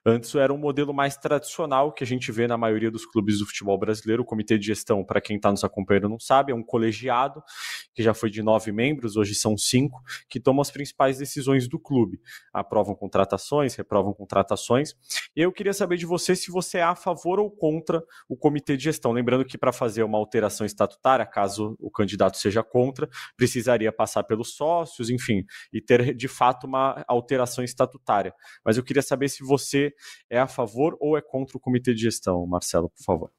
Antes 0.05 0.35
era 0.35 0.53
um 0.53 0.57
modelo 0.57 0.93
mais 0.93 1.17
tradicional 1.17 1.91
que 1.91 2.03
a 2.03 2.07
gente 2.07 2.31
vê 2.31 2.45
na 2.45 2.57
maioria 2.57 2.91
dos 2.91 3.07
clubes 3.07 3.39
do 3.39 3.47
futebol 3.47 3.75
brasileiro. 3.75 4.21
O 4.21 4.25
comitê 4.25 4.55
de 4.59 4.67
gestão, 4.67 5.03
para 5.03 5.19
quem 5.19 5.37
está 5.37 5.49
nos 5.49 5.63
acompanhando 5.63 6.09
não 6.09 6.19
sabe, 6.19 6.51
é 6.51 6.55
um 6.55 6.61
colegiado 6.61 7.41
que 7.95 8.03
já 8.03 8.13
foi 8.13 8.29
de 8.29 8.43
nove 8.43 8.71
membros, 8.71 9.15
hoje 9.15 9.33
são 9.33 9.57
cinco, 9.57 9.99
que 10.29 10.39
tomam 10.39 10.61
as 10.61 10.69
principais 10.69 11.17
decisões 11.17 11.67
do 11.67 11.79
clube. 11.79 12.19
Aprovam 12.53 12.93
contratações, 12.93 13.73
reprovam 13.75 14.13
contratações. 14.13 14.93
E 15.35 15.41
eu 15.41 15.51
queria 15.51 15.73
saber 15.73 15.97
de 15.97 16.05
você 16.05 16.35
se 16.35 16.51
você 16.51 16.79
é 16.79 16.83
a 16.83 16.95
favor 16.95 17.39
ou 17.39 17.49
contra 17.49 18.03
o 18.29 18.35
comitê 18.35 18.77
de 18.77 18.83
gestão. 18.83 19.11
Lembrando 19.13 19.45
que 19.45 19.57
para 19.57 19.71
fazer 19.71 20.02
uma 20.03 20.17
alteração 20.17 20.65
estatutária, 20.65 21.25
caso 21.25 21.75
o 21.79 21.89
candidato 21.89 22.37
seja 22.37 22.63
contra, 22.63 23.07
precisaria 23.35 23.91
passar 23.91 24.23
pelos 24.23 24.55
sócios, 24.55 25.09
enfim, 25.09 25.43
e 25.71 25.81
ter 25.81 26.13
de 26.15 26.27
fato 26.27 26.65
uma 26.67 27.03
alteração 27.07 27.63
estatutária. 27.63 28.33
Mas 28.65 28.77
eu 28.77 28.83
queria 28.83 29.01
saber 29.01 29.29
se 29.29 29.43
você 29.43 29.93
é 30.29 30.39
a 30.39 30.47
favor 30.47 30.97
ou 30.99 31.17
é 31.17 31.21
contra 31.21 31.57
o 31.57 31.59
comitê 31.59 31.93
de 31.93 32.01
gestão, 32.01 32.45
Marcelo, 32.45 32.89
por 32.89 33.03
favor. 33.03 33.31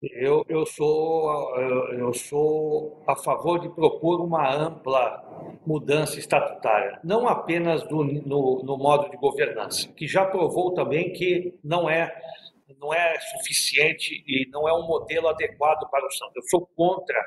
Eu, 0.00 0.44
eu, 0.48 0.64
sou, 0.64 1.58
eu 1.92 2.14
sou 2.14 3.02
a 3.04 3.16
favor 3.16 3.58
de 3.58 3.68
propor 3.68 4.20
uma 4.20 4.48
ampla 4.48 5.58
mudança 5.66 6.20
estatutária, 6.20 7.00
não 7.02 7.26
apenas 7.26 7.82
do, 7.82 8.04
no, 8.04 8.62
no 8.62 8.78
modo 8.78 9.10
de 9.10 9.16
governança, 9.16 9.88
que 9.88 10.06
já 10.06 10.24
provou 10.24 10.72
também 10.72 11.12
que 11.12 11.58
não 11.64 11.90
é 11.90 12.14
não 12.78 12.92
é 12.92 13.18
suficiente 13.20 14.22
e 14.26 14.48
não 14.50 14.68
é 14.68 14.72
um 14.72 14.86
modelo 14.86 15.28
adequado 15.28 15.88
para 15.90 16.06
o 16.06 16.10
Santos. 16.10 16.36
Eu 16.36 16.42
sou 16.42 16.66
contra 16.76 17.18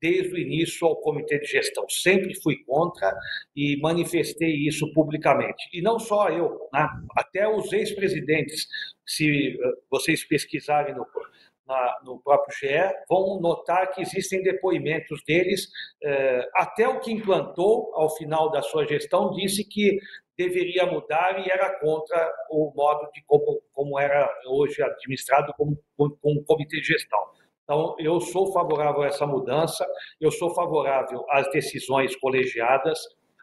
desde 0.00 0.34
o 0.34 0.38
início 0.38 0.86
ao 0.86 0.96
comitê 0.96 1.38
de 1.38 1.46
gestão. 1.46 1.88
Sempre 1.88 2.34
fui 2.42 2.56
contra 2.66 3.16
e 3.56 3.80
manifestei 3.80 4.50
isso 4.50 4.92
publicamente. 4.92 5.66
E 5.72 5.80
não 5.80 5.98
só 5.98 6.28
eu, 6.28 6.68
né? 6.72 6.86
até 7.16 7.48
os 7.48 7.72
ex-presidentes, 7.72 8.68
se 9.06 9.58
eh, 9.58 9.72
vocês 9.90 10.22
pesquisarem 10.22 10.94
no, 10.94 11.06
na, 11.66 12.00
no 12.04 12.20
próprio 12.20 12.54
GE, 12.54 12.94
vão 13.08 13.40
notar 13.40 13.90
que 13.92 14.02
existem 14.02 14.42
depoimentos 14.42 15.22
deles. 15.26 15.68
Eh, 16.02 16.50
até 16.54 16.86
o 16.86 17.00
que 17.00 17.10
implantou, 17.10 17.90
ao 17.94 18.14
final 18.14 18.50
da 18.50 18.60
sua 18.60 18.86
gestão, 18.86 19.30
disse 19.32 19.64
que 19.64 19.98
deveria 20.36 20.86
mudar 20.86 21.38
e 21.44 21.50
era 21.50 21.78
contra 21.78 22.32
o 22.50 22.72
modo 22.74 23.10
de 23.12 23.22
como, 23.24 23.62
como 23.72 23.98
era 23.98 24.28
hoje 24.46 24.82
administrado 24.82 25.52
com, 25.56 25.76
com, 25.96 26.10
com 26.10 26.32
o 26.32 26.44
comitê 26.44 26.80
de 26.80 26.86
gestão. 26.86 27.20
Então, 27.62 27.94
eu 27.98 28.20
sou 28.20 28.52
favorável 28.52 29.02
a 29.02 29.06
essa 29.06 29.26
mudança, 29.26 29.86
eu 30.20 30.30
sou 30.30 30.54
favorável 30.54 31.24
às 31.30 31.50
decisões 31.50 32.14
colegiadas, 32.16 32.98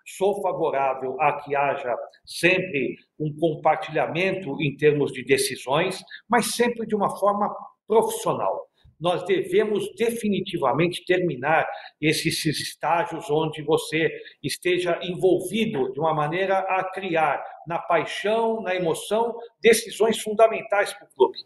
sou 0.05 0.41
favorável 0.41 1.19
a 1.19 1.33
que 1.41 1.55
haja 1.55 1.95
sempre 2.25 2.97
um 3.19 3.35
compartilhamento 3.39 4.61
em 4.61 4.75
termos 4.75 5.11
de 5.11 5.23
decisões, 5.23 6.03
mas 6.29 6.55
sempre 6.55 6.85
de 6.85 6.95
uma 6.95 7.09
forma 7.17 7.49
profissional 7.87 8.70
nós 9.01 9.25
devemos 9.25 9.93
definitivamente 9.95 11.03
terminar 11.03 11.67
esses 11.99 12.45
estágios 12.45 13.29
onde 13.31 13.63
você 13.63 14.11
esteja 14.43 14.99
envolvido 15.01 15.91
de 15.91 15.99
uma 15.99 16.13
maneira 16.13 16.59
a 16.59 16.83
criar, 16.83 17.43
na 17.67 17.79
paixão, 17.79 18.61
na 18.61 18.75
emoção, 18.75 19.35
decisões 19.59 20.21
fundamentais 20.21 20.93
para 20.93 21.07
o 21.07 21.11
clube. 21.15 21.37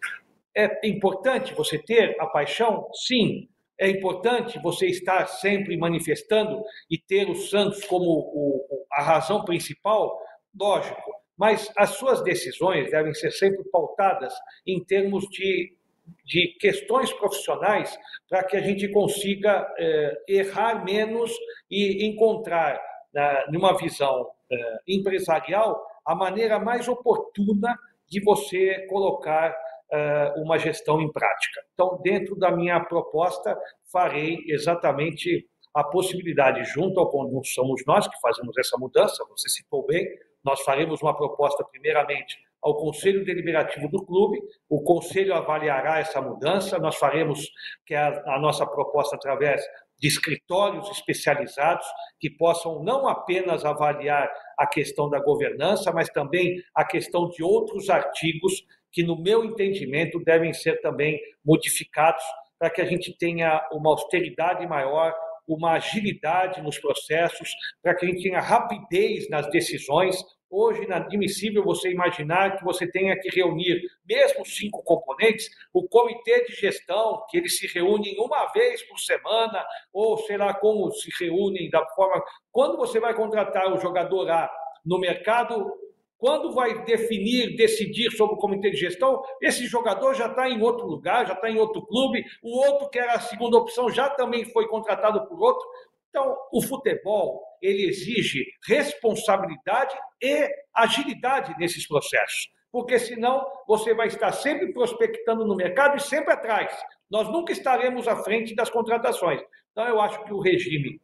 É 0.55 0.87
importante 0.87 1.53
você 1.53 1.79
ter 1.79 2.15
a 2.19 2.27
paixão? 2.27 2.89
Sim. 3.07 3.47
É 3.77 3.89
importante 3.89 4.59
você 4.59 4.87
estar 4.87 5.25
sempre 5.27 5.77
manifestando 5.77 6.61
e 6.89 6.97
ter 6.97 7.29
o 7.29 7.35
Santos 7.35 7.83
como 7.85 8.05
o, 8.05 8.85
a 8.91 9.01
razão 9.01 9.43
principal? 9.43 10.17
Lógico. 10.57 11.13
Mas 11.37 11.69
as 11.75 11.91
suas 11.91 12.23
decisões 12.23 12.89
devem 12.89 13.13
ser 13.13 13.31
sempre 13.31 13.63
pautadas 13.69 14.33
em 14.65 14.81
termos 14.83 15.25
de 15.29 15.75
de 16.23 16.55
questões 16.59 17.11
profissionais 17.13 17.97
para 18.29 18.43
que 18.43 18.57
a 18.57 18.61
gente 18.61 18.87
consiga 18.91 19.67
é, 19.77 20.17
errar 20.27 20.83
menos 20.83 21.31
e 21.69 22.05
encontrar, 22.07 22.81
né, 23.13 23.45
numa 23.49 23.77
visão 23.77 24.29
é, 24.51 24.77
empresarial, 24.87 25.81
a 26.05 26.15
maneira 26.15 26.59
mais 26.59 26.87
oportuna 26.87 27.77
de 28.07 28.21
você 28.23 28.85
colocar 28.87 29.55
é, 29.91 30.33
uma 30.37 30.57
gestão 30.57 31.01
em 31.01 31.11
prática. 31.11 31.61
Então, 31.73 31.99
dentro 32.03 32.35
da 32.35 32.51
minha 32.51 32.79
proposta, 32.79 33.57
farei 33.91 34.39
exatamente 34.47 35.47
a 35.73 35.83
possibilidade, 35.83 36.63
junto 36.63 36.99
ao 36.99 37.31
não 37.31 37.43
somos 37.43 37.83
nós 37.85 38.07
que 38.07 38.19
fazemos 38.21 38.57
essa 38.57 38.77
mudança, 38.77 39.25
você 39.29 39.49
citou 39.49 39.85
bem, 39.85 40.07
nós 40.43 40.61
faremos 40.61 41.01
uma 41.01 41.15
proposta, 41.15 41.65
primeiramente, 41.65 42.37
ao 42.65 42.75
Conselho 42.77 43.23
Deliberativo 43.23 43.87
do 43.87 44.03
clube, 44.03 44.39
o 44.67 44.81
Conselho 44.81 45.35
avaliará 45.35 45.99
essa 45.99 46.19
mudança, 46.19 46.79
nós 46.79 46.95
faremos 46.95 47.47
que 47.85 47.93
a, 47.93 48.07
a 48.25 48.39
nossa 48.39 48.65
proposta 48.65 49.15
através 49.15 49.61
de 49.99 50.07
escritórios 50.07 50.89
especializados 50.89 51.85
que 52.19 52.27
possam 52.27 52.83
não 52.83 53.07
apenas 53.07 53.63
avaliar 53.63 54.27
a 54.57 54.65
questão 54.65 55.07
da 55.07 55.19
governança, 55.19 55.91
mas 55.91 56.09
também 56.09 56.59
a 56.73 56.83
questão 56.83 57.29
de 57.29 57.43
outros 57.43 57.87
artigos 57.87 58.63
que, 58.91 59.03
no 59.03 59.21
meu 59.21 59.45
entendimento, 59.45 60.19
devem 60.23 60.51
ser 60.51 60.81
também 60.81 61.19
modificados 61.45 62.23
para 62.57 62.71
que 62.71 62.81
a 62.81 62.85
gente 62.85 63.15
tenha 63.15 63.61
uma 63.71 63.91
austeridade 63.91 64.65
maior, 64.65 65.13
uma 65.47 65.73
agilidade 65.73 66.63
nos 66.63 66.79
processos, 66.79 67.51
para 67.83 67.93
que 67.93 68.07
a 68.07 68.09
gente 68.09 68.23
tenha 68.23 68.41
rapidez 68.41 69.29
nas 69.29 69.47
decisões, 69.51 70.17
Hoje, 70.57 70.85
inadmissível 70.85 71.61
você 71.65 71.91
imaginar 71.91 72.55
que 72.55 72.63
você 72.63 72.89
tenha 72.89 73.19
que 73.19 73.29
reunir, 73.29 73.81
mesmo 74.07 74.45
cinco 74.45 74.81
componentes, 74.83 75.49
o 75.73 75.85
comitê 75.85 76.45
de 76.45 76.53
gestão, 76.53 77.25
que 77.29 77.35
eles 77.35 77.59
se 77.59 77.67
reúnem 77.67 78.15
uma 78.17 78.45
vez 78.53 78.81
por 78.83 78.97
semana, 78.97 79.61
ou 79.91 80.17
sei 80.19 80.37
lá 80.37 80.53
como 80.53 80.89
se 80.91 81.09
reúnem 81.19 81.69
da 81.69 81.85
forma. 81.87 82.23
Quando 82.53 82.77
você 82.77 83.01
vai 83.01 83.13
contratar 83.13 83.73
o 83.73 83.81
jogador 83.81 84.29
A 84.31 84.49
no 84.85 84.97
mercado, 84.97 85.73
quando 86.17 86.53
vai 86.53 86.85
definir, 86.85 87.57
decidir 87.57 88.09
sobre 88.11 88.35
o 88.35 88.39
comitê 88.39 88.71
de 88.71 88.77
gestão, 88.77 89.21
esse 89.41 89.65
jogador 89.65 90.13
já 90.13 90.27
está 90.27 90.49
em 90.49 90.61
outro 90.61 90.87
lugar, 90.87 91.27
já 91.27 91.33
está 91.33 91.49
em 91.49 91.57
outro 91.57 91.85
clube, 91.85 92.23
o 92.41 92.57
outro 92.65 92.89
que 92.89 92.97
era 92.97 93.15
a 93.15 93.19
segunda 93.19 93.57
opção 93.57 93.89
já 93.89 94.09
também 94.09 94.45
foi 94.45 94.69
contratado 94.69 95.27
por 95.27 95.37
outro. 95.37 95.67
Então, 96.15 96.33
o 96.49 96.61
futebol, 96.61 97.43
ele 97.61 97.89
exige 97.89 98.45
responsabilidade 98.65 99.93
e 100.23 100.47
agilidade 100.73 101.53
nesses 101.59 101.85
processos, 101.85 102.47
porque 102.71 102.97
senão 102.97 103.45
você 103.67 103.93
vai 103.93 104.07
estar 104.07 104.31
sempre 104.31 104.71
prospectando 104.71 105.45
no 105.45 105.57
mercado 105.57 105.97
e 105.97 105.99
sempre 105.99 106.31
atrás. 106.31 106.73
Nós 107.11 107.27
nunca 107.27 107.51
estaremos 107.51 108.07
à 108.07 108.15
frente 108.23 108.55
das 108.55 108.69
contratações. 108.69 109.41
Então, 109.73 109.85
eu 109.89 109.99
acho 109.99 110.23
que 110.23 110.31
o 110.31 110.39
regime 110.39 111.01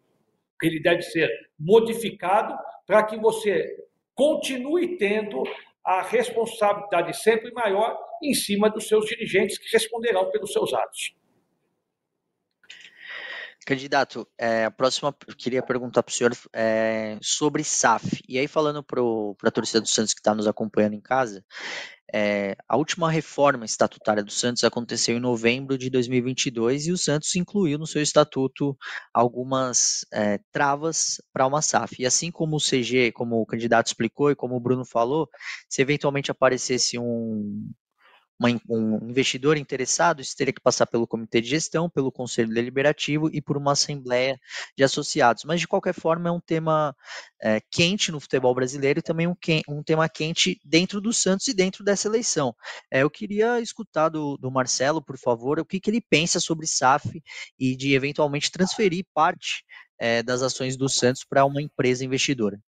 ele 0.64 0.82
deve 0.82 1.02
ser 1.02 1.30
modificado 1.60 2.58
para 2.88 3.04
que 3.04 3.18
você 3.18 3.68
continue 4.16 4.96
tendo 4.96 5.44
a 5.84 6.02
responsabilidade 6.04 7.22
sempre 7.22 7.52
maior 7.52 8.00
em 8.24 8.34
cima 8.34 8.70
dos 8.70 8.88
seus 8.88 9.06
dirigentes 9.08 9.58
que 9.58 9.70
responderão 9.74 10.32
pelos 10.32 10.54
seus 10.54 10.74
atos. 10.74 11.14
Candidato, 13.66 14.28
é, 14.40 14.66
a 14.66 14.72
próxima 14.72 15.16
eu 15.28 15.36
queria 15.36 15.62
perguntar 15.62 16.02
para 16.02 16.12
o 16.12 16.14
senhor 16.14 16.36
é, 16.54 17.18
sobre 17.22 17.64
SAF. 17.64 18.22
E 18.28 18.40
aí, 18.40 18.48
falando 18.48 18.84
para 18.84 19.00
a 19.44 19.52
torcida 19.52 19.80
do 19.80 19.88
Santos 19.88 20.14
que 20.14 20.20
está 20.20 20.34
nos 20.34 20.48
acompanhando 20.48 20.96
em 20.96 21.02
casa, 21.02 21.46
é, 22.14 22.58
a 22.68 22.76
última 22.76 23.10
reforma 23.10 23.64
estatutária 23.64 24.24
do 24.24 24.32
Santos 24.32 24.64
aconteceu 24.64 25.16
em 25.16 25.20
novembro 25.20 25.78
de 25.78 25.90
2022 25.90 26.88
e 26.88 26.92
o 26.92 26.98
Santos 26.98 27.34
incluiu 27.36 27.78
no 27.78 27.88
seu 27.88 28.02
estatuto 28.02 28.76
algumas 29.14 30.06
é, 30.12 30.40
travas 30.52 31.22
para 31.32 31.48
uma 31.48 31.62
SAF. 31.62 32.02
E 32.02 32.06
assim 32.06 32.32
como 32.32 32.58
o 32.58 32.60
CG, 32.60 33.12
como 33.14 33.40
o 33.42 33.46
candidato 33.46 33.88
explicou 33.88 34.32
e 34.32 34.36
como 34.36 34.56
o 34.56 34.60
Bruno 34.60 34.84
falou, 34.86 35.30
se 35.70 35.82
eventualmente 35.82 36.32
aparecesse 36.32 36.98
um, 37.00 37.72
uma, 38.42 38.60
um 38.68 39.10
investidor 39.10 39.56
interessado, 39.56 40.22
isso 40.22 40.36
teria 40.36 40.54
que 40.54 40.62
passar 40.62 40.88
pelo 40.88 41.06
comitê 41.06 41.40
de 41.42 41.50
gestão, 41.50 41.88
pelo 41.88 42.12
conselho 42.12 42.52
deliberativo 42.52 43.30
e 43.32 43.40
por 43.40 43.56
uma 43.56 43.74
assembleia 43.74 44.40
de 44.76 44.84
associados. 44.84 45.44
Mas, 45.44 45.60
de 45.60 45.68
qualquer 45.68 45.94
forma, 45.94 46.30
é 46.30 46.32
um 46.32 46.40
tema 46.40 46.96
é, 47.40 47.62
quente 47.70 48.12
no 48.12 48.20
futebol 48.20 48.56
brasileiro 48.56 49.00
e 49.00 49.04
também 49.04 49.28
um, 49.28 49.36
um, 49.70 49.84
tema 49.84 50.10
quente 50.10 50.60
dentro 50.66 51.00
do 51.00 51.14
Santos 51.14 51.48
e 51.48 51.54
dentro 51.54 51.84
dessa 51.84 52.08
eleição. 52.08 52.56
É, 52.90 53.04
eu 53.04 53.10
queria 53.10 53.60
escutar 53.60 54.10
do, 54.10 54.38
do 54.38 54.50
Marcelo, 54.50 55.04
por 55.04 55.18
favor, 55.18 55.60
o 55.60 55.66
que, 55.66 55.80
que 55.80 55.92
ele 55.92 56.02
pensa 56.02 56.40
sobre 56.40 56.66
SAF 56.66 57.22
e 57.60 57.76
de 57.76 57.94
eventualmente 57.94 58.52
transferir 58.52 59.06
parte 59.14 59.64
é, 60.00 60.24
das 60.24 60.42
ações 60.42 60.76
do 60.76 60.90
Santos 60.90 61.24
para 61.24 61.46
uma 61.46 61.62
empresa 61.62 62.04
investidora. 62.04 62.60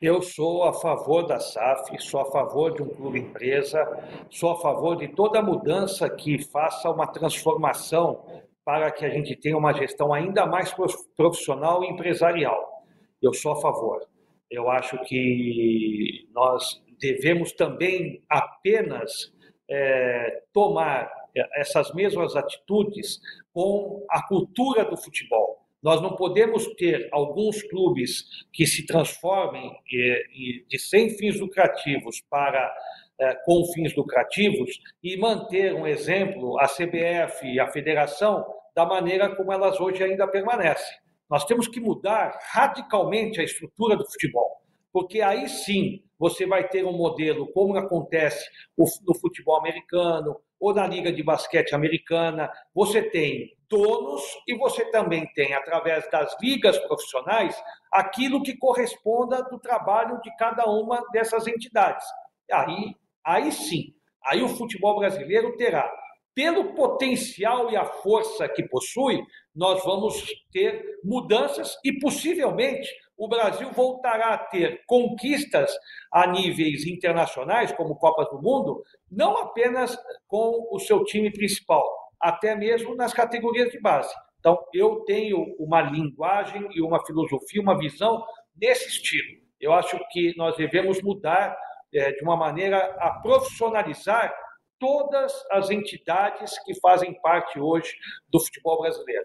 Eu 0.00 0.22
sou 0.22 0.64
a 0.64 0.72
favor 0.72 1.26
da 1.26 1.38
SAF, 1.38 1.98
sou 2.00 2.20
a 2.20 2.30
favor 2.30 2.74
de 2.74 2.82
um 2.82 2.88
clube 2.88 3.20
empresa, 3.20 3.84
sou 4.30 4.52
a 4.52 4.60
favor 4.60 4.96
de 4.96 5.08
toda 5.08 5.42
mudança 5.42 6.08
que 6.08 6.38
faça 6.38 6.90
uma 6.90 7.06
transformação 7.06 8.24
para 8.64 8.90
que 8.90 9.04
a 9.04 9.10
gente 9.10 9.36
tenha 9.36 9.56
uma 9.56 9.72
gestão 9.72 10.12
ainda 10.12 10.46
mais 10.46 10.74
profissional 11.16 11.84
e 11.84 11.88
empresarial. 11.88 12.84
Eu 13.22 13.32
sou 13.32 13.52
a 13.52 13.60
favor. 13.60 14.06
Eu 14.50 14.70
acho 14.70 14.98
que 15.04 16.28
nós 16.32 16.82
devemos 16.98 17.52
também 17.52 18.22
apenas 18.28 19.32
é, 19.68 20.42
tomar 20.52 21.10
essas 21.56 21.92
mesmas 21.92 22.34
atitudes 22.34 23.20
com 23.52 24.04
a 24.10 24.26
cultura 24.26 24.84
do 24.84 24.96
futebol 24.96 25.55
nós 25.82 26.00
não 26.00 26.16
podemos 26.16 26.66
ter 26.74 27.08
alguns 27.12 27.62
clubes 27.62 28.24
que 28.52 28.66
se 28.66 28.86
transformem 28.86 29.70
de 29.86 30.78
sem 30.78 31.10
fins 31.10 31.38
lucrativos 31.38 32.20
para 32.28 32.72
é, 33.18 33.34
com 33.44 33.64
fins 33.72 33.94
lucrativos 33.96 34.70
e 35.02 35.16
manter 35.16 35.74
um 35.74 35.86
exemplo, 35.86 36.58
a 36.60 36.66
CBF 36.66 37.46
e 37.46 37.58
a 37.58 37.66
federação, 37.66 38.44
da 38.74 38.84
maneira 38.84 39.34
como 39.34 39.52
elas 39.52 39.80
hoje 39.80 40.04
ainda 40.04 40.28
permanecem. 40.28 40.98
Nós 41.30 41.44
temos 41.44 41.66
que 41.66 41.80
mudar 41.80 42.38
radicalmente 42.52 43.40
a 43.40 43.44
estrutura 43.44 43.96
do 43.96 44.04
futebol, 44.04 44.60
porque 44.92 45.22
aí 45.22 45.48
sim 45.48 46.02
você 46.18 46.46
vai 46.46 46.68
ter 46.68 46.84
um 46.84 46.92
modelo 46.92 47.50
como 47.52 47.76
acontece 47.76 48.46
no 48.76 49.14
futebol 49.14 49.58
americano 49.58 50.36
ou 50.60 50.74
na 50.74 50.86
liga 50.86 51.12
de 51.12 51.22
basquete 51.22 51.74
americana. 51.74 52.50
Você 52.74 53.02
tem 53.02 53.56
donos 53.68 54.22
e 54.46 54.56
você 54.56 54.84
também 54.90 55.26
tem, 55.34 55.54
através 55.54 56.08
das 56.10 56.34
ligas 56.40 56.78
profissionais, 56.78 57.56
aquilo 57.92 58.42
que 58.42 58.56
corresponda 58.56 59.42
do 59.44 59.58
trabalho 59.58 60.20
de 60.22 60.34
cada 60.36 60.64
uma 60.66 61.02
dessas 61.12 61.46
entidades. 61.46 62.06
Aí, 62.50 62.94
aí 63.24 63.52
sim, 63.52 63.94
aí 64.24 64.42
o 64.42 64.48
futebol 64.48 64.98
brasileiro 64.98 65.56
terá, 65.56 65.90
pelo 66.34 66.74
potencial 66.74 67.70
e 67.70 67.76
a 67.76 67.84
força 67.84 68.48
que 68.48 68.62
possui, 68.68 69.22
nós 69.54 69.82
vamos 69.84 70.22
ter 70.52 71.00
mudanças 71.02 71.78
e 71.82 71.98
possivelmente 71.98 72.88
o 73.16 73.28
Brasil 73.28 73.70
voltará 73.72 74.34
a 74.34 74.38
ter 74.38 74.84
conquistas 74.86 75.72
a 76.12 76.26
níveis 76.26 76.86
internacionais, 76.86 77.72
como 77.72 77.96
Copas 77.96 78.28
do 78.30 78.40
Mundo, 78.40 78.82
não 79.10 79.38
apenas 79.38 79.96
com 80.26 80.68
o 80.70 80.78
seu 80.78 81.04
time 81.04 81.30
principal, 81.30 81.84
até 82.20 82.54
mesmo 82.54 82.94
nas 82.94 83.12
categorias 83.12 83.70
de 83.70 83.80
base. 83.80 84.14
Então, 84.38 84.58
eu 84.72 85.00
tenho 85.04 85.56
uma 85.58 85.80
linguagem 85.80 86.68
e 86.72 86.82
uma 86.82 87.04
filosofia, 87.04 87.60
uma 87.60 87.78
visão 87.78 88.24
nesse 88.54 88.88
estilo. 88.88 89.40
Eu 89.60 89.72
acho 89.72 89.98
que 90.10 90.34
nós 90.36 90.56
devemos 90.56 91.02
mudar 91.02 91.56
é, 91.92 92.12
de 92.12 92.22
uma 92.22 92.36
maneira 92.36 92.78
a 92.98 93.10
profissionalizar 93.20 94.34
todas 94.78 95.32
as 95.50 95.70
entidades 95.70 96.58
que 96.64 96.78
fazem 96.80 97.18
parte 97.20 97.58
hoje 97.58 97.96
do 98.28 98.38
futebol 98.38 98.82
brasileiro. 98.82 99.24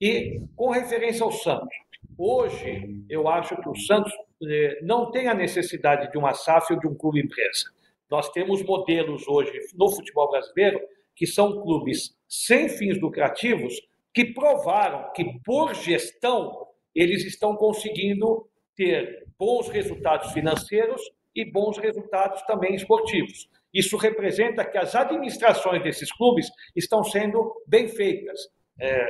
E 0.00 0.40
com 0.54 0.70
referência 0.70 1.24
ao 1.24 1.32
Santos, 1.32 1.74
hoje 2.18 3.04
eu 3.08 3.28
acho 3.28 3.56
que 3.56 3.68
o 3.68 3.74
Santos 3.74 4.12
é, 4.42 4.78
não 4.82 5.10
tem 5.10 5.28
a 5.28 5.34
necessidade 5.34 6.10
de 6.10 6.18
uma 6.18 6.34
SAF 6.34 6.72
ou 6.72 6.80
de 6.80 6.86
um 6.86 6.94
clube 6.94 7.20
empresa. 7.20 7.70
Nós 8.10 8.30
temos 8.30 8.62
modelos 8.62 9.26
hoje 9.26 9.52
no 9.74 9.90
futebol 9.90 10.30
brasileiro 10.30 10.80
que 11.16 11.26
são 11.26 11.62
clubes 11.62 12.16
sem 12.28 12.68
fins 12.68 13.00
lucrativos 13.00 13.74
que 14.12 14.26
provaram 14.26 15.12
que, 15.12 15.24
por 15.44 15.74
gestão, 15.74 16.66
eles 16.94 17.24
estão 17.24 17.56
conseguindo 17.56 18.48
ter 18.76 19.26
bons 19.38 19.68
resultados 19.68 20.32
financeiros 20.32 21.02
e 21.34 21.44
bons 21.44 21.78
resultados 21.78 22.42
também 22.42 22.74
esportivos. 22.74 23.48
Isso 23.72 23.96
representa 23.96 24.64
que 24.64 24.78
as 24.78 24.94
administrações 24.94 25.82
desses 25.82 26.12
clubes 26.12 26.48
estão 26.76 27.02
sendo 27.02 27.52
bem 27.66 27.88
feitas. 27.88 28.38
É, 28.80 29.06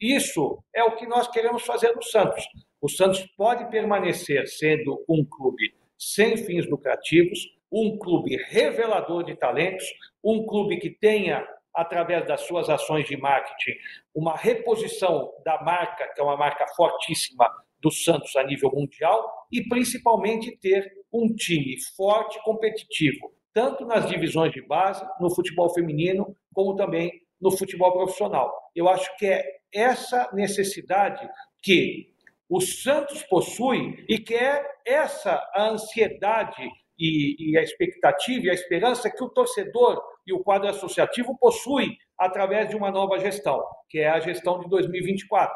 isso 0.00 0.62
é 0.74 0.84
o 0.84 0.96
que 0.96 1.06
nós 1.06 1.28
queremos 1.28 1.62
fazer 1.62 1.94
no 1.94 2.02
Santos. 2.02 2.44
O 2.80 2.88
Santos 2.88 3.26
pode 3.36 3.70
permanecer 3.70 4.46
sendo 4.46 5.02
um 5.08 5.24
clube 5.24 5.74
sem 5.98 6.36
fins 6.36 6.68
lucrativos, 6.68 7.38
um 7.72 7.98
clube 7.98 8.36
revelador 8.48 9.24
de 9.24 9.34
talentos, 9.34 9.84
um 10.22 10.44
clube 10.44 10.78
que 10.78 10.90
tenha, 10.90 11.46
através 11.74 12.26
das 12.26 12.42
suas 12.42 12.68
ações 12.68 13.06
de 13.06 13.16
marketing, 13.16 13.72
uma 14.14 14.36
reposição 14.36 15.32
da 15.44 15.62
marca, 15.62 16.12
que 16.14 16.20
é 16.20 16.24
uma 16.24 16.36
marca 16.36 16.66
fortíssima 16.76 17.50
do 17.80 17.90
Santos 17.90 18.34
a 18.36 18.44
nível 18.44 18.70
mundial, 18.72 19.46
e 19.50 19.66
principalmente 19.68 20.56
ter 20.58 20.90
um 21.12 21.34
time 21.34 21.76
forte, 21.96 22.42
competitivo, 22.42 23.32
tanto 23.52 23.84
nas 23.84 24.06
divisões 24.06 24.52
de 24.52 24.60
base, 24.60 25.06
no 25.20 25.34
futebol 25.34 25.72
feminino, 25.72 26.36
como 26.52 26.76
também 26.76 27.10
no 27.40 27.56
futebol 27.56 27.92
profissional. 27.92 28.52
Eu 28.74 28.88
acho 28.88 29.14
que 29.16 29.26
é 29.26 29.44
essa 29.72 30.28
necessidade 30.32 31.28
que 31.62 32.14
o 32.48 32.60
Santos 32.60 33.22
possui 33.24 34.04
e 34.08 34.18
que 34.18 34.34
é 34.34 34.64
essa 34.86 35.32
a 35.54 35.68
ansiedade 35.70 36.62
e, 36.98 37.52
e, 37.52 37.58
a 37.58 37.62
expectativa 37.62 38.46
e 38.46 38.50
a 38.50 38.54
esperança 38.54 39.10
que 39.10 39.22
o 39.22 39.28
torcedor 39.28 40.00
e 40.26 40.32
o 40.32 40.42
quadro 40.42 40.68
associativo 40.68 41.36
possuem 41.38 41.96
através 42.18 42.68
de 42.68 42.76
uma 42.76 42.90
nova 42.90 43.18
gestão, 43.18 43.62
que 43.88 43.98
é 43.98 44.08
a 44.08 44.20
gestão 44.20 44.60
de 44.60 44.68
2024, 44.70 45.54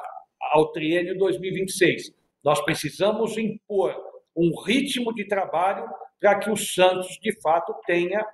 ao 0.52 0.70
triênio 0.72 1.16
2026. 1.16 2.12
Nós 2.44 2.60
precisamos 2.62 3.38
impor 3.38 3.96
um 4.36 4.50
ritmo 4.62 5.14
de 5.14 5.26
trabalho 5.26 5.88
para 6.20 6.38
que 6.38 6.50
o 6.50 6.56
Santos, 6.56 7.18
de 7.22 7.40
fato, 7.40 7.74
tenha 7.86 8.24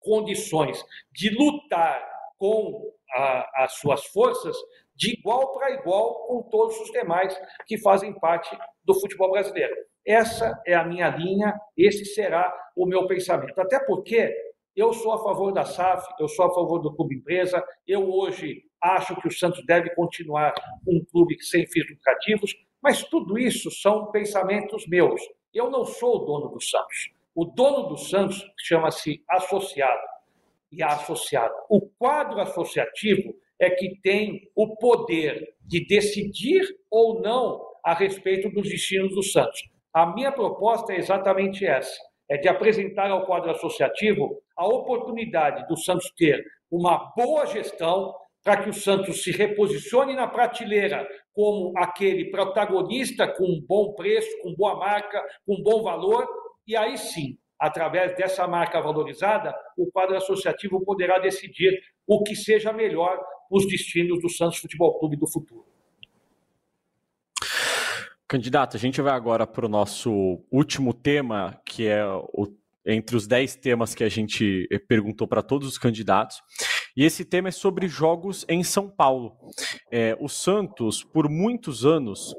condições 0.00 0.82
de 1.12 1.30
lutar 1.30 2.11
com 2.42 2.92
a, 3.14 3.62
as 3.62 3.74
suas 3.74 4.04
forças 4.06 4.56
de 4.96 5.12
igual 5.12 5.52
para 5.52 5.74
igual 5.74 6.26
com 6.26 6.42
todos 6.50 6.76
os 6.80 6.90
demais 6.90 7.40
que 7.68 7.78
fazem 7.78 8.12
parte 8.18 8.50
do 8.82 8.98
futebol 8.98 9.30
brasileiro. 9.30 9.72
Essa 10.04 10.60
é 10.66 10.74
a 10.74 10.84
minha 10.84 11.08
linha, 11.10 11.54
esse 11.76 12.04
será 12.04 12.52
o 12.74 12.84
meu 12.84 13.06
pensamento. 13.06 13.56
Até 13.60 13.78
porque 13.86 14.34
eu 14.74 14.92
sou 14.92 15.12
a 15.12 15.22
favor 15.22 15.52
da 15.52 15.64
SAF, 15.64 16.04
eu 16.18 16.26
sou 16.26 16.46
a 16.46 16.52
favor 16.52 16.80
do 16.80 16.92
clube 16.96 17.14
empresa, 17.14 17.62
eu 17.86 18.12
hoje 18.12 18.64
acho 18.82 19.14
que 19.20 19.28
o 19.28 19.32
Santos 19.32 19.64
deve 19.64 19.94
continuar 19.94 20.52
um 20.84 21.00
clube 21.12 21.40
sem 21.44 21.64
fins 21.68 21.88
lucrativos, 21.88 22.52
mas 22.82 23.04
tudo 23.04 23.38
isso 23.38 23.70
são 23.70 24.10
pensamentos 24.10 24.84
meus. 24.88 25.22
Eu 25.54 25.70
não 25.70 25.84
sou 25.84 26.16
o 26.16 26.24
dono 26.24 26.48
do 26.48 26.60
Santos. 26.60 27.12
O 27.36 27.44
dono 27.44 27.90
do 27.90 27.96
Santos 27.96 28.44
chama-se 28.58 29.22
associado 29.30 30.11
e 30.72 30.82
a 30.82 30.88
associada. 30.88 31.54
O 31.68 31.80
quadro 31.98 32.40
associativo 32.40 33.34
é 33.60 33.70
que 33.70 34.00
tem 34.02 34.50
o 34.56 34.76
poder 34.76 35.54
de 35.60 35.86
decidir 35.86 36.62
ou 36.90 37.20
não 37.20 37.62
a 37.84 37.94
respeito 37.94 38.50
dos 38.50 38.68
destinos 38.68 39.14
do 39.14 39.22
Santos. 39.22 39.60
A 39.94 40.06
minha 40.06 40.32
proposta 40.32 40.92
é 40.92 40.98
exatamente 40.98 41.66
essa: 41.66 41.96
é 42.28 42.38
de 42.38 42.48
apresentar 42.48 43.10
ao 43.10 43.26
quadro 43.26 43.50
associativo 43.50 44.40
a 44.56 44.66
oportunidade 44.66 45.66
do 45.68 45.76
Santos 45.76 46.10
ter 46.16 46.42
uma 46.70 47.12
boa 47.14 47.46
gestão 47.46 48.14
para 48.42 48.62
que 48.62 48.70
o 48.70 48.74
Santos 48.74 49.22
se 49.22 49.30
reposicione 49.30 50.14
na 50.14 50.26
prateleira 50.26 51.06
como 51.32 51.72
aquele 51.76 52.30
protagonista 52.30 53.28
com 53.28 53.44
um 53.44 53.64
bom 53.66 53.92
preço, 53.94 54.30
com 54.42 54.54
boa 54.54 54.76
marca, 54.76 55.22
com 55.46 55.62
bom 55.62 55.82
valor, 55.82 56.26
e 56.66 56.76
aí 56.76 56.96
sim, 56.98 57.38
através 57.62 58.16
dessa 58.16 58.44
marca 58.48 58.80
valorizada, 58.80 59.54
o 59.78 59.88
quadro 59.88 60.16
associativo 60.16 60.84
poderá 60.84 61.20
decidir 61.20 61.80
o 62.04 62.24
que 62.24 62.34
seja 62.34 62.72
melhor 62.72 63.16
os 63.48 63.68
destinos 63.68 64.20
do 64.20 64.28
Santos 64.28 64.58
Futebol 64.58 64.98
Clube 64.98 65.16
do 65.16 65.30
futuro. 65.30 65.64
Candidato, 68.26 68.76
a 68.76 68.80
gente 68.80 69.00
vai 69.00 69.14
agora 69.14 69.46
para 69.46 69.64
o 69.64 69.68
nosso 69.68 70.42
último 70.50 70.92
tema, 70.92 71.60
que 71.64 71.86
é 71.86 72.04
o, 72.04 72.52
entre 72.84 73.14
os 73.14 73.28
10 73.28 73.54
temas 73.56 73.94
que 73.94 74.02
a 74.02 74.08
gente 74.08 74.66
eh, 74.68 74.78
perguntou 74.80 75.28
para 75.28 75.40
todos 75.40 75.68
os 75.68 75.78
candidatos. 75.78 76.42
E 76.96 77.04
esse 77.04 77.24
tema 77.24 77.48
é 77.48 77.52
sobre 77.52 77.88
jogos 77.88 78.44
em 78.48 78.62
São 78.62 78.88
Paulo. 78.88 79.36
É, 79.90 80.16
o 80.20 80.28
Santos, 80.28 81.02
por 81.02 81.28
muitos 81.28 81.84
anos, 81.86 82.34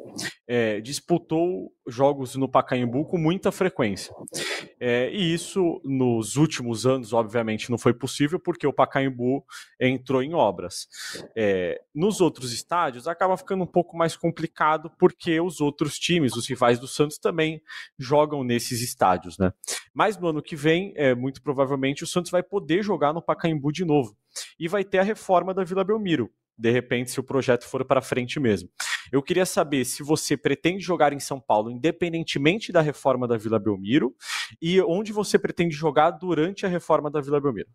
é, 0.48 0.80
disputou 0.82 1.72
jogos 1.88 2.36
no 2.36 2.48
Pacaembu 2.48 3.06
com 3.06 3.18
muita 3.18 3.52
frequência. 3.52 4.14
É, 4.80 5.10
e 5.12 5.34
isso, 5.34 5.82
nos 5.84 6.36
últimos 6.36 6.86
anos, 6.86 7.14
obviamente, 7.14 7.70
não 7.70 7.78
foi 7.78 7.94
possível 7.94 8.40
porque 8.40 8.68
o 8.68 8.74
Pacaembu 8.74 9.44
entrou 9.80 10.22
em 10.22 10.34
obras. 10.34 10.88
É, 11.36 11.82
nos 11.94 12.22
outros 12.22 12.54
estádios, 12.54 13.08
acaba 13.08 13.38
ficando 13.38 13.64
um 13.64 13.68
pouco 13.68 13.98
mais 13.98 14.16
complicado 14.16 14.92
porque 15.00 15.40
os 15.40 15.60
outros 15.62 15.98
times, 15.98 16.36
os 16.36 16.48
rivais 16.48 16.80
do 16.80 16.88
Santos, 16.88 17.18
também 17.18 17.62
jogam 17.98 18.44
nesses 18.44 18.82
estádios. 18.82 19.38
Né? 19.38 19.52
Mas 19.94 20.18
no 20.18 20.28
ano 20.28 20.42
que 20.42 20.56
vem, 20.56 20.94
é, 20.96 21.16
muito 21.16 21.42
provavelmente, 21.42 22.04
o 22.04 22.08
Santos 22.08 22.32
vai 22.32 22.44
poder 22.44 22.84
jogar 22.84 23.14
no 23.14 23.22
Pacaembu 23.22 23.72
de 23.72 23.86
novo. 23.86 24.16
E 24.60 24.68
vai 24.68 24.84
ter 24.84 25.00
a 25.00 25.04
reforma 25.04 25.54
da 25.54 25.64
Vila 25.64 25.84
Belmiro, 25.84 26.32
de 26.58 26.72
repente, 26.72 27.12
se 27.12 27.20
o 27.20 27.24
projeto 27.24 27.66
for 27.66 27.84
para 27.84 28.02
frente 28.02 28.40
mesmo. 28.40 28.70
Eu 29.12 29.22
queria 29.22 29.46
saber 29.46 29.86
se 29.86 30.04
você 30.04 30.38
pretende 30.38 30.80
jogar 30.80 31.14
em 31.14 31.20
São 31.20 31.40
Paulo, 31.40 31.72
independentemente 31.72 32.72
da 32.72 32.82
reforma 32.82 33.28
da 33.28 33.38
Vila 33.38 33.60
Belmiro, 33.60 34.16
e 34.62 34.82
onde 34.82 35.12
você 35.12 35.38
pretende 35.40 35.76
jogar 35.76 36.12
durante 36.12 36.66
a 36.66 36.70
reforma 36.70 37.10
da 37.10 37.22
Vila 37.22 37.42
Belmiro. 37.42 37.70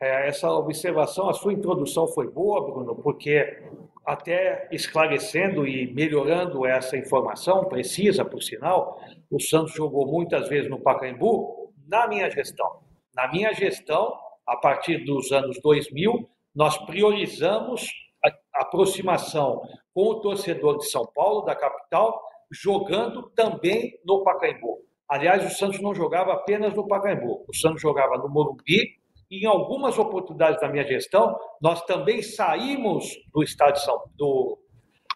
É, 0.00 0.28
essa 0.28 0.50
observação, 0.50 1.30
a 1.30 1.32
sua 1.32 1.54
introdução 1.54 2.06
foi 2.08 2.30
boa, 2.30 2.62
Bruno, 2.62 2.94
porque 2.96 3.62
até 4.04 4.68
esclarecendo 4.70 5.66
e 5.66 5.92
melhorando 5.92 6.66
essa 6.66 6.96
informação, 6.98 7.64
precisa, 7.64 8.24
por 8.24 8.42
sinal, 8.42 9.00
o 9.30 9.40
Santos 9.40 9.74
jogou 9.74 10.06
muitas 10.06 10.48
vezes 10.48 10.70
no 10.70 10.78
Pacaembu 10.78 11.72
na 11.88 12.06
minha 12.06 12.30
gestão. 12.30 12.80
Na 13.14 13.32
minha 13.32 13.52
gestão, 13.54 14.12
a 14.46 14.56
partir 14.56 15.04
dos 15.04 15.32
anos 15.32 15.60
2000, 15.60 16.28
nós 16.54 16.78
priorizamos 16.86 17.86
a 18.24 18.62
aproximação 18.62 19.60
com 19.92 20.08
o 20.08 20.20
torcedor 20.20 20.78
de 20.78 20.88
São 20.88 21.06
Paulo, 21.14 21.42
da 21.42 21.54
capital, 21.54 22.22
jogando 22.50 23.30
também 23.30 23.98
no 24.04 24.22
Pacaembu. 24.22 24.78
Aliás, 25.08 25.44
o 25.44 25.54
Santos 25.54 25.80
não 25.80 25.94
jogava 25.94 26.32
apenas 26.32 26.74
no 26.74 26.86
Pacaembu, 26.86 27.44
o 27.48 27.54
Santos 27.54 27.80
jogava 27.80 28.18
no 28.18 28.28
Morumbi 28.28 28.96
e 29.30 29.44
em 29.44 29.46
algumas 29.46 29.98
oportunidades 29.98 30.60
da 30.60 30.68
minha 30.68 30.86
gestão, 30.86 31.36
nós 31.60 31.82
também 31.82 32.22
saímos 32.22 33.06
do 33.32 33.42
estádio 33.42 33.74
de 33.74 33.84
São, 33.84 34.02
do, 34.16 34.58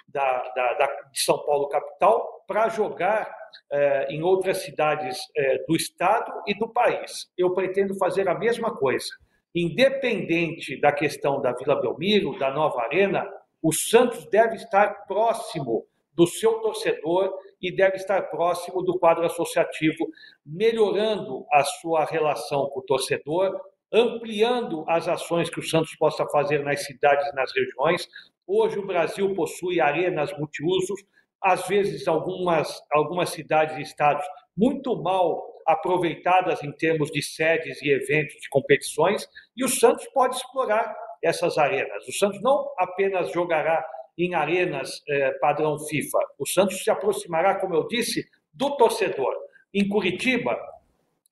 da, 0.09 0.43
da, 0.55 0.75
da, 0.75 0.87
de 0.87 1.21
São 1.21 1.39
Paulo 1.45 1.69
capital 1.69 2.45
para 2.47 2.69
jogar 2.69 3.31
eh, 3.73 4.07
em 4.11 4.23
outras 4.23 4.59
cidades 4.59 5.19
eh, 5.37 5.65
do 5.67 5.77
estado 5.77 6.33
e 6.47 6.55
do 6.55 6.69
país. 6.69 7.31
Eu 7.37 7.55
pretendo 7.55 7.97
fazer 7.97 8.29
a 8.29 8.39
mesma 8.39 8.75
coisa 8.77 9.11
independente 9.55 10.81
da 10.81 10.93
questão 10.93 11.41
da 11.41 11.53
Vila 11.53 11.81
Belmiro, 11.81 12.39
da 12.39 12.51
nova 12.53 12.83
arena, 12.83 13.27
o 13.63 13.73
Santos 13.73 14.27
deve 14.27 14.57
estar 14.57 15.07
próximo 15.07 15.87
do 16.15 16.27
seu 16.27 16.61
torcedor 16.61 17.33
e 17.61 17.75
deve 17.75 17.97
estar 17.97 18.23
próximo 18.31 18.83
do 18.83 18.99
quadro 18.99 19.25
associativo, 19.25 20.09
melhorando 20.45 21.45
a 21.53 21.65
sua 21.65 22.05
relação 22.05 22.69
com 22.71 22.81
o 22.81 22.85
torcedor, 22.85 23.59
ampliando 23.93 24.85
as 24.89 25.09
ações 25.09 25.51
que 25.51 25.61
o 25.61 25.63
Santos 25.63 25.95
possa 25.97 26.25
fazer 26.27 26.63
nas 26.65 26.85
cidades 26.85 27.27
e 27.29 27.35
nas 27.35 27.53
regiões. 27.53 28.09
Hoje 28.47 28.79
o 28.79 28.87
Brasil 28.87 29.35
possui 29.35 29.81
arenas 29.81 30.33
multiusos, 30.39 31.01
às 31.43 31.67
vezes 31.67 32.07
algumas, 32.07 32.81
algumas 32.93 33.31
cidades 33.31 33.77
e 33.77 33.83
estados 33.83 34.25
muito 34.57 35.01
mal 35.03 35.43
aproveitadas 35.67 36.63
em 36.63 36.73
termos 36.73 37.11
de 37.11 37.23
sedes 37.23 37.81
e 37.83 37.91
eventos 37.91 38.35
de 38.41 38.49
competições, 38.49 39.27
e 39.57 39.65
o 39.65 39.69
Santos 39.69 40.07
pode 40.13 40.37
explorar 40.37 40.95
essas 41.23 41.57
arenas. 41.59 42.07
O 42.09 42.13
Santos 42.13 42.41
não 42.43 42.73
apenas 42.79 43.31
jogará 43.33 43.85
em 44.19 44.35
arenas 44.35 45.03
eh, 45.09 45.33
padrão 45.41 45.79
FIFA, 45.79 46.19
o 46.39 46.47
Santos 46.47 46.83
se 46.83 46.91
aproximará, 46.91 47.59
como 47.59 47.75
eu 47.75 47.87
disse, 47.87 48.25
do 48.53 48.77
torcedor. 48.77 49.35
Em 49.73 49.89
Curitiba, 49.89 50.59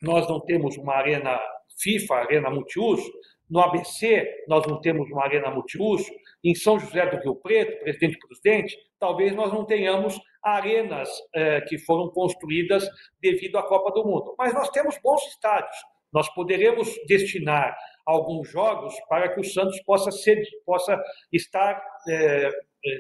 nós 0.01 0.29
não 0.29 0.41
temos 0.41 0.77
uma 0.77 0.95
arena 0.95 1.39
FIFA, 1.81 2.15
arena 2.15 2.51
multiuso, 2.51 3.11
no 3.51 3.61
ABC, 3.61 4.45
nós 4.47 4.67
não 4.67 4.81
temos 4.81 5.11
uma 5.11 5.25
arena 5.25 5.51
multiuso. 5.51 6.11
Em 6.45 6.55
São 6.55 6.79
José 6.79 7.05
do 7.07 7.19
Rio 7.19 7.35
Preto, 7.37 7.81
Presidente 7.81 8.19
Prudente, 8.19 8.77
talvez 8.99 9.35
nós 9.35 9.53
não 9.53 9.65
tenhamos 9.65 10.19
arenas 10.43 11.09
eh, 11.35 11.61
que 11.63 11.79
foram 11.79 12.09
construídas 12.11 12.89
devido 13.21 13.59
à 13.59 13.63
Copa 13.63 13.91
do 13.93 14.05
Mundo. 14.07 14.35
Mas 14.39 14.55
nós 14.55 14.69
temos 14.71 14.97
bons 15.03 15.27
estádios. 15.27 15.77
Nós 16.13 16.33
poderemos 16.35 16.89
destinar 17.07 17.77
alguns 18.07 18.51
jogos 18.51 18.95
para 19.09 19.29
que 19.29 19.41
o 19.41 19.45
Santos 19.45 19.81
possa, 19.83 20.11
ser, 20.11 20.43
possa 20.65 20.99
estar 21.33 21.83
eh, 22.09 22.51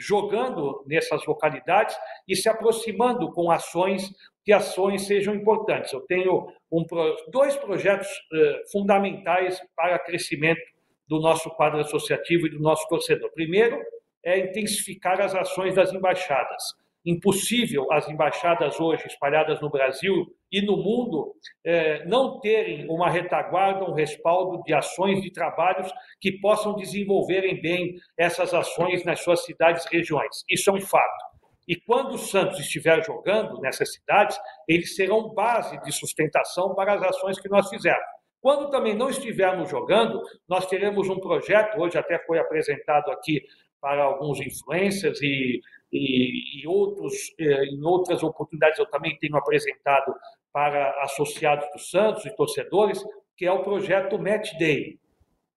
jogando 0.00 0.84
nessas 0.86 1.24
localidades 1.24 1.96
e 2.26 2.36
se 2.36 2.48
aproximando 2.48 3.30
com 3.32 3.50
ações 3.50 4.10
que 4.44 4.52
ações 4.52 5.06
sejam 5.06 5.34
importantes. 5.34 5.92
Eu 5.92 6.00
tenho 6.02 6.48
um, 6.70 6.84
dois 7.30 7.56
projetos 7.56 8.08
eh, 8.32 8.62
fundamentais 8.72 9.60
para 9.76 9.98
crescimento 9.98 10.60
do 11.08 11.20
nosso 11.20 11.50
quadro 11.50 11.80
associativo 11.80 12.46
e 12.46 12.50
do 12.50 12.60
nosso 12.60 12.86
torcedor. 12.88 13.30
Primeiro, 13.32 13.80
é 14.24 14.38
intensificar 14.38 15.20
as 15.20 15.34
ações 15.34 15.74
das 15.74 15.92
embaixadas. 15.92 16.62
impossível 17.06 17.90
as 17.90 18.06
embaixadas 18.08 18.78
hoje 18.78 19.06
espalhadas 19.06 19.60
no 19.62 19.70
Brasil 19.70 20.26
e 20.52 20.60
no 20.60 20.76
mundo 20.76 21.32
eh, 21.64 22.04
não 22.04 22.38
terem 22.40 22.86
uma 22.90 23.08
retaguarda, 23.08 23.84
um 23.88 23.94
respaldo 23.94 24.62
de 24.64 24.74
ações, 24.74 25.22
de 25.22 25.32
trabalhos 25.32 25.90
que 26.20 26.32
possam 26.40 26.74
desenvolverem 26.74 27.62
bem 27.62 27.94
essas 28.18 28.52
ações 28.52 29.04
nas 29.04 29.20
suas 29.20 29.44
cidades 29.44 29.86
e 29.86 29.96
regiões. 29.96 30.44
Isso 30.50 30.68
é 30.68 30.72
um 30.74 30.80
fato. 30.80 31.28
E 31.66 31.76
quando 31.76 32.14
o 32.14 32.18
Santos 32.18 32.58
estiver 32.58 33.02
jogando 33.04 33.60
nessas 33.60 33.92
cidades, 33.92 34.38
eles 34.66 34.94
serão 34.96 35.32
base 35.34 35.80
de 35.82 35.92
sustentação 35.92 36.74
para 36.74 36.94
as 36.94 37.02
ações 37.02 37.38
que 37.38 37.48
nós 37.48 37.68
fizermos. 37.68 38.17
Quando 38.40 38.70
também 38.70 38.94
não 38.94 39.10
estivermos 39.10 39.68
jogando, 39.68 40.22
nós 40.48 40.66
teremos 40.66 41.08
um 41.08 41.18
projeto, 41.18 41.80
hoje 41.80 41.98
até 41.98 42.18
foi 42.20 42.38
apresentado 42.38 43.10
aqui 43.10 43.42
para 43.80 44.02
alguns 44.02 44.40
influencers 44.40 45.20
e, 45.22 45.60
e, 45.92 46.62
e 46.62 46.66
outros, 46.66 47.14
eh, 47.38 47.64
em 47.64 47.84
outras 47.84 48.22
oportunidades 48.22 48.78
eu 48.78 48.86
também 48.86 49.16
tenho 49.18 49.36
apresentado 49.36 50.14
para 50.52 50.90
associados 51.02 51.66
do 51.72 51.78
Santos 51.78 52.24
e 52.26 52.34
torcedores, 52.34 53.02
que 53.36 53.46
é 53.46 53.52
o 53.52 53.62
projeto 53.62 54.18
Match 54.18 54.52
Day. 54.58 54.98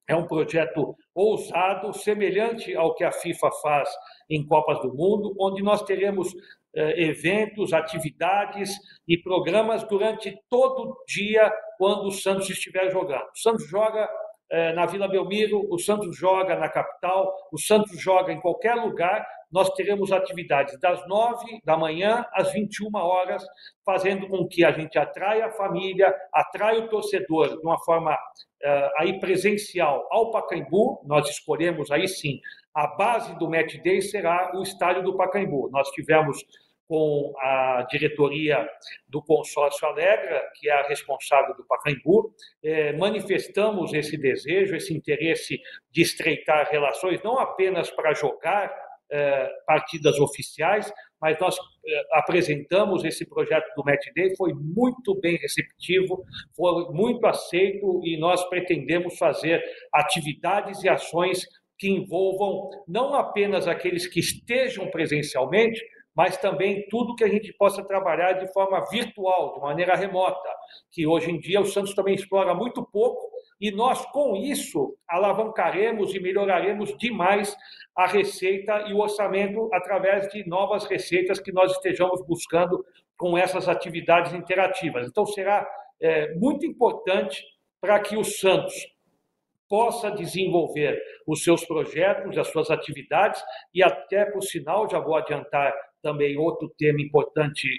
É 0.07 0.15
um 0.15 0.27
projeto 0.27 0.95
ousado, 1.15 1.93
semelhante 1.93 2.75
ao 2.75 2.93
que 2.95 3.03
a 3.03 3.11
FIFA 3.11 3.49
faz 3.61 3.89
em 4.29 4.45
Copas 4.45 4.79
do 4.81 4.93
Mundo, 4.93 5.33
onde 5.39 5.63
nós 5.63 5.83
teremos 5.83 6.33
eventos, 6.73 7.73
atividades 7.73 8.71
e 9.07 9.17
programas 9.17 9.83
durante 9.83 10.33
todo 10.49 10.91
o 10.91 11.03
dia 11.05 11.51
quando 11.77 12.07
o 12.07 12.11
Santos 12.11 12.49
estiver 12.49 12.89
jogando. 12.91 13.25
O 13.25 13.37
Santos 13.37 13.67
joga 13.67 14.09
eh, 14.51 14.73
na 14.73 14.85
Vila 14.85 15.07
Belmiro, 15.07 15.65
o 15.69 15.79
Santos 15.79 16.17
joga 16.17 16.57
na 16.57 16.67
capital, 16.67 17.33
o 17.53 17.57
Santos 17.57 17.97
joga 18.01 18.33
em 18.33 18.39
qualquer 18.41 18.75
lugar. 18.75 19.25
Nós 19.49 19.69
teremos 19.71 20.11
atividades 20.11 20.77
das 20.79 21.07
9 21.07 21.61
da 21.63 21.77
manhã 21.77 22.25
às 22.33 22.51
21 22.51 22.89
horas, 22.95 23.43
fazendo 23.85 24.27
com 24.27 24.45
que 24.47 24.65
a 24.65 24.71
gente 24.73 24.99
atraia 24.99 25.45
a 25.45 25.51
família, 25.51 26.13
atraia 26.33 26.79
o 26.79 26.89
torcedor 26.89 27.57
de 27.57 27.65
uma 27.65 27.79
forma 27.83 28.13
uh, 28.13 28.89
aí 28.97 29.19
presencial 29.21 30.05
ao 30.11 30.31
Pacaembu. 30.31 31.01
Nós 31.05 31.29
escolhemos 31.29 31.89
aí 31.89 32.07
sim 32.07 32.39
a 32.73 32.87
base 32.87 33.37
do 33.37 33.49
Match 33.49 33.77
Day 33.81 34.01
será 34.01 34.51
o 34.55 34.61
estádio 34.61 35.03
do 35.03 35.15
Pacaembu. 35.15 35.69
Nós 35.71 35.89
tivemos 35.91 36.43
com 36.91 37.33
a 37.39 37.87
diretoria 37.89 38.67
do 39.07 39.23
consórcio 39.23 39.87
Alegra, 39.87 40.43
que 40.55 40.69
é 40.69 40.73
a 40.73 40.87
responsável 40.87 41.55
do 41.55 41.65
Pacaembu, 41.65 42.33
é, 42.61 42.91
manifestamos 42.97 43.93
esse 43.93 44.17
desejo, 44.17 44.75
esse 44.75 44.93
interesse 44.93 45.57
de 45.89 46.01
estreitar 46.01 46.69
relações, 46.69 47.23
não 47.23 47.39
apenas 47.39 47.89
para 47.89 48.13
jogar 48.13 48.69
é, 49.09 49.49
partidas 49.65 50.19
oficiais, 50.19 50.91
mas 51.21 51.39
nós 51.39 51.55
é, 51.85 52.01
apresentamos 52.13 53.05
esse 53.05 53.25
projeto 53.25 53.73
do 53.75 53.85
Match 53.85 54.07
Day, 54.15 54.35
foi 54.35 54.53
muito 54.53 55.17
bem 55.19 55.37
receptivo, 55.37 56.25
foi 56.55 56.93
muito 56.93 57.25
aceito 57.25 58.01
e 58.03 58.17
nós 58.17 58.43
pretendemos 58.49 59.17
fazer 59.17 59.63
atividades 59.93 60.83
e 60.83 60.89
ações 60.89 61.45
que 61.81 61.89
envolvam 61.89 62.69
não 62.87 63.15
apenas 63.15 63.67
aqueles 63.67 64.05
que 64.05 64.19
estejam 64.19 64.91
presencialmente, 64.91 65.83
mas 66.15 66.37
também 66.37 66.87
tudo 66.89 67.15
que 67.15 67.23
a 67.23 67.27
gente 67.27 67.51
possa 67.53 67.83
trabalhar 67.83 68.33
de 68.33 68.53
forma 68.53 68.85
virtual, 68.91 69.55
de 69.55 69.61
maneira 69.61 69.95
remota, 69.95 70.47
que 70.91 71.07
hoje 71.07 71.31
em 71.31 71.39
dia 71.39 71.59
o 71.59 71.65
Santos 71.65 71.95
também 71.95 72.13
explora 72.13 72.53
muito 72.53 72.85
pouco, 72.85 73.31
e 73.59 73.71
nós, 73.71 74.05
com 74.11 74.35
isso, 74.35 74.95
alavancaremos 75.09 76.13
e 76.13 76.19
melhoraremos 76.19 76.95
demais 76.99 77.55
a 77.95 78.05
receita 78.05 78.85
e 78.87 78.93
o 78.93 78.99
orçamento 78.99 79.67
através 79.73 80.27
de 80.27 80.47
novas 80.47 80.85
receitas 80.85 81.39
que 81.39 81.51
nós 81.51 81.71
estejamos 81.71 82.23
buscando 82.27 82.85
com 83.17 83.35
essas 83.35 83.67
atividades 83.67 84.33
interativas. 84.33 85.07
Então, 85.07 85.25
será 85.25 85.67
é, 85.99 86.35
muito 86.35 86.63
importante 86.63 87.43
para 87.79 87.99
que 87.99 88.15
o 88.15 88.23
Santos 88.23 88.75
possa 89.71 90.11
desenvolver 90.11 91.01
os 91.25 91.45
seus 91.45 91.63
projetos, 91.63 92.37
as 92.37 92.49
suas 92.49 92.69
atividades 92.69 93.41
e 93.73 93.81
até, 93.81 94.25
por 94.25 94.43
sinal, 94.43 94.89
já 94.89 94.99
vou 94.99 95.15
adiantar 95.15 95.73
também 96.01 96.37
outro 96.37 96.67
tema 96.77 96.99
importante 97.01 97.69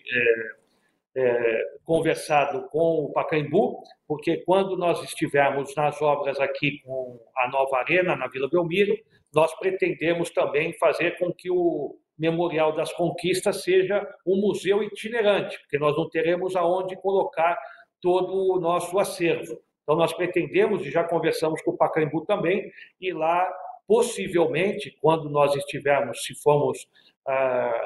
é, 1.14 1.20
é, 1.20 1.62
conversado 1.84 2.66
com 2.70 3.04
o 3.04 3.12
Pacaembu, 3.12 3.82
porque 4.08 4.38
quando 4.38 4.74
nós 4.74 5.04
estivermos 5.04 5.76
nas 5.76 6.00
obras 6.00 6.40
aqui 6.40 6.80
com 6.82 7.20
a 7.36 7.50
nova 7.50 7.76
arena 7.76 8.16
na 8.16 8.26
Vila 8.26 8.48
Belmiro, 8.48 8.96
nós 9.34 9.54
pretendemos 9.58 10.30
também 10.30 10.72
fazer 10.78 11.18
com 11.18 11.30
que 11.30 11.50
o 11.50 11.98
Memorial 12.18 12.74
das 12.74 12.90
Conquistas 12.94 13.62
seja 13.62 14.02
um 14.26 14.40
museu 14.40 14.82
itinerante, 14.82 15.58
porque 15.60 15.78
nós 15.78 15.94
não 15.94 16.08
teremos 16.08 16.56
aonde 16.56 16.96
colocar 16.96 17.58
todo 18.00 18.54
o 18.54 18.58
nosso 18.58 18.98
acervo. 18.98 19.60
Então, 19.82 19.96
nós 19.96 20.12
pretendemos, 20.12 20.86
e 20.86 20.90
já 20.90 21.04
conversamos 21.04 21.60
com 21.62 21.72
o 21.72 21.76
Pacaembu 21.76 22.24
também, 22.24 22.70
e 23.00 23.12
lá, 23.12 23.50
possivelmente, 23.86 24.96
quando 25.00 25.28
nós 25.28 25.54
estivermos, 25.56 26.24
se 26.24 26.34
formos 26.40 26.86
ah, 27.26 27.82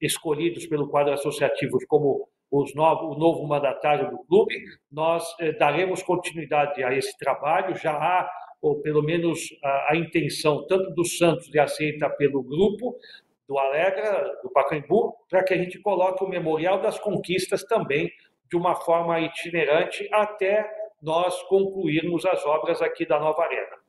escolhidos 0.00 0.66
pelo 0.66 0.88
quadro 0.88 1.12
associativo 1.12 1.78
como 1.86 2.28
os 2.50 2.74
novo, 2.74 3.14
o 3.14 3.18
novo 3.18 3.46
mandatário 3.46 4.10
do 4.10 4.18
clube, 4.24 4.54
nós 4.90 5.24
eh, 5.40 5.52
daremos 5.52 6.02
continuidade 6.02 6.84
a 6.84 6.92
esse 6.92 7.16
trabalho. 7.16 7.74
Já 7.74 7.92
há, 7.92 8.30
ou 8.60 8.82
pelo 8.82 9.02
menos, 9.02 9.40
a, 9.64 9.92
a 9.92 9.96
intenção, 9.96 10.66
tanto 10.66 10.90
do 10.90 11.02
Santos 11.02 11.48
de 11.48 11.58
aceita 11.58 12.10
pelo 12.10 12.42
grupo, 12.42 12.94
do 13.48 13.58
Alegra, 13.58 14.38
do 14.42 14.50
Pacaembu, 14.50 15.14
para 15.30 15.42
que 15.42 15.54
a 15.54 15.56
gente 15.56 15.78
coloque 15.78 16.22
o 16.22 16.28
Memorial 16.28 16.80
das 16.80 16.98
Conquistas 16.98 17.64
também 17.64 18.10
de 18.50 18.56
uma 18.56 18.74
forma 18.74 19.18
itinerante 19.18 20.06
até 20.12 20.70
nós 21.02 21.42
concluirmos 21.44 22.24
as 22.24 22.44
obras 22.46 22.80
aqui 22.80 23.04
da 23.04 23.18
nova 23.18 23.42
arena. 23.42 23.82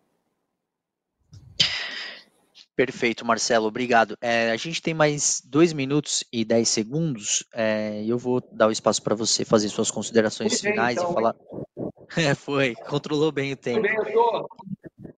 Perfeito, 2.76 3.24
Marcelo, 3.24 3.68
obrigado. 3.68 4.18
É, 4.20 4.50
a 4.50 4.58
gente 4.58 4.82
tem 4.82 4.96
mais 4.96 5.40
dois 5.46 5.72
minutos 5.74 6.24
e 6.34 6.44
dez 6.44 6.70
segundos. 6.70 7.46
É, 7.54 8.04
eu 8.04 8.18
vou 8.18 8.42
dar 8.52 8.68
o 8.68 8.72
espaço 8.72 9.04
para 9.04 9.14
você 9.14 9.46
fazer 9.46 9.70
suas 9.70 9.92
considerações 9.92 10.60
finais 10.60 10.98
então, 10.98 11.12
e 11.12 11.14
falar. 11.14 11.36
É, 12.16 12.36
foi, 12.36 12.76
controlou 12.76 13.32
bem 13.32 13.54
o 13.54 13.58
tempo. 13.58 13.82
Bem, 13.82 13.96
eu 13.96 14.14
tô, 14.14 14.50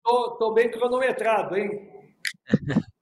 tô, 0.01 0.31
tô 0.37 0.53
bem 0.53 0.71
cronometrado, 0.71 1.57
hein? 1.57 1.91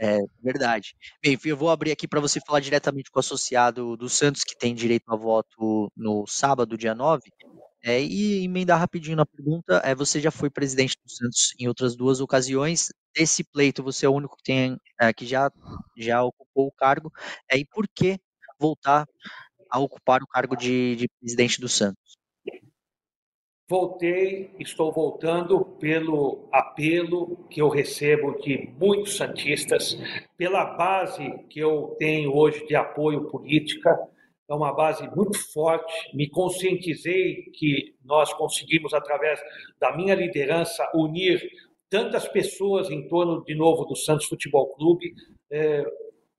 É 0.00 0.18
verdade. 0.40 0.94
Bem, 1.20 1.36
eu 1.44 1.56
vou 1.56 1.70
abrir 1.70 1.90
aqui 1.90 2.06
para 2.06 2.20
você 2.20 2.40
falar 2.46 2.60
diretamente 2.60 3.10
com 3.10 3.18
o 3.18 3.20
associado 3.20 3.96
do 3.96 4.08
Santos, 4.08 4.44
que 4.44 4.56
tem 4.56 4.72
direito 4.72 5.12
a 5.12 5.16
voto 5.16 5.90
no 5.96 6.24
sábado, 6.26 6.78
dia 6.78 6.94
9. 6.94 7.22
É, 7.82 8.02
e 8.02 8.44
emendar 8.44 8.78
rapidinho 8.78 9.16
na 9.16 9.24
pergunta, 9.24 9.80
é, 9.84 9.94
você 9.94 10.20
já 10.20 10.30
foi 10.30 10.50
presidente 10.50 10.96
do 11.04 11.10
Santos 11.10 11.54
em 11.58 11.68
outras 11.68 11.94
duas 11.96 12.20
ocasiões. 12.20 12.88
Desse 13.14 13.44
pleito, 13.44 13.82
você 13.82 14.04
é 14.04 14.08
o 14.08 14.14
único 14.14 14.36
que, 14.36 14.42
tem, 14.42 14.76
é, 15.00 15.12
que 15.12 15.24
já, 15.24 15.50
já 15.96 16.22
ocupou 16.22 16.66
o 16.66 16.72
cargo. 16.72 17.12
É, 17.50 17.56
e 17.56 17.64
por 17.64 17.86
que 17.88 18.18
voltar 18.58 19.06
a 19.70 19.78
ocupar 19.78 20.22
o 20.22 20.26
cargo 20.26 20.56
de, 20.56 20.96
de 20.96 21.08
presidente 21.20 21.60
do 21.60 21.68
Santos? 21.68 22.18
Voltei, 23.70 24.50
estou 24.58 24.90
voltando 24.90 25.62
pelo 25.62 26.48
apelo 26.50 27.46
que 27.50 27.60
eu 27.60 27.68
recebo 27.68 28.40
de 28.40 28.72
muitos 28.78 29.18
santistas, 29.18 29.94
pela 30.38 30.64
base 30.64 31.44
que 31.50 31.60
eu 31.60 31.94
tenho 31.98 32.34
hoje 32.34 32.66
de 32.66 32.74
apoio 32.74 33.28
política, 33.28 33.94
é 34.48 34.54
uma 34.54 34.72
base 34.72 35.08
muito 35.14 35.38
forte. 35.52 36.16
Me 36.16 36.28
conscientizei 36.28 37.50
que 37.54 37.94
nós 38.04 38.32
conseguimos, 38.32 38.94
através 38.94 39.40
da 39.78 39.94
minha 39.94 40.14
liderança, 40.14 40.90
unir 40.94 41.42
tantas 41.90 42.26
pessoas 42.28 42.90
em 42.90 43.06
torno, 43.08 43.44
de 43.44 43.54
novo, 43.54 43.84
do 43.84 43.94
Santos 43.94 44.26
Futebol 44.26 44.74
Clube, 44.74 45.14
é, 45.50 45.84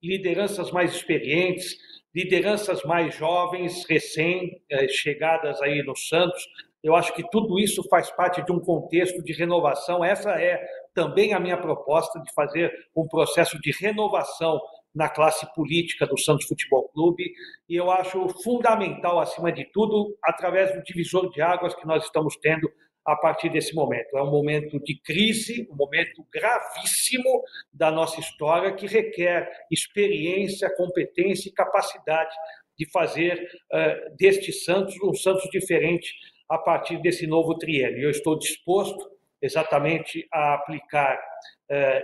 lideranças 0.01 0.71
mais 0.71 0.93
experientes, 0.93 1.77
lideranças 2.13 2.83
mais 2.83 3.15
jovens, 3.15 3.85
recém-chegadas 3.87 5.61
é, 5.61 5.65
aí 5.65 5.83
no 5.83 5.95
Santos. 5.95 6.47
Eu 6.81 6.95
acho 6.95 7.13
que 7.13 7.27
tudo 7.29 7.59
isso 7.59 7.83
faz 7.89 8.09
parte 8.11 8.43
de 8.43 8.51
um 8.51 8.59
contexto 8.59 9.21
de 9.23 9.33
renovação. 9.33 10.03
Essa 10.03 10.31
é 10.31 10.65
também 10.93 11.33
a 11.33 11.39
minha 11.39 11.57
proposta 11.57 12.19
de 12.21 12.33
fazer 12.33 12.71
um 12.95 13.07
processo 13.07 13.59
de 13.59 13.71
renovação 13.71 14.59
na 14.93 15.07
classe 15.07 15.45
política 15.53 16.05
do 16.07 16.17
Santos 16.17 16.47
Futebol 16.47 16.89
Clube 16.89 17.31
e 17.67 17.75
eu 17.75 17.91
acho 17.91 18.27
fundamental, 18.43 19.19
acima 19.19 19.51
de 19.51 19.65
tudo, 19.65 20.17
através 20.23 20.73
do 20.73 20.83
divisor 20.83 21.29
de 21.29 21.41
águas 21.41 21.75
que 21.75 21.85
nós 21.85 22.03
estamos 22.03 22.35
tendo 22.37 22.69
a 23.05 23.15
partir 23.15 23.49
desse 23.49 23.73
momento. 23.73 24.17
É 24.17 24.21
um 24.21 24.29
momento 24.29 24.79
de 24.83 24.99
crise, 25.01 25.67
um 25.71 25.75
momento 25.75 26.25
gravíssimo 26.31 27.43
da 27.71 27.91
nossa 27.91 28.19
história 28.19 28.73
que 28.73 28.87
requer 28.87 29.49
experiência, 29.71 30.73
competência 30.75 31.49
e 31.49 31.53
capacidade 31.53 32.35
de 32.77 32.89
fazer 32.91 33.35
uh, 33.73 34.15
deste 34.15 34.51
Santos 34.53 34.95
um 35.03 35.13
Santos 35.13 35.49
diferente 35.51 36.13
a 36.47 36.57
partir 36.57 37.01
desse 37.01 37.27
novo 37.27 37.57
triênio. 37.57 38.03
Eu 38.03 38.09
estou 38.09 38.37
disposto 38.37 39.09
exatamente 39.41 40.27
a 40.31 40.55
aplicar 40.55 41.19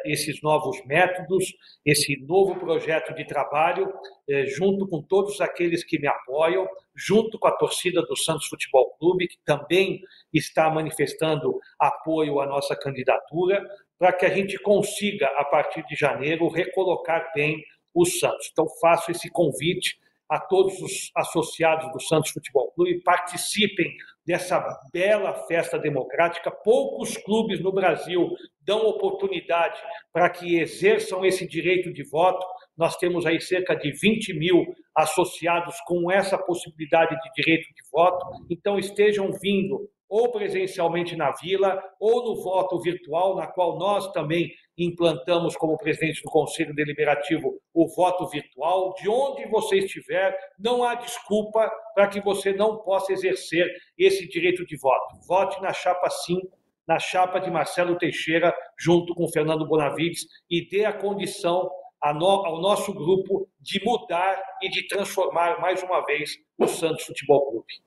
esses 0.05 0.41
novos 0.41 0.83
métodos, 0.85 1.45
esse 1.83 2.17
novo 2.21 2.59
projeto 2.59 3.13
de 3.15 3.25
trabalho, 3.25 3.91
eh, 4.29 4.45
junto 4.45 4.87
com 4.87 5.01
todos 5.01 5.41
aqueles 5.41 5.83
que 5.83 5.99
me 5.99 6.07
apoiam, 6.07 6.67
junto 6.95 7.39
com 7.39 7.47
a 7.47 7.51
torcida 7.51 8.01
do 8.03 8.15
Santos 8.15 8.47
Futebol 8.47 8.95
Clube, 8.99 9.27
que 9.27 9.37
também 9.43 10.01
está 10.31 10.69
manifestando 10.69 11.59
apoio 11.79 12.39
à 12.39 12.45
nossa 12.45 12.75
candidatura, 12.75 13.65
para 13.97 14.13
que 14.13 14.25
a 14.25 14.29
gente 14.29 14.57
consiga, 14.59 15.27
a 15.37 15.45
partir 15.45 15.83
de 15.87 15.95
janeiro, 15.95 16.47
recolocar 16.47 17.31
bem 17.33 17.63
o 17.93 18.05
Santos. 18.05 18.49
Então, 18.51 18.67
faço 18.79 19.09
esse 19.09 19.29
convite 19.31 19.97
a 20.29 20.39
todos 20.39 20.81
os 20.81 21.11
associados 21.15 21.91
do 21.91 21.99
Santos 21.99 22.31
Futebol 22.31 22.71
Clube, 22.71 23.01
participem 23.03 23.95
dessa 24.25 24.65
bela 24.91 25.33
festa 25.47 25.77
democrática. 25.77 26.49
Poucos 26.49 27.15
clubes 27.17 27.61
no 27.61 27.71
Brasil 27.71 28.29
dão 28.61 28.87
oportunidade 28.87 29.79
para 30.11 30.29
que 30.29 30.59
exerçam 30.59 31.23
esse 31.23 31.47
direito 31.47 31.93
de 31.93 32.03
voto. 32.09 32.45
Nós 32.75 32.97
temos 32.97 33.25
aí 33.25 33.39
cerca 33.39 33.75
de 33.75 33.91
20 33.91 34.33
mil 34.33 34.65
associados 34.95 35.75
com 35.85 36.11
essa 36.11 36.37
possibilidade 36.37 37.15
de 37.15 37.43
direito 37.43 37.67
de 37.67 37.81
voto. 37.91 38.25
Então, 38.49 38.79
estejam 38.79 39.31
vindo 39.41 39.89
ou 40.09 40.31
presencialmente 40.31 41.15
na 41.15 41.31
vila, 41.31 41.81
ou 41.99 42.23
no 42.25 42.41
voto 42.41 42.79
virtual, 42.79 43.35
na 43.35 43.47
qual 43.47 43.77
nós 43.77 44.11
também 44.11 44.51
implantamos, 44.77 45.55
como 45.55 45.77
presidente 45.77 46.21
do 46.21 46.29
Conselho 46.29 46.73
Deliberativo, 46.73 47.59
o 47.73 47.87
voto 47.87 48.27
virtual. 48.27 48.93
De 48.95 49.09
onde 49.09 49.47
você 49.47 49.77
estiver, 49.77 50.37
não 50.59 50.83
há 50.83 50.95
desculpa 50.95 51.71
para 51.93 52.07
que 52.07 52.19
você 52.19 52.53
não 52.53 52.77
possa 52.79 53.13
exercer 53.13 53.67
esse 53.97 54.27
direito 54.27 54.65
de 54.65 54.77
voto. 54.77 55.15
Vote 55.27 55.61
na 55.61 55.71
chapa 55.71 56.09
5, 56.09 56.47
na 56.87 56.99
chapa 56.99 57.39
de 57.39 57.49
Marcelo 57.49 57.97
Teixeira, 57.97 58.53
junto 58.77 59.13
com 59.15 59.27
Fernando 59.27 59.67
Bonavides, 59.67 60.25
e 60.49 60.67
dê 60.67 60.85
a 60.85 60.93
condição 60.93 61.69
ao 62.01 62.61
nosso 62.61 62.93
grupo 62.93 63.49
de 63.59 63.83
mudar 63.83 64.39
e 64.61 64.69
de 64.69 64.87
transformar 64.87 65.59
mais 65.59 65.81
uma 65.81 66.05
vez 66.05 66.37
o 66.57 66.67
Santos 66.67 67.05
Futebol 67.05 67.49
Clube. 67.49 67.84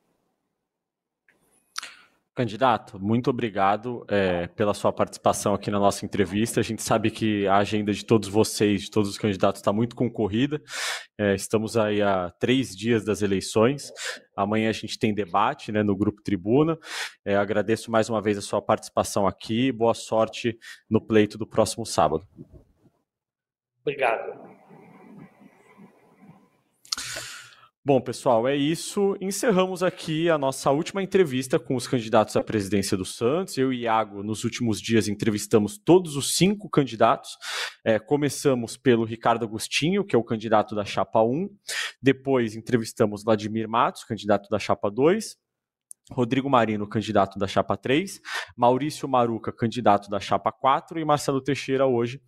Candidato, 2.39 3.01
muito 3.01 3.31
obrigado 3.31 4.07
é, 4.09 4.47
pela 4.47 4.73
sua 4.73 4.93
participação 4.93 5.55
aqui 5.55 5.73
na 5.73 5.81
nossa 5.81 6.07
entrevista. 6.07 6.61
A 6.61 6.63
gente 6.63 6.85
sabe 6.85 7.11
que 7.11 7.49
a 7.49 7.57
agenda 7.57 7.93
de 7.93 8.05
todos 8.05 8.29
vocês, 8.29 8.83
de 8.83 8.93
todos 8.93 9.11
os 9.11 9.19
candidatos, 9.19 9.61
está 9.61 9.73
muito 9.73 9.97
concorrida. 9.97 10.63
É, 11.19 11.35
estamos 11.35 11.77
aí 11.77 12.01
há 12.01 12.31
três 12.39 12.77
dias 12.77 13.05
das 13.05 13.23
eleições. 13.23 13.93
Amanhã 14.37 14.69
a 14.69 14.73
gente 14.73 14.97
tem 15.01 15.13
debate 15.13 15.73
né, 15.73 15.83
no 15.83 15.97
Grupo 15.97 16.23
Tribuna. 16.23 16.79
É, 17.25 17.35
agradeço 17.35 17.91
mais 17.91 18.09
uma 18.09 18.23
vez 18.23 18.39
a 18.39 18.41
sua 18.41 18.63
participação 18.63 19.27
aqui. 19.27 19.73
Boa 19.73 19.93
sorte 19.93 20.57
no 20.89 21.05
pleito 21.05 21.37
do 21.37 21.45
próximo 21.45 21.85
sábado. 21.85 22.25
Obrigado. 23.83 24.58
Bom, 27.89 28.03
pessoal, 28.03 28.47
é 28.47 28.55
isso. 28.55 29.17
Encerramos 29.19 29.83
aqui 29.83 30.29
a 30.29 30.37
nossa 30.37 30.71
última 30.71 31.03
entrevista 31.03 31.59
com 31.59 31.75
os 31.75 31.89
candidatos 31.89 32.37
à 32.37 32.45
presidência 32.45 32.99
do 32.99 33.05
Santos. 33.07 33.57
Eu 33.57 33.73
e 33.73 33.85
Iago, 33.85 34.23
nos 34.23 34.45
últimos 34.45 34.79
dias, 34.79 35.09
entrevistamos 35.09 35.79
todos 35.79 36.15
os 36.15 36.37
cinco 36.37 36.69
candidatos. 36.69 37.39
É, 37.83 37.99
começamos 37.99 38.77
pelo 38.77 39.05
Ricardo 39.05 39.47
Agostinho, 39.47 40.05
que 40.05 40.15
é 40.15 40.19
o 40.19 40.23
candidato 40.23 40.75
da 40.75 40.85
Chapa 40.85 41.23
1. 41.23 41.49
Depois 42.03 42.55
entrevistamos 42.55 43.25
Vladimir 43.25 43.67
Matos, 43.67 44.05
candidato 44.05 44.51
da 44.51 44.59
Chapa 44.59 44.91
2. 44.91 45.39
Rodrigo 46.11 46.49
Marino, 46.49 46.89
candidato 46.89 47.39
da 47.39 47.47
chapa 47.47 47.77
3, 47.77 48.21
Maurício 48.57 49.09
Maruca, 49.09 49.53
candidato 49.53 50.09
da 50.09 50.19
chapa 50.19 50.51
4 50.51 50.99
e 50.99 51.05
Marcelo 51.05 51.43
Teixeira 51.43 51.87
hoje, 51.87 52.21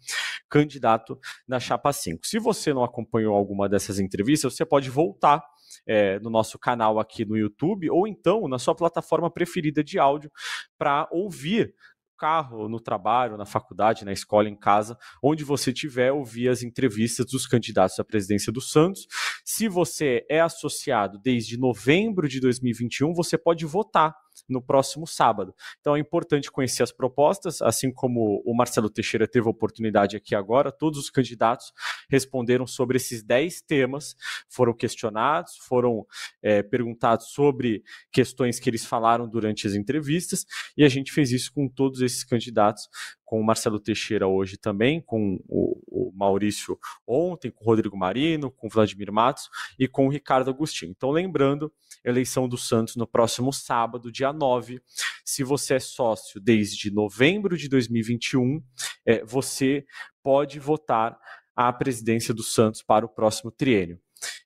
candidato 0.49 1.19
da 1.49 1.59
chapa 1.59 1.93
5. 1.93 2.27
Se 2.27 2.39
você 2.39 2.75
não 2.75 2.85
acompanhou 2.85 3.35
alguma 3.35 3.69
dessas 3.69 3.99
entrevistas, 3.99 4.55
você 4.55 4.65
pode 4.65 4.91
voltar 4.91 5.43
é, 5.87 6.19
no 6.21 6.31
nosso 6.31 6.59
canal 6.59 6.99
aqui 6.99 7.25
no 7.25 7.37
YouTube 7.37 7.89
ou 7.91 8.07
então 8.07 8.47
na 8.49 8.59
sua 8.59 8.75
plataforma 8.75 9.31
preferida 9.31 9.83
de 9.83 9.99
áudio 9.99 10.31
para 10.77 11.09
ouvir 11.11 11.75
carro, 12.21 12.69
no 12.69 12.79
trabalho, 12.79 13.39
na 13.39 13.47
faculdade, 13.47 14.05
na 14.05 14.13
escola, 14.13 14.47
em 14.47 14.55
casa, 14.55 14.99
onde 15.23 15.43
você 15.43 15.73
tiver, 15.73 16.13
ouvir 16.13 16.51
as 16.51 16.63
entrevistas 16.63 17.25
dos 17.25 17.47
candidatos 17.47 17.99
à 17.99 18.05
presidência 18.05 18.53
do 18.53 18.61
Santos. 18.61 19.07
Se 19.43 19.69
você 19.69 20.27
é 20.29 20.39
associado 20.39 21.19
desde 21.19 21.59
novembro 21.59 22.29
de 22.29 22.39
2021, 22.39 23.15
você 23.15 23.39
pode 23.39 23.65
votar 23.65 24.15
no 24.51 24.61
próximo 24.61 25.07
sábado. 25.07 25.55
Então 25.81 25.97
é 25.97 26.01
importante 26.01 26.51
conhecer 26.51 26.83
as 26.83 26.93
propostas, 26.93 27.63
assim 27.63 27.93
como 27.93 28.43
o 28.45 28.55
Marcelo 28.55 28.91
Teixeira 28.91 29.27
teve 29.27 29.47
a 29.47 29.51
oportunidade 29.51 30.17
aqui 30.17 30.35
agora, 30.35 30.73
todos 30.73 30.99
os 30.99 31.09
candidatos 31.09 31.73
responderam 32.11 32.67
sobre 32.67 32.97
esses 32.97 33.23
10 33.23 33.63
temas, 33.63 34.17
foram 34.49 34.75
questionados, 34.75 35.57
foram 35.57 36.07
é, 36.43 36.63
perguntados 36.63 37.29
sobre 37.29 37.83
questões 38.11 38.59
que 38.59 38.69
eles 38.69 38.85
falaram 38.85 39.29
durante 39.29 39.67
as 39.67 39.75
entrevistas, 39.75 40.45
e 40.77 40.85
a 40.85 40.89
gente 40.89 41.13
fez 41.13 41.31
isso 41.31 41.53
com 41.53 41.69
todos 41.69 42.01
esses 42.03 42.25
candidatos 42.25 42.89
com 43.31 43.41
o 43.41 43.45
Marcelo 43.45 43.79
Teixeira 43.79 44.27
hoje 44.27 44.57
também, 44.57 45.01
com 45.01 45.39
o, 45.47 45.81
o, 45.87 46.13
Maurício 46.13 46.77
ontem, 47.07 47.49
com 47.49 47.63
o 47.63 47.67
Rodrigo 47.69 47.97
Marino, 47.97 48.51
com 48.51 48.67
o 48.67 48.71
Vladimir 48.71 49.13
Matos 49.13 49.49
e 49.79 49.87
com 49.87 50.09
o 50.09 50.11
Ricardo 50.11 50.51
Agostinho. 50.51 50.91
Então, 50.91 51.13
lembrando, 51.13 51.73
eleição 52.05 52.49
do 52.49 52.59
Santos 52.59 52.97
no 52.97 53.07
próximo 53.07 53.53
sábado, 53.53 54.11
dia 54.11 54.33
9. 54.33 54.83
Se 55.25 55.45
você 55.45 55.75
é 55.75 55.79
sócio 55.79 56.41
desde 56.41 56.91
novembro 56.91 57.57
de 57.57 57.69
2021, 57.69 58.61
é, 59.07 59.25
você 59.25 59.87
pode 60.25 60.59
votar 60.59 61.17
a 61.55 61.73
presidência 61.73 62.35
do 62.35 62.43
Santos 62.43 62.83
para 62.83 63.07
o 63.07 63.09
próximo 63.09 63.53
triênio. 63.53 64.01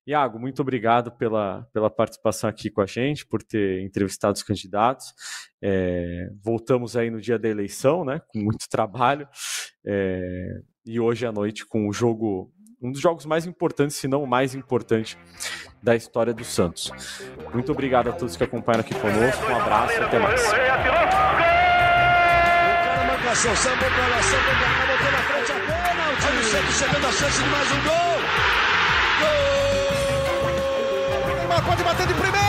Iago, 0.07 0.39
muito 0.39 0.61
obrigado 0.61 1.11
pela, 1.13 1.67
pela 1.73 1.91
participação 1.91 2.49
aqui 2.49 2.71
com 2.71 2.81
a 2.81 2.87
gente, 2.87 3.27
por 3.27 3.43
ter 3.43 3.83
entrevistado 3.83 4.35
os 4.35 4.43
candidatos. 4.43 5.15
É, 5.63 6.29
voltamos 6.43 6.97
aí 6.97 7.11
no 7.11 7.21
dia 7.21 7.39
da 7.39 7.49
eleição, 7.49 8.05
né, 8.05 8.21
com 8.29 8.39
muito 8.39 8.69
trabalho, 8.69 9.27
é, 9.85 10.61
e 10.85 11.01
hoje 11.01 11.27
à 11.27 11.33
noite 11.33 11.65
com 11.65 11.89
o 11.89 11.93
jogo, 11.93 12.53
um 12.83 12.93
dos 12.93 13.01
jogos 13.01 13.25
mais 13.25 13.47
importantes, 13.47 13.97
se 13.97 14.07
não 14.07 14.23
o 14.23 14.27
mais 14.27 14.55
importante, 14.55 15.19
da 15.83 15.97
história 15.97 16.33
do 16.33 16.45
Santos. 16.45 16.91
Muito 17.53 17.73
obrigado 17.73 18.09
a 18.09 18.13
todos 18.13 18.37
que 18.37 18.45
acompanham 18.45 18.81
aqui 18.81 18.95
conosco, 18.95 19.45
um 19.51 19.57
abraço 19.57 19.95
e 19.95 20.03
até 20.03 20.19
mais. 20.19 20.43
Pode 31.65 31.83
bater 31.83 32.07
de 32.07 32.15
primeira! 32.15 32.44